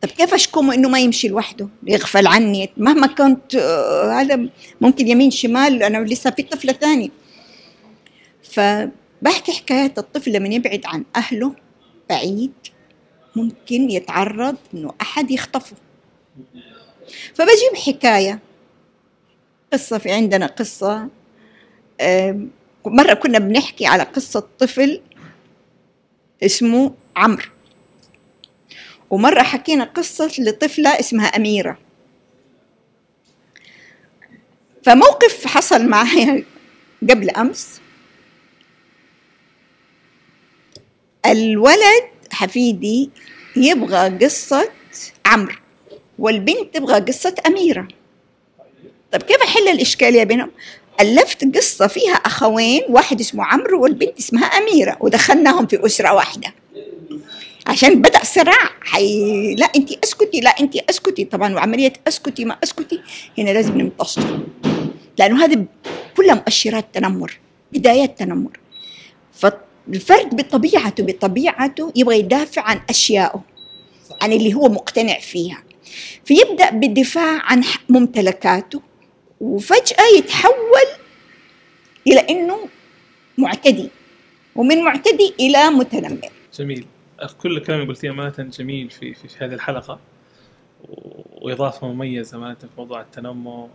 طب 0.00 0.08
كيف 0.08 0.34
اشكمه 0.34 0.74
إنه 0.74 0.88
ما 0.88 0.98
يمشي 1.00 1.28
لوحده؟ 1.28 1.68
يغفل 1.86 2.26
عني. 2.26 2.70
مهما 2.76 3.06
كنت 3.06 3.54
آه، 3.54 4.20
هذا 4.20 4.48
ممكن 4.80 5.08
يمين 5.08 5.30
شمال 5.30 5.82
أنا 5.82 5.98
لسه 5.98 6.30
في 6.30 6.42
طفلة 6.42 6.72
ثانية. 6.72 7.08
فبحكي 8.42 9.52
حكاية 9.52 9.94
الطفل 9.98 10.32
لما 10.32 10.48
يبعد 10.48 10.82
عن 10.84 11.04
أهله 11.16 11.54
بعيد. 12.10 12.52
ممكن 13.36 13.90
يتعرض 13.90 14.56
إنه 14.74 14.94
أحد 15.00 15.30
يخطفه. 15.30 15.76
فبجيب 17.34 17.76
حكاية 17.86 18.38
قصة 19.72 19.98
في 19.98 20.12
عندنا 20.12 20.46
قصة 20.46 21.08
آم، 22.00 22.50
مرة 22.86 23.14
كنا 23.14 23.38
بنحكي 23.38 23.86
على 23.86 24.02
قصة 24.02 24.48
طفل 24.58 25.00
اسمه 26.42 26.94
عمرو. 27.16 27.48
ومرة 29.10 29.42
حكينا 29.42 29.84
قصة 29.84 30.32
لطفلة 30.38 31.00
اسمها 31.00 31.26
أميرة. 31.26 31.78
فموقف 34.84 35.46
حصل 35.46 35.88
معي 35.88 36.44
قبل 37.10 37.30
أمس. 37.30 37.80
الولد 41.26 42.13
حفيدي 42.34 43.10
يبغى 43.56 44.08
قصة 44.24 44.70
عمرو 45.26 45.54
والبنت 46.18 46.74
تبغى 46.74 47.00
قصة 47.00 47.34
أميرة. 47.46 47.88
طيب 49.12 49.22
كيف 49.22 49.42
أحل 49.42 49.68
الإشكالية 49.68 50.24
بينهم؟ 50.24 50.50
ألفت 51.00 51.56
قصة 51.56 51.86
فيها 51.86 52.14
أخوين 52.14 52.82
واحد 52.88 53.20
اسمه 53.20 53.44
عمرو 53.44 53.82
والبنت 53.82 54.18
اسمها 54.18 54.44
أميرة 54.44 54.96
ودخلناهم 55.00 55.66
في 55.66 55.86
أسرة 55.86 56.14
واحدة. 56.14 56.54
عشان 57.66 58.02
بدأ 58.02 58.24
صراع. 58.24 58.70
حي... 58.80 59.54
لا 59.54 59.66
أنت 59.76 60.04
أسكتي 60.04 60.40
لا 60.40 60.50
أنت 60.50 60.76
أسكتي. 60.76 61.24
طبعا 61.24 61.54
وعملية 61.54 61.92
أسكتي 62.08 62.44
ما 62.44 62.56
أسكتي. 62.64 63.00
هنا 63.38 63.50
لازم 63.50 63.78
نمتص. 63.78 64.18
لأنه 65.18 65.44
هذه 65.44 65.64
كلها 66.16 66.34
مؤشرات 66.34 66.84
تنمر 66.92 67.38
بدايات 67.72 68.18
تنمر. 68.18 68.58
فالفرد 69.86 70.36
بطبيعته 70.36 71.04
بطبيعته 71.04 71.92
يبغى 71.96 72.18
يدافع 72.18 72.62
عن 72.62 72.80
أشيائه 72.90 73.42
عن 74.22 74.32
اللي 74.32 74.54
هو 74.54 74.68
مقتنع 74.68 75.18
فيها. 75.18 75.62
فيبدأ 76.24 76.70
بالدفاع 76.70 77.42
عن 77.42 77.64
ممتلكاته 77.88 78.82
وفجأة 79.40 80.04
يتحول 80.18 80.88
إلى 82.06 82.20
إنه 82.20 82.58
معتدي 83.38 83.90
ومن 84.56 84.84
معتدي 84.84 85.34
إلى 85.40 85.70
متنمر. 85.70 86.30
جميل. 86.58 86.86
كل 87.42 87.56
الكلام 87.56 87.80
اللي 87.80 87.92
قلتيه 87.92 88.10
أمانة 88.10 88.34
جميل 88.38 88.90
في, 88.90 89.14
في, 89.14 89.28
في 89.28 89.44
هذه 89.44 89.54
الحلقة 89.54 89.98
وإضافة 91.32 91.88
مميزة 91.88 92.36
أمانة 92.36 92.54
في 92.54 92.66
موضوع 92.78 93.00
التنمر. 93.00 93.68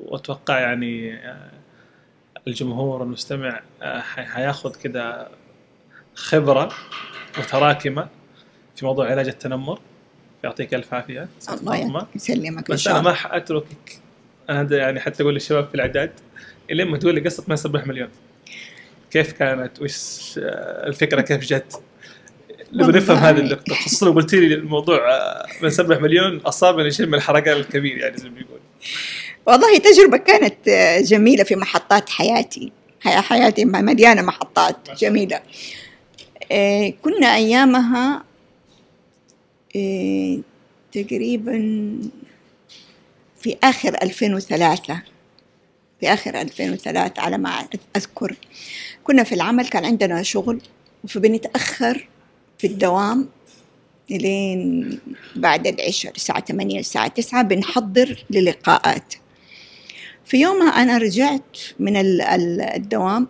وأتوقع 0.00 0.58
يعني 0.58 1.14
آه، 1.14 1.50
الجمهور 2.48 3.02
المستمع 3.02 3.60
آه، 3.82 4.00
حياخذ 4.00 4.74
كده 4.74 5.28
خبرة 6.16 6.72
متراكمة 7.38 8.08
في 8.76 8.84
موضوع 8.84 9.10
علاج 9.10 9.28
التنمر. 9.28 9.78
يعطيك 10.44 10.74
ألف 10.74 10.94
عافية. 10.94 11.28
الله 11.52 12.06
يسلمك 12.14 12.70
بس 12.70 12.88
أنا 12.88 13.00
ما 13.00 13.12
حأتركك. 13.12 14.00
أنا 14.50 14.76
يعني 14.76 15.00
حتى 15.00 15.22
أقول 15.22 15.34
للشباب 15.34 15.68
في 15.68 15.74
الإعداد 15.74 16.10
الين 16.70 16.88
ما 16.88 16.98
تقول 16.98 17.14
لي 17.14 17.20
قصة 17.20 17.44
ما 17.48 17.54
يصبح 17.54 17.86
مليون. 17.86 18.08
كيف 19.10 19.32
كانت؟ 19.32 19.82
وش 19.82 20.34
الفكرة 20.86 21.20
كيف 21.20 21.40
جت؟ 21.40 21.82
نبغى 22.72 22.98
نفهم 22.98 23.16
هذه 23.16 23.38
النقطة. 23.38 23.74
خصوصا 23.74 24.06
لو 24.06 24.12
قلت 24.12 24.34
لي 24.34 24.54
الموضوع 24.54 25.00
من 25.62 25.70
سبح 25.70 26.00
مليون 26.00 26.38
أصابني 26.38 26.90
شيء 26.90 27.06
من 27.06 27.14
الحركات 27.14 27.56
الكبير 27.56 27.98
يعني 27.98 28.16
زي 28.16 28.28
ما 28.28 28.34
بيقول 28.34 28.60
والله 29.46 29.78
تجربة 29.78 30.16
كانت 30.16 30.68
جميلة 31.04 31.44
في 31.44 31.56
محطات 31.56 32.08
حياتي. 32.08 32.72
حياتي 33.04 33.64
مليانه 33.64 34.22
محطات 34.22 34.90
جميلة. 34.98 35.36
آه، 35.36 35.42
كنا 37.02 37.34
أيامها 37.34 38.24
آه، 39.76 40.38
تقريبا 40.92 41.58
في 43.40 43.56
آخر 43.64 43.94
2003 44.02 45.02
في 46.00 46.12
آخر 46.12 46.40
2003 46.40 47.22
على 47.22 47.38
ما 47.38 47.68
أذكر. 47.96 48.36
كنا 49.04 49.24
في 49.24 49.34
العمل 49.34 49.68
كان 49.68 49.84
عندنا 49.84 50.22
شغل 50.22 50.60
فبنتأخر 51.08 52.08
في 52.58 52.66
الدوام 52.66 53.28
لين 54.10 54.98
بعد 55.36 55.66
العشاء 55.66 56.12
الساعة 56.16 56.44
8 56.44 56.80
الساعة 56.80 57.08
9 57.08 57.42
بنحضر 57.42 58.24
للقاءات. 58.30 59.14
في 60.24 60.36
يومها 60.36 60.68
أنا 60.82 60.98
رجعت 60.98 61.58
من 61.78 61.96
الدوام 61.96 63.28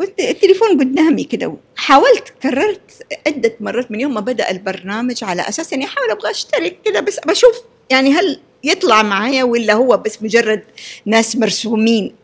التليفون 0.00 0.80
قدامي 0.80 1.24
كده. 1.24 1.54
حاولت 1.76 2.32
كررت 2.42 3.06
عدة 3.26 3.54
مرات 3.60 3.90
من 3.90 4.00
يوم 4.00 4.14
ما 4.14 4.20
بدأ 4.20 4.50
البرنامج 4.50 5.24
على 5.24 5.48
أساس 5.48 5.72
إني 5.72 5.84
أحاول 5.84 6.10
أبغى 6.10 6.30
أشترك 6.30 6.76
كده 6.84 7.00
بس 7.00 7.20
بشوف 7.26 7.62
يعني 7.90 8.12
هل 8.12 8.40
يطلع 8.64 9.02
معايا 9.02 9.44
ولا 9.44 9.72
هو 9.74 9.96
بس 9.96 10.22
مجرد 10.22 10.62
ناس 11.06 11.36
مرسومين. 11.36 12.14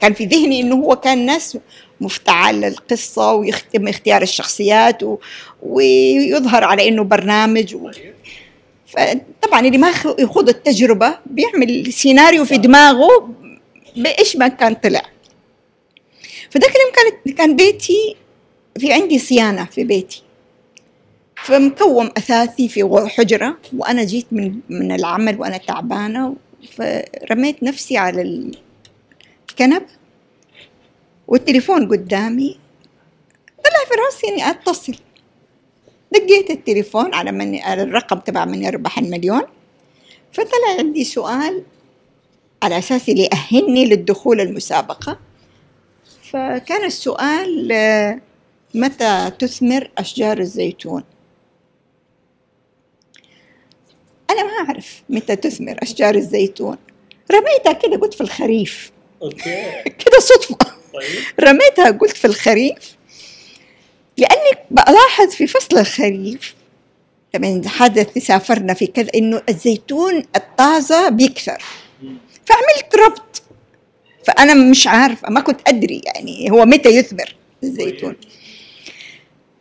كان 0.00 0.12
في 0.12 0.24
ذهني 0.24 0.60
إنه 0.60 0.74
هو 0.74 0.96
كان 0.96 1.26
ناس 1.26 1.58
مفتعل 2.00 2.60
للقصة 2.60 3.32
ويختم 3.32 3.88
اختيار 3.88 4.22
الشخصيات 4.22 5.02
و... 5.02 5.18
ويظهر 5.62 6.64
على 6.64 6.88
إنه 6.88 7.04
برنامج 7.04 7.74
و... 7.74 7.90
فطبعا 8.86 9.60
اللي 9.60 9.78
ما 9.78 9.92
يخوض 10.18 10.48
التجربة 10.48 11.18
بيعمل 11.26 11.92
سيناريو 11.92 12.44
في 12.44 12.56
دماغه 12.58 13.30
بإيش 13.96 14.36
ما 14.36 14.48
كان 14.48 14.74
طلع. 14.74 15.02
فذاك 16.56 16.76
اليوم 16.76 16.92
كانت 16.92 17.38
كان 17.38 17.56
بيتي 17.56 18.16
في 18.78 18.92
عندي 18.92 19.18
صيانة 19.18 19.64
في 19.64 19.84
بيتي. 19.84 20.22
فمكوم 21.44 22.10
أثاثي 22.16 22.68
في 22.68 23.08
حجرة 23.08 23.58
وأنا 23.76 24.04
جيت 24.04 24.26
من 24.32 24.60
من 24.68 24.92
العمل 24.92 25.40
وأنا 25.40 25.56
تعبانة 25.56 26.36
فرميت 26.76 27.62
نفسي 27.62 27.96
على 27.96 28.50
الكنب 29.50 29.82
والتليفون 31.28 31.88
قدامي 31.88 32.58
طلع 33.64 33.84
في 33.88 33.94
راسي 34.06 34.28
إني 34.28 34.50
أتصل. 34.50 34.96
دقيت 36.12 36.50
التليفون 36.50 37.14
على 37.14 37.32
من 37.32 37.58
على 37.58 37.82
الرقم 37.82 38.18
تبع 38.18 38.44
من 38.44 38.62
يربح 38.62 38.98
المليون. 38.98 39.42
فطلع 40.32 40.78
عندي 40.78 41.04
سؤال 41.04 41.62
على 42.62 42.78
أساس 42.78 43.08
يأهلني 43.08 43.86
للدخول 43.86 44.40
المسابقة. 44.40 45.18
فكان 46.30 46.84
السؤال 46.84 47.72
متى 48.74 49.32
تثمر 49.38 49.90
أشجار 49.98 50.38
الزيتون؟ 50.38 51.04
أنا 54.30 54.42
ما 54.42 54.68
أعرف 54.68 55.02
متى 55.08 55.36
تثمر 55.36 55.76
أشجار 55.82 56.14
الزيتون. 56.14 56.76
رميتها 57.32 57.72
كده 57.72 57.96
قلت 57.96 58.14
في 58.14 58.20
الخريف. 58.20 58.92
كده 60.04 60.18
صدفة. 60.20 60.56
طيب. 60.94 61.22
رميتها 61.40 61.90
قلت 61.90 62.16
في 62.16 62.24
الخريف. 62.24 62.96
لأني 64.18 64.66
بلاحظ 64.70 65.30
في 65.30 65.46
فصل 65.46 65.78
الخريف 65.78 66.54
لما 67.34 67.68
حدث 67.68 68.18
سافرنا 68.18 68.74
في 68.74 68.86
كذا 68.86 69.08
إنه 69.14 69.42
الزيتون 69.48 70.22
الطازة 70.36 71.08
بيكثر. 71.08 71.62
فعملت 72.46 72.94
ربط 72.94 73.42
فأنا 74.26 74.54
مش 74.54 74.86
عارفة 74.86 75.30
ما 75.30 75.40
كنت 75.40 75.60
أدري 75.66 76.00
يعني 76.04 76.50
هو 76.50 76.64
متى 76.64 76.88
يثمر 76.88 77.34
الزيتون. 77.64 78.16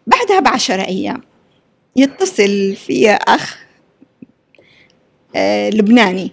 بعدها 0.07 0.39
بعشرة 0.39 0.81
أيام 0.81 1.21
يتصل 1.95 2.75
في 2.75 3.09
أخ 3.11 3.57
آه 5.35 5.69
لبناني. 5.69 6.31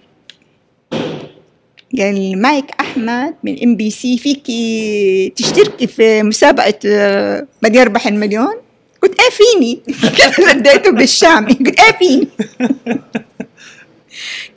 قال 1.99 2.41
معك 2.41 2.71
أحمد 2.79 3.35
من 3.43 3.63
MBC 3.63 4.17
فيكي 4.17 5.33
تشتركي 5.35 5.87
في 5.87 6.23
مسابقة 6.23 6.79
آه 6.85 7.47
من 7.61 7.75
يربح 7.75 8.07
المليون؟ 8.07 8.53
قلت 9.01 9.19
إيه 9.21 9.29
فيني؟ 9.29 9.79
رديته 10.49 10.91
بالشامي. 10.91 11.53
قلت 11.53 11.79
إيه 11.79 11.91
فيني؟ 11.91 12.27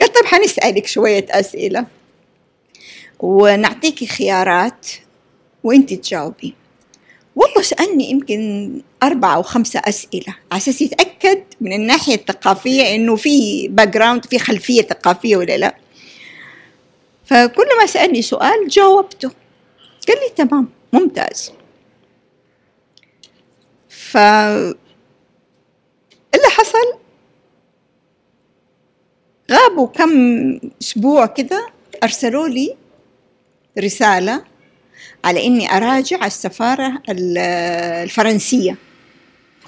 قال 0.01 0.13
طيب 0.13 0.25
حنسألك 0.25 0.87
شوية 0.87 1.27
أسئلة. 1.31 1.87
ونعطيكي 3.21 4.07
خيارات 4.07 4.87
وانت 5.65 5.95
تجاوبي. 5.95 6.55
والله 7.37 7.63
سألني 7.63 8.11
يمكن 8.11 8.73
أربعة 9.03 9.35
أو 9.35 9.43
خمسة 9.43 9.81
أسئلة 9.85 10.37
على 10.53 10.59
أساس 10.59 10.83
يتأكد 10.83 11.43
من 11.61 11.73
الناحية 11.73 12.15
الثقافية 12.15 12.95
إنه 12.95 13.17
في 13.17 13.69
background 13.69 14.25
في 14.25 14.39
خلفية 14.39 14.83
ثقافية 14.83 15.37
ولا 15.37 15.57
لا. 15.57 15.77
فكل 17.25 17.67
ما 17.81 17.87
سألني 17.87 18.23
سؤال 18.23 18.69
جاوبته. 18.69 19.31
قال 20.09 20.17
لي 20.17 20.45
تمام 20.45 20.69
ممتاز. 20.93 21.53
ف 23.89 24.17
اللي 26.37 26.49
حصل؟ 26.51 26.99
غابوا 29.53 29.87
كم 29.87 30.11
أسبوع 30.83 31.27
كذا 31.27 31.67
أرسلوا 32.03 32.49
لي 32.49 32.77
رسالة 33.79 34.45
على 35.25 35.47
إني 35.47 35.77
أراجع 35.77 36.27
السفارة 36.27 37.03
ال- 37.09 37.39
الفرنسية. 38.03 38.77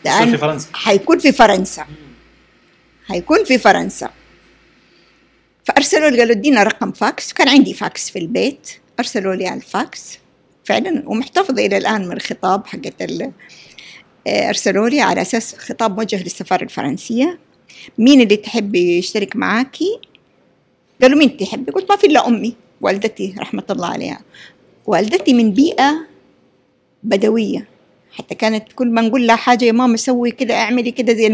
تصير 0.05 0.19
في 0.19 0.25
لأن 0.25 0.37
فرنسا؟ 0.37 0.69
حيكون 0.73 1.19
في 1.19 1.33
فرنسا. 1.33 1.87
حيكون 3.09 3.45
في 3.45 3.59
فرنسا. 3.59 4.11
فأرسلوا 5.65 6.11
لي 6.11 6.19
قالوا 6.19 6.35
ادينا 6.35 6.63
رقم 6.63 6.93
فاكس. 6.93 7.33
كان 7.33 7.49
عندي 7.49 7.75
فاكس 7.75 8.11
في 8.11 8.19
البيت. 8.19 8.71
أرسلوا 9.01 9.35
لي 9.35 9.47
على 9.47 9.57
الفاكس. 9.57 10.19
فعلا 10.65 11.03
ومحتفظة 11.07 11.67
إلى 11.67 11.77
الآن 11.77 12.09
من 12.09 12.17
الخطاب 12.17 12.67
حقت 12.67 13.03
ال- 13.03 13.33
آه، 14.27 14.49
أرسلوا 14.49 14.89
لي 14.89 15.01
على 15.01 15.23
أساس 15.23 15.55
خطاب 15.55 15.97
موجه 15.97 16.23
للسفارة 16.23 16.65
الفرنسية. 16.65 17.39
مين 17.99 18.21
اللي 18.21 18.37
تحب 18.37 18.75
يشترك 18.75 19.37
معاكي؟ 19.37 20.01
قالوا 21.03 21.19
مين 21.19 21.37
تحبي 21.37 21.73
قلت 21.73 21.91
ما 21.91 21.97
في 21.97 22.07
إلا 22.07 22.27
أمي. 22.29 22.57
والدتي 22.81 23.35
رحمة 23.39 23.64
الله 23.70 23.87
عليها. 23.87 24.20
والدتي 24.87 25.35
من 25.35 25.53
بيئة 25.53 26.07
بدوية. 27.03 27.68
حتى 28.12 28.35
كانت 28.35 28.72
كل 28.72 28.91
ما 28.91 29.01
نقول 29.01 29.26
لها 29.26 29.37
حاجة 29.37 29.64
يا 29.64 29.72
ماما 29.72 29.97
سوي 29.97 30.31
كده 30.31 30.55
اعملي 30.55 30.91
كده 30.91 31.12
زي 31.14 31.26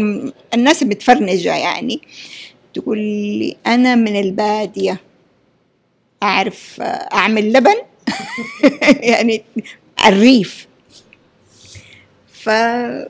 الناس 0.53 0.83
المتفرنجة 0.83 1.55
يعني. 1.55 2.01
تقول 2.73 2.97
لي 2.99 3.57
أنا 3.67 3.95
من 3.95 4.19
البادية. 4.19 5.01
أعرف 6.23 6.81
أعمل 7.13 7.53
لبن. 7.53 7.75
يعني 9.11 9.43
الريف. 10.07 10.67
فأخذت 12.33 13.07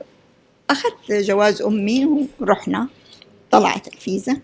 جواز 1.10 1.62
أمي 1.62 2.26
ورحنا 2.40 2.88
طلعت 3.50 3.88
الفيزا. 3.88 4.40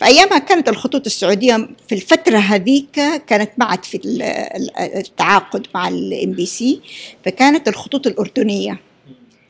فأيامها 0.00 0.38
كانت 0.38 0.68
الخطوط 0.68 1.06
السعودية 1.06 1.68
في 1.88 1.94
الفترة 1.94 2.38
هذيك 2.38 2.90
كانت 3.26 3.50
معت 3.58 3.84
في 3.84 3.96
ال- 3.96 4.22
ال- 4.22 4.78
التعاقد 4.78 5.66
مع 5.74 5.88
ال 5.88 6.32
MBC 6.32 6.80
فكانت 7.24 7.68
الخطوط 7.68 8.06
الأردنية 8.06 8.80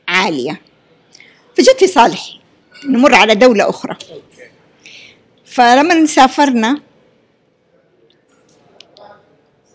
عالية. 0.07 0.61
فجت 1.57 1.75
في 1.79 1.87
صالحي 1.87 2.39
نمر 2.85 3.13
على 3.15 3.35
دولة 3.35 3.69
أخرى. 3.69 3.97
فلما 5.45 6.05
سافرنا 6.05 6.81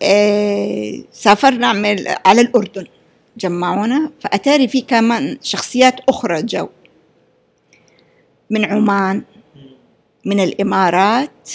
آه، 0.01 1.03
سافرنا 1.11 1.67
على 2.25 2.41
الأردن 2.41 2.85
جمعونا. 3.37 4.11
فأتاري 4.21 4.67
في 4.67 4.81
كمان 4.81 5.37
شخصيات 5.43 5.95
أخرى 6.09 6.41
جو. 6.41 6.67
من 8.49 8.65
عمان 8.65 9.23
من 10.25 10.39
الإمارات 10.39 11.49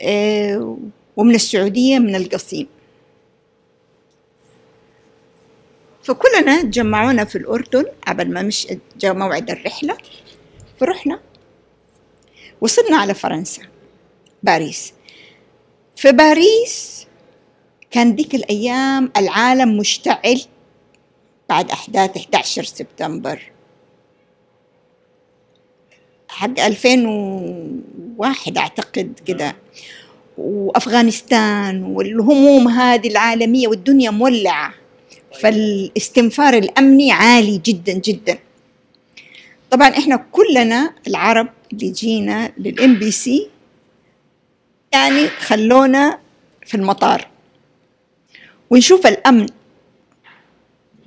آه، 0.00 0.78
ومن 1.16 1.34
السعودية 1.34 1.98
من 1.98 2.14
القصيم. 2.14 2.66
فكلنا 6.02 6.62
تجمعونا 6.62 7.24
في 7.24 7.38
الأردن 7.38 7.84
قبل 8.06 8.32
ما 8.32 8.42
مش 8.42 8.66
جاء 8.96 9.14
موعد 9.14 9.50
الرحلة 9.50 9.96
فرحنا 10.80 11.20
وصلنا 12.60 12.96
على 12.96 13.14
فرنسا 13.14 13.62
باريس. 14.42 14.92
في 15.96 16.12
باريس 16.12 17.06
كان 17.90 18.14
ديك 18.14 18.34
الأيام 18.34 19.12
العالم 19.16 19.78
مشتعل 19.78 20.42
بعد 21.48 21.70
أحداث 21.70 22.16
11 22.16 22.64
سبتمبر. 22.64 23.52
حق 26.28 26.60
2001 26.60 28.58
أعتقد 28.58 29.20
كده. 29.26 29.56
وأفغانستان 30.38 31.82
والهموم 31.82 32.68
هذه 32.68 33.08
العالمية 33.08 33.68
والدنيا 33.68 34.10
مولعة. 34.10 34.74
فالاستنفار 35.40 36.54
الأمني 36.54 37.12
عالي 37.12 37.60
جدا 37.64 37.92
جدا. 37.92 38.38
طبعا 39.70 39.88
إحنا 39.88 40.16
كلنا 40.32 40.94
العرب 41.06 41.48
اللي 41.72 41.90
جينا 41.90 42.52
لل 42.58 42.98
MBC 42.98 43.48
يعني 44.92 45.26
خلونا 45.28 46.18
في 46.66 46.74
المطار. 46.74 47.26
ونشوف 48.70 49.06
الأمن 49.06 49.46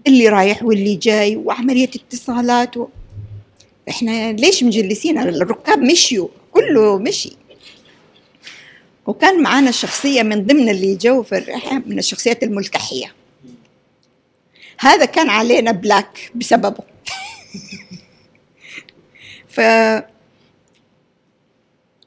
اللي 0.07 0.27
رايح 0.29 0.63
واللي 0.63 0.95
جاي 0.95 1.35
وعملية 1.35 1.89
اتصالات 1.95 2.77
و... 2.77 2.87
إحنا 3.89 4.31
ليش 4.31 4.63
مجلسين؟ 4.63 5.17
الركاب 5.17 5.79
مشيوا 5.79 6.27
كله 6.51 6.97
مشي. 6.97 7.37
وكان 9.07 9.43
معانا 9.43 9.71
شخصية 9.71 10.23
من 10.23 10.45
ضمن 10.45 10.69
اللي 10.69 10.95
جو 10.95 11.23
في 11.23 11.37
الرحلة 11.37 11.81
من 11.85 11.99
الشخصيات 11.99 12.43
الملتحية 12.43 13.13
هذا 14.79 15.05
كان 15.05 15.29
علينا 15.29 15.71
block 15.71 16.31
بسببه. 16.35 16.83
ف 19.55 19.61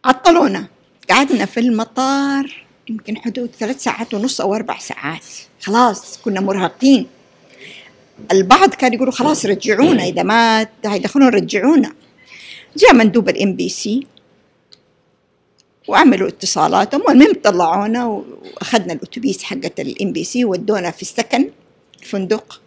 عطلونا. 0.04 0.66
قعدنا 1.10 1.46
في 1.46 1.60
المطار 1.60 2.64
يمكن 2.88 3.18
حدود 3.18 3.50
ثلاث 3.58 3.82
ساعات 3.82 4.14
ونص 4.14 4.40
أو 4.40 4.54
أربع 4.54 4.78
ساعات. 4.78 5.24
خلاص 5.60 6.18
كنا 6.18 6.40
مرهقين. 6.40 7.06
البعض 8.32 8.74
كان 8.74 8.92
يقولوا 8.92 9.12
خلاص 9.12 9.46
رجعونا 9.46 10.04
إذا 10.04 10.22
ما 10.22 10.66
هيدخلونا 10.84 11.28
رجعونا. 11.28 11.92
جاء 12.76 12.94
مندوب 12.94 13.28
ال 13.28 13.56
MBC 13.56 14.06
وعملوا 15.88 16.28
اتصالاتهم 16.28 17.02
والمهم 17.08 17.32
طلعونا 17.44 18.06
وأخذنا 18.06 18.92
الاتوبيس 18.92 19.42
حقت 19.42 19.80
ال 19.80 20.12
MBC 20.12 20.44
ودونا 20.44 20.90
في 20.90 21.02
السكن 21.02 21.50
الفندق 22.02 22.60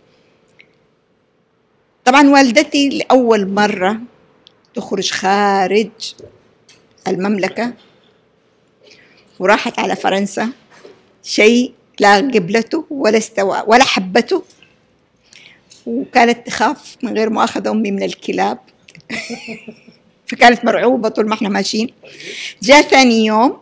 طبعا 2.05 2.29
والدتي 2.29 2.89
لأول 2.89 3.47
مرة 3.47 3.99
تخرج 4.75 5.11
خارج 5.11 5.89
المملكة 7.07 7.73
وراحت 9.39 9.79
على 9.79 9.95
فرنسا. 9.95 10.49
شيء 11.23 11.73
لا 11.99 12.15
قبلته 12.15 12.85
ولا 12.89 13.17
استوى 13.17 13.63
ولا 13.67 13.83
حبته. 13.83 14.43
وكانت 15.87 16.47
تخاف 16.47 16.97
من 17.03 17.17
غير 17.17 17.29
مؤاخذة 17.29 17.71
أمي 17.71 17.91
من 17.91 18.03
الكلاب. 18.03 18.59
فكانت 20.27 20.65
مرعوبة 20.65 21.09
طول 21.09 21.27
ما 21.27 21.33
إحنا 21.33 21.49
ماشيين. 21.49 21.93
جاء 22.63 22.81
ثاني 22.81 23.25
يوم 23.25 23.57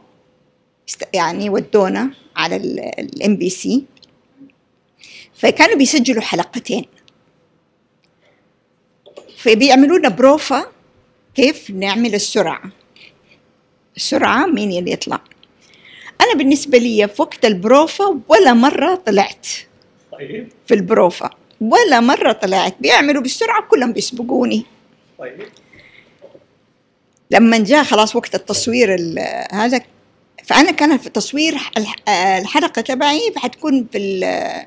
يعني 1.13 1.49
ودونا 1.49 2.11
على 2.36 2.55
ال 2.99 3.36
MBC 3.36 3.84
فكانوا 5.36 5.76
بيسجلوا 5.76 6.21
حلقتين. 6.21 6.86
فبيعملوا 9.38 9.97
لنا 9.97 10.09
بروفا 10.09 10.65
كيف 11.36 11.69
نعمل 11.69 12.15
السرعة. 12.15 12.71
السرعة 13.95 14.45
مين 14.45 14.71
اللي 14.71 14.91
يطلع. 14.91 15.21
أنا 16.21 16.34
بالنسبة 16.34 16.78
لي 16.78 17.07
في 17.07 17.21
وقت 17.21 17.45
البروفا 17.45 18.19
ولا 18.28 18.53
مرة 18.53 18.95
طلعت 18.95 19.47
طيب. 20.11 20.49
في 20.67 20.73
البروفا 20.73 21.30
ولا 21.62 21.99
مرة 21.99 22.32
طلعت. 22.32 22.76
بيعملوا 22.80 23.22
بالسرعة 23.22 23.64
كلهم 23.68 23.93
بيسبقوني. 23.93 24.66
طيب. 25.20 25.47
لما 27.32 27.58
جاء 27.58 27.84
خلاص 27.84 28.16
وقت 28.16 28.36
التصوير 28.36 28.95
ال- 28.95 29.45
هذا 29.51 29.82
فأنا 30.43 30.72
كان 30.72 30.97
في 30.97 31.10
تصوير 31.10 31.53
الح- 31.78 32.10
الحلقة 32.10 32.82
تبعي 32.82 33.34
حتكون 33.36 33.88
في 33.91 33.97
ال- 33.97 34.66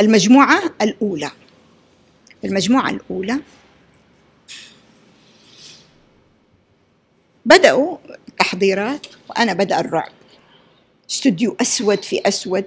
المجموعة 0.00 0.62
الأولى. 0.82 1.30
المجموعة 2.44 2.90
الأولى. 2.90 3.40
بدأوا 7.46 7.96
تحضيرات 8.38 9.06
وأنا 9.30 9.52
بدأ 9.52 9.80
الرعب. 9.80 10.12
استوديو 11.10 11.56
أسود 11.60 12.02
في 12.04 12.28
أسود. 12.28 12.64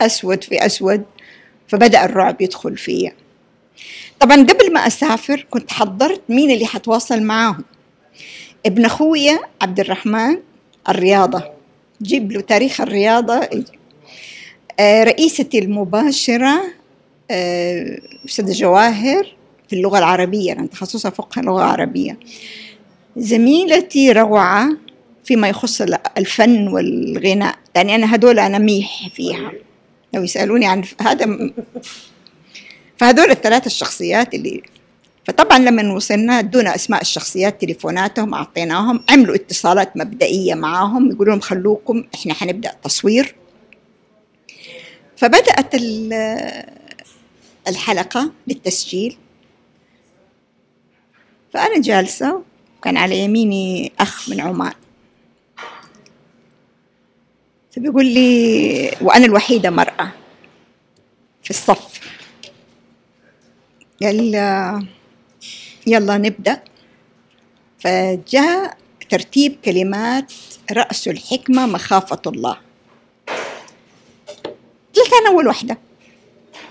أسود 0.00 0.44
في 0.44 0.66
أسود. 0.66 1.04
فبدأ 1.70 2.04
الرعب 2.04 2.42
يدخل 2.42 2.76
فيا. 2.76 3.12
طبعا 4.20 4.36
قبل 4.36 4.72
ما 4.72 4.86
أسافر 4.86 5.46
كنت 5.50 5.70
حضرت 5.70 6.20
مين 6.28 6.50
اللي 6.50 6.66
حتواصل 6.66 7.22
معاهم؟ 7.22 7.64
ابن 8.66 8.84
أخويا 8.84 9.40
عبد 9.62 9.80
الرحمن 9.80 10.36
الرياضة. 10.88 11.44
جيب 12.02 12.32
له 12.32 12.40
تاريخ 12.40 12.80
الرياضة. 12.80 13.48
آه، 14.80 15.04
رئيستي 15.04 15.58
المباشرة 15.58 16.62
آه، 17.30 17.98
أستاذة 18.28 18.52
جواهر 18.52 19.34
في 19.68 19.76
اللغة 19.76 19.98
العربية. 19.98 20.52
أنا 20.52 20.66
تخصصها 20.66 21.10
فقه 21.10 21.42
لغة 21.42 21.62
عربية. 21.62 22.18
زميلتي 23.16 24.12
روعة 24.12 24.68
فيما 25.24 25.48
يخص 25.48 25.82
الفن 26.18 26.68
والغناء. 26.68 27.54
يعني 27.74 27.94
أنا 27.94 28.14
هدول 28.14 28.38
أنا 28.38 28.58
ميح 28.58 29.08
فيها. 29.14 29.52
لو 30.14 30.22
يسألوني 30.22 30.66
عن 30.66 30.84
هذا 31.00 31.50
فهذول 32.98 33.30
الثلاث 33.30 33.66
الشخصيات 33.66 34.34
اللي 34.34 34.62
فطبعا 35.24 35.58
لما 35.58 35.92
وصلنا 35.92 36.38
ادونا 36.38 36.74
أسماء 36.74 37.00
الشخصيات 37.00 37.60
تليفوناتهم 37.60 38.34
أعطيناهم 38.34 39.04
عملوا 39.10 39.34
اتصالات 39.34 39.96
مبدئية 39.96 40.54
معاهم 40.54 41.10
يقولوا 41.10 41.32
لهم 41.32 41.40
خلوكم 41.40 42.04
إحنا 42.14 42.34
حنبدأ 42.34 42.72
تصوير. 42.84 43.34
فبدأت 45.16 45.74
الحلقة 47.68 48.32
للتسجيل 48.46 49.16
فأنا 51.52 51.80
جالسة 51.80 52.42
كان 52.82 52.96
على 52.96 53.18
يميني 53.18 53.92
أخ 54.00 54.28
من 54.28 54.40
عمان. 54.40 54.72
فبيقول 57.76 58.06
لي 58.06 58.96
وأنا 59.00 59.26
الوحيدة 59.26 59.70
مرأة 59.70 60.12
في 61.42 61.50
الصف. 61.50 62.00
قال 64.02 64.34
يلا 65.86 66.18
نبدأ. 66.18 66.62
فجاء 67.78 68.76
ترتيب 69.10 69.56
كلمات 69.64 70.32
رأس 70.72 71.08
الحكمة 71.08 71.66
مخافة 71.66 72.22
الله. 72.26 72.56
قلت 74.96 75.12
أنا 75.20 75.28
أول 75.28 75.46
واحدة 75.46 75.78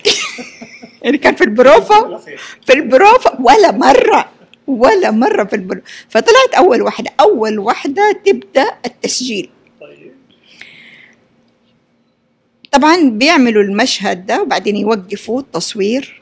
يعني 1.03 1.17
كان 1.17 1.35
في 1.35 1.43
البروفا 1.43 2.17
في 2.65 2.73
البروفا 2.73 3.41
ولا 3.41 3.71
مرة 3.71 4.29
ولا 4.67 5.11
مرة 5.11 5.43
في 5.43 5.55
البروفا 5.55 5.87
فطلعت 6.09 6.53
أول 6.57 6.81
واحدة 6.81 7.11
أول 7.19 7.59
واحدة 7.59 8.21
تبدأ 8.25 8.73
التسجيل. 8.85 9.49
طبعا 12.71 13.09
بيعملوا 13.09 13.63
المشهد 13.63 14.25
ده 14.25 14.41
وبعدين 14.41 14.75
يوقفوا 14.75 15.39
التصوير. 15.39 16.21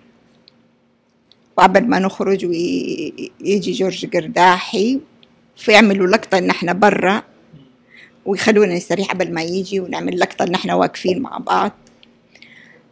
وقبل 1.58 1.88
ما 1.88 2.00
نخرج 2.00 2.45
ويجي 2.45 3.72
جورج 3.72 4.06
قرداحي 4.16 5.00
فيعملوا 5.58 6.08
لقطة 6.08 6.38
إن 6.38 6.50
إحنا 6.50 6.74
برا. 6.74 7.24
ويخلونا 8.26 8.76
نستريح 8.76 9.12
قبل 9.12 9.34
ما 9.34 9.43
يجي 9.43 9.80
ونعمل 9.80 10.20
لقطة 10.20 10.43
إن 10.43 10.54
إحنا 10.54 10.76
واقفين 10.76 11.22
مع 11.22 11.38
بعض. 11.38 11.72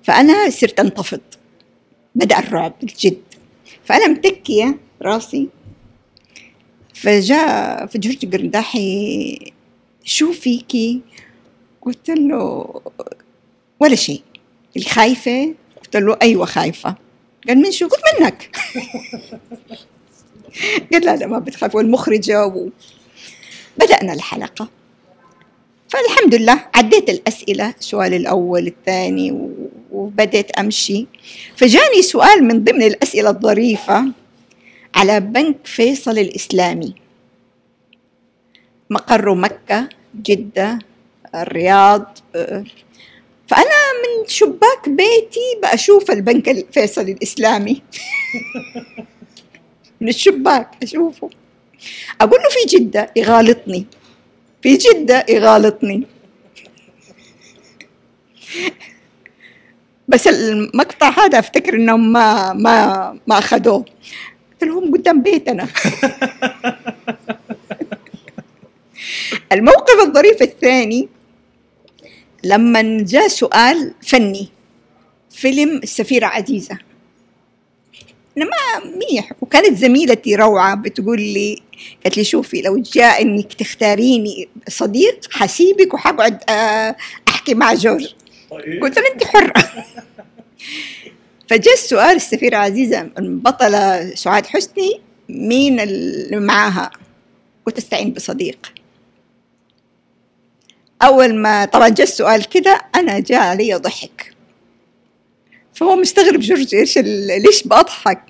فأنا 0.03 0.49
صرت 0.49 0.80
أنتفض. 0.80 1.22
بدأ 2.16 2.39
الرعب 2.39 2.74
الجد. 2.84 3.22
فأنا 3.86 4.08
متكية 4.08 4.78
راسي. 5.01 5.49
فجاء 6.93 7.86
في 7.86 7.97
جورج 7.97 8.36
قرداحي 8.36 9.38
شو 10.03 10.32
فيكي؟ 10.32 11.01
قلت 11.82 12.10
له 12.10 12.66
ولا 13.86 13.95
شيء. 13.95 14.21
اللي 14.75 14.89
خايفة 14.89 15.53
قلت 15.83 15.95
له 15.95 16.17
أيوة 16.21 16.45
خايفة. 16.45 16.95
قال 17.47 17.57
من 17.57 17.71
شو؟ 17.71 17.88
قلت 17.88 18.01
منك. 18.21 18.49
قال 20.93 21.05
لا 21.05 21.15
لا 21.15 21.27
ما 21.27 21.39
بتخاف. 21.39 21.75
والمخرجة 21.75 22.45
و... 22.45 22.69
بدأنا 23.77 24.13
الحلقة. 24.13 24.69
فالحمد 25.89 26.36
لله 26.36 26.65
عديت 26.75 27.09
الأسئلة 27.09 27.73
السؤال 27.79 28.13
الأول 28.13 28.67
الثاني 28.67 29.49
وبدأت 29.91 30.51
أمشي. 30.51 31.07
فجاني 31.55 32.01
سؤال 32.01 32.43
من 32.43 32.63
ضمن 32.63 32.83
الأسئلة 32.83 33.29
الظريفة 33.29 34.05
على 34.95 35.19
بنك 35.19 35.55
فيصل 35.63 36.17
الإسلامي. 36.17 36.95
مقره 38.89 39.33
مكة 39.33 39.89
جدة 40.21 40.79
الرياض 41.36 42.17
فأنا 43.48 43.93
من 44.04 44.28
شباك 44.28 44.89
بيتي 44.89 45.60
بشوف 45.64 46.12
البنك 46.12 46.50
الفيصل 46.50 47.02
الإسلامي. 47.02 47.82
من 50.02 50.10
الشباك 50.10 50.70
أشوفه. 50.84 51.30
أقول 52.22 52.39
له 52.39 52.50
في 52.50 52.78
جدة 52.78 53.12
يغالطني. 53.16 53.86
في 54.62 54.78
جدة 54.78 55.26
يغالطني. 55.30 56.08
بس 60.08 60.28
المقطع 60.28 61.10
هذا 61.10 61.39
أفتكر 61.39 61.74
إنهم 61.74 62.12
ما 62.12 62.54
ما 62.54 63.20
ما 63.28 63.38
أخذوه. 63.38 63.86
قلت 64.52 64.64
لهم 64.64 64.93
قدام 64.93 65.22
بيتنا. 65.22 65.68
الموقف 69.52 70.08
الظريف 70.08 70.41
الثاني 70.41 71.10
لما 72.46 73.04
جاء 73.04 73.28
سؤال 73.28 73.93
فني 74.02 74.48
فيلم 75.30 75.78
السفيرة 75.78 76.26
عزيزة. 76.26 76.78
أنا 78.38 78.46
ما 78.46 78.91
منيح 78.96 79.32
وكانت 79.41 79.78
زميلتي 79.78 80.36
روعة 80.36 80.76
بتقول 80.76 81.22
لي 81.22 81.62
قالت 82.04 82.18
لي 82.18 82.24
شوفي 82.24 82.62
لو 82.62 82.78
جاء 82.78 83.22
إنك 83.22 83.54
تختاريني 83.54 84.50
صديق 84.70 85.20
حسيبك 85.32 85.93
وحقعد 85.93 86.50
آه، 86.50 86.96
أحكي 87.28 87.54
مع 87.54 87.74
جورج. 87.74 88.14
طيب. 88.52 88.84
قلت 88.84 89.00
لها 89.00 89.14
أنت 89.14 89.24
حرة. 89.24 89.86
فجاء 91.50 91.74
السؤال 91.74 92.16
السفيرة 92.16 92.58
عزيزة 92.58 93.10
البطلة 93.20 94.16
سعاد 94.16 94.46
حسني 94.46 95.02
مين 95.30 95.80
اللي 95.80 96.39
معاها 96.39 96.91
وتستعين 97.68 98.14
بصديق. 98.14 98.74
أول 101.02 101.36
ما 101.36 101.66
طبعا 101.66 101.89
جاء 101.89 102.08
السؤال 102.08 102.50
كده 102.50 102.82
أنا 102.96 103.20
جاء 103.20 103.39
علي 103.39 103.74
ضحك. 103.74 104.34
فهو 105.74 105.96
مستغرب 105.96 106.39
جورج 106.39 106.76
إيش 106.76 106.98
ليش 106.98 107.64
بضحك؟ 107.68 108.22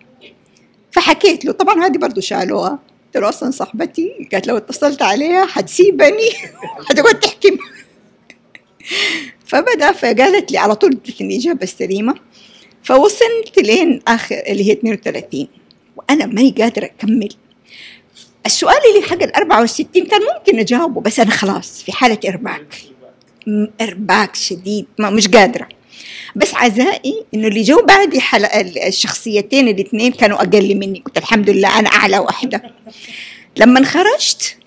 فحكيت 0.92 1.46
له 1.46 1.52
طبعا 1.52 1.86
هذه 1.86 1.98
برضو 1.98 2.22
شالوها. 2.22 2.80
قلت 3.06 3.18
له 3.24 3.30
أصلا 3.30 3.52
صاحبتي 3.52 4.30
قالت 4.32 4.48
لو 4.48 4.58
اتصلت 4.58 5.02
عليها 5.02 5.46
حتسيبني. 5.46 6.30
حتقعد 6.90 7.20
تحكي 7.20 7.58
فبدأ 9.46 9.92
فقالت 9.92 10.52
لي 10.52 10.58
على 10.58 10.76
طول 10.76 10.92
ادتني 10.92 11.28
الإجابة 11.28 11.64
السليمة 11.64 12.16
فوصلت 12.84 13.60
لين 13.60 14.02
آخر 14.08 14.44
اللي 14.48 14.68
هي 14.68 14.72
32 14.72 15.48
وأنا 15.98 16.26
ماني 16.26 16.56
قادرة 16.58 16.86
أكمل. 16.86 17.30
السؤال 18.46 18.78
اللي 18.96 19.08
حق 19.08 19.24
ال 19.24 19.36
64 19.36 20.06
كان 20.06 20.22
ممكن 20.36 20.60
أجاوبه 20.60 21.02
بس 21.02 21.20
أنا 21.20 21.32
خلاص 21.32 21.84
في 21.84 21.92
حالة 21.92 22.20
إرباك. 22.28 22.76
إرباك 23.82 24.36
شديد 24.36 24.86
ما 25.00 25.10
مش 25.10 25.28
قادرة. 25.28 25.70
بس 26.36 26.56
عزائي 26.56 27.26
إنه 27.34 27.48
اللي 27.48 27.62
جو 27.62 27.86
بعدي 27.86 28.22
الشخصيتين 28.88 29.68
الاثنين 29.68 30.12
كانوا 30.12 30.38
أقل 30.38 30.76
مني. 30.76 31.00
قلت 31.06 31.18
الحمد 31.18 31.50
لله 31.50 31.80
أنا 31.80 31.90
أعلى 31.90 32.20
واحدة 32.20 32.74
لما 33.58 33.84
خرجت 33.86 34.58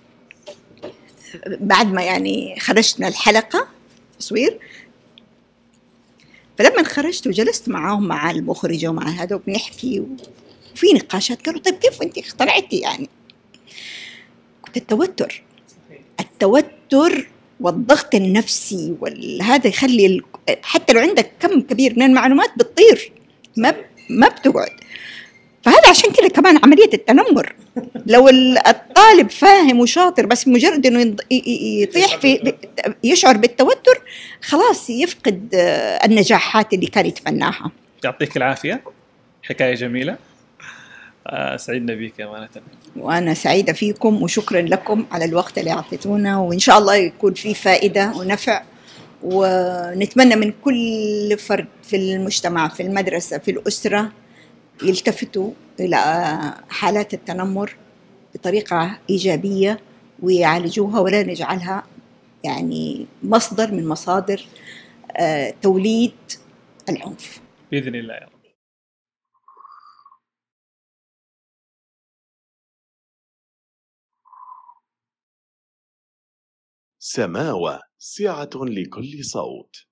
بعد 1.47 1.93
ما 1.93 2.03
يعني 2.03 2.61
خرجنا 2.61 3.09
الحلقة 3.09 3.69
تصوير 4.19 4.59
فلما 6.59 6.83
خرجت 6.83 7.27
وجلست 7.27 7.69
معاهم 7.69 8.09
مع 8.09 8.31
المخرجة 8.31 8.89
ومع 8.89 9.09
هذا 9.09 9.37
وبنحكي 9.37 10.01
وفي 10.75 10.87
نقاشات 10.95 11.47
قالوا 11.47 11.61
طيب 11.61 11.75
كيف 11.75 12.03
أنت 12.03 12.19
اخترعتي 12.19 12.77
يعني؟ 12.77 13.09
التوتر. 14.79 15.43
التوتر 16.21 17.29
والضغط 17.61 18.15
النفسي 18.15 18.95
وهذا 19.01 19.67
يخلي 19.69 20.23
حتى 20.63 20.93
لو 20.93 21.01
عندك 21.01 21.31
كم 21.41 21.61
كبير 21.61 21.95
من 21.97 22.03
المعلومات 22.03 22.51
بتطير 22.57 23.13
ما 23.57 23.75
ما 24.11 24.29
بتقعد. 24.29 24.71
فهذا 25.63 25.89
عشان 25.91 26.11
كذا 26.11 26.29
كمان 26.29 26.59
عملية 26.65 26.91
التنمر. 26.95 27.55
لو 28.07 28.29
الطالب 28.67 29.31
فاهم 29.31 29.81
وشاطر 29.81 30.27
بس 30.27 30.49
مجرد 30.49 30.87
إنه 30.87 31.17
يطيح 31.83 32.17
في 32.17 32.55
يشعر 33.05 33.37
بالتوتر. 33.37 34.03
خلاص 34.43 34.91
يفقد 34.91 35.49
النجاحات 36.05 36.75
اللي 36.75 36.87
كان 36.87 37.07
يتمناها. 37.07 37.71
يعطيك 38.05 38.37
العافية. 38.37 38.83
حكاية 39.43 39.75
جميلة. 39.75 40.17
سعدنا 41.57 41.95
بك 41.95 42.21
أمانة 42.21 42.49
وأنا 42.97 43.35
سعيدة 43.35 43.73
فيكم 43.73 44.23
وشكرا 44.23 44.61
لكم 44.61 45.07
على 45.13 45.25
الوقت 45.25 45.59
اللي 45.59 45.71
أعطيتونا 45.71 46.39
وإن 46.39 46.59
شاء 46.59 46.79
الله 46.79 46.95
يكون 46.95 47.35
في 47.35 47.55
فائدة 47.55 48.13
ونفع. 48.17 48.63
ونتمنى 49.23 50.37
من 50.37 50.53
كل 50.65 51.37
فرد 51.39 51.67
في 51.83 51.97
المجتمع 51.97 52.69
في 52.69 52.83
المدرسة 52.83 53.39
في 53.39 53.51
الأسرة 53.51 54.13
يلتفتوا 54.83 55.51
إلى 55.81 55.97
حالات 56.69 57.15
التنمر 57.15 57.77
بطريقة 58.35 58.99
إيجابية 59.11 59.81
ويعالجوها 60.23 61.01
ولا 61.01 61.23
نجعلها 61.23 61.83
يعني 62.45 63.07
مصدر 63.23 63.73
من 63.73 63.89
مصادر 63.89 64.47
آه، 65.17 65.55
توليد 65.63 66.13
العنف. 66.89 67.41
بإذن 67.73 67.95
الله 67.95 68.15
يا 68.15 68.21
رب. 68.21 68.38
سماوة 77.11 77.81
سعة 77.99 78.51
لكل 78.55 79.25
صوت. 79.25 79.88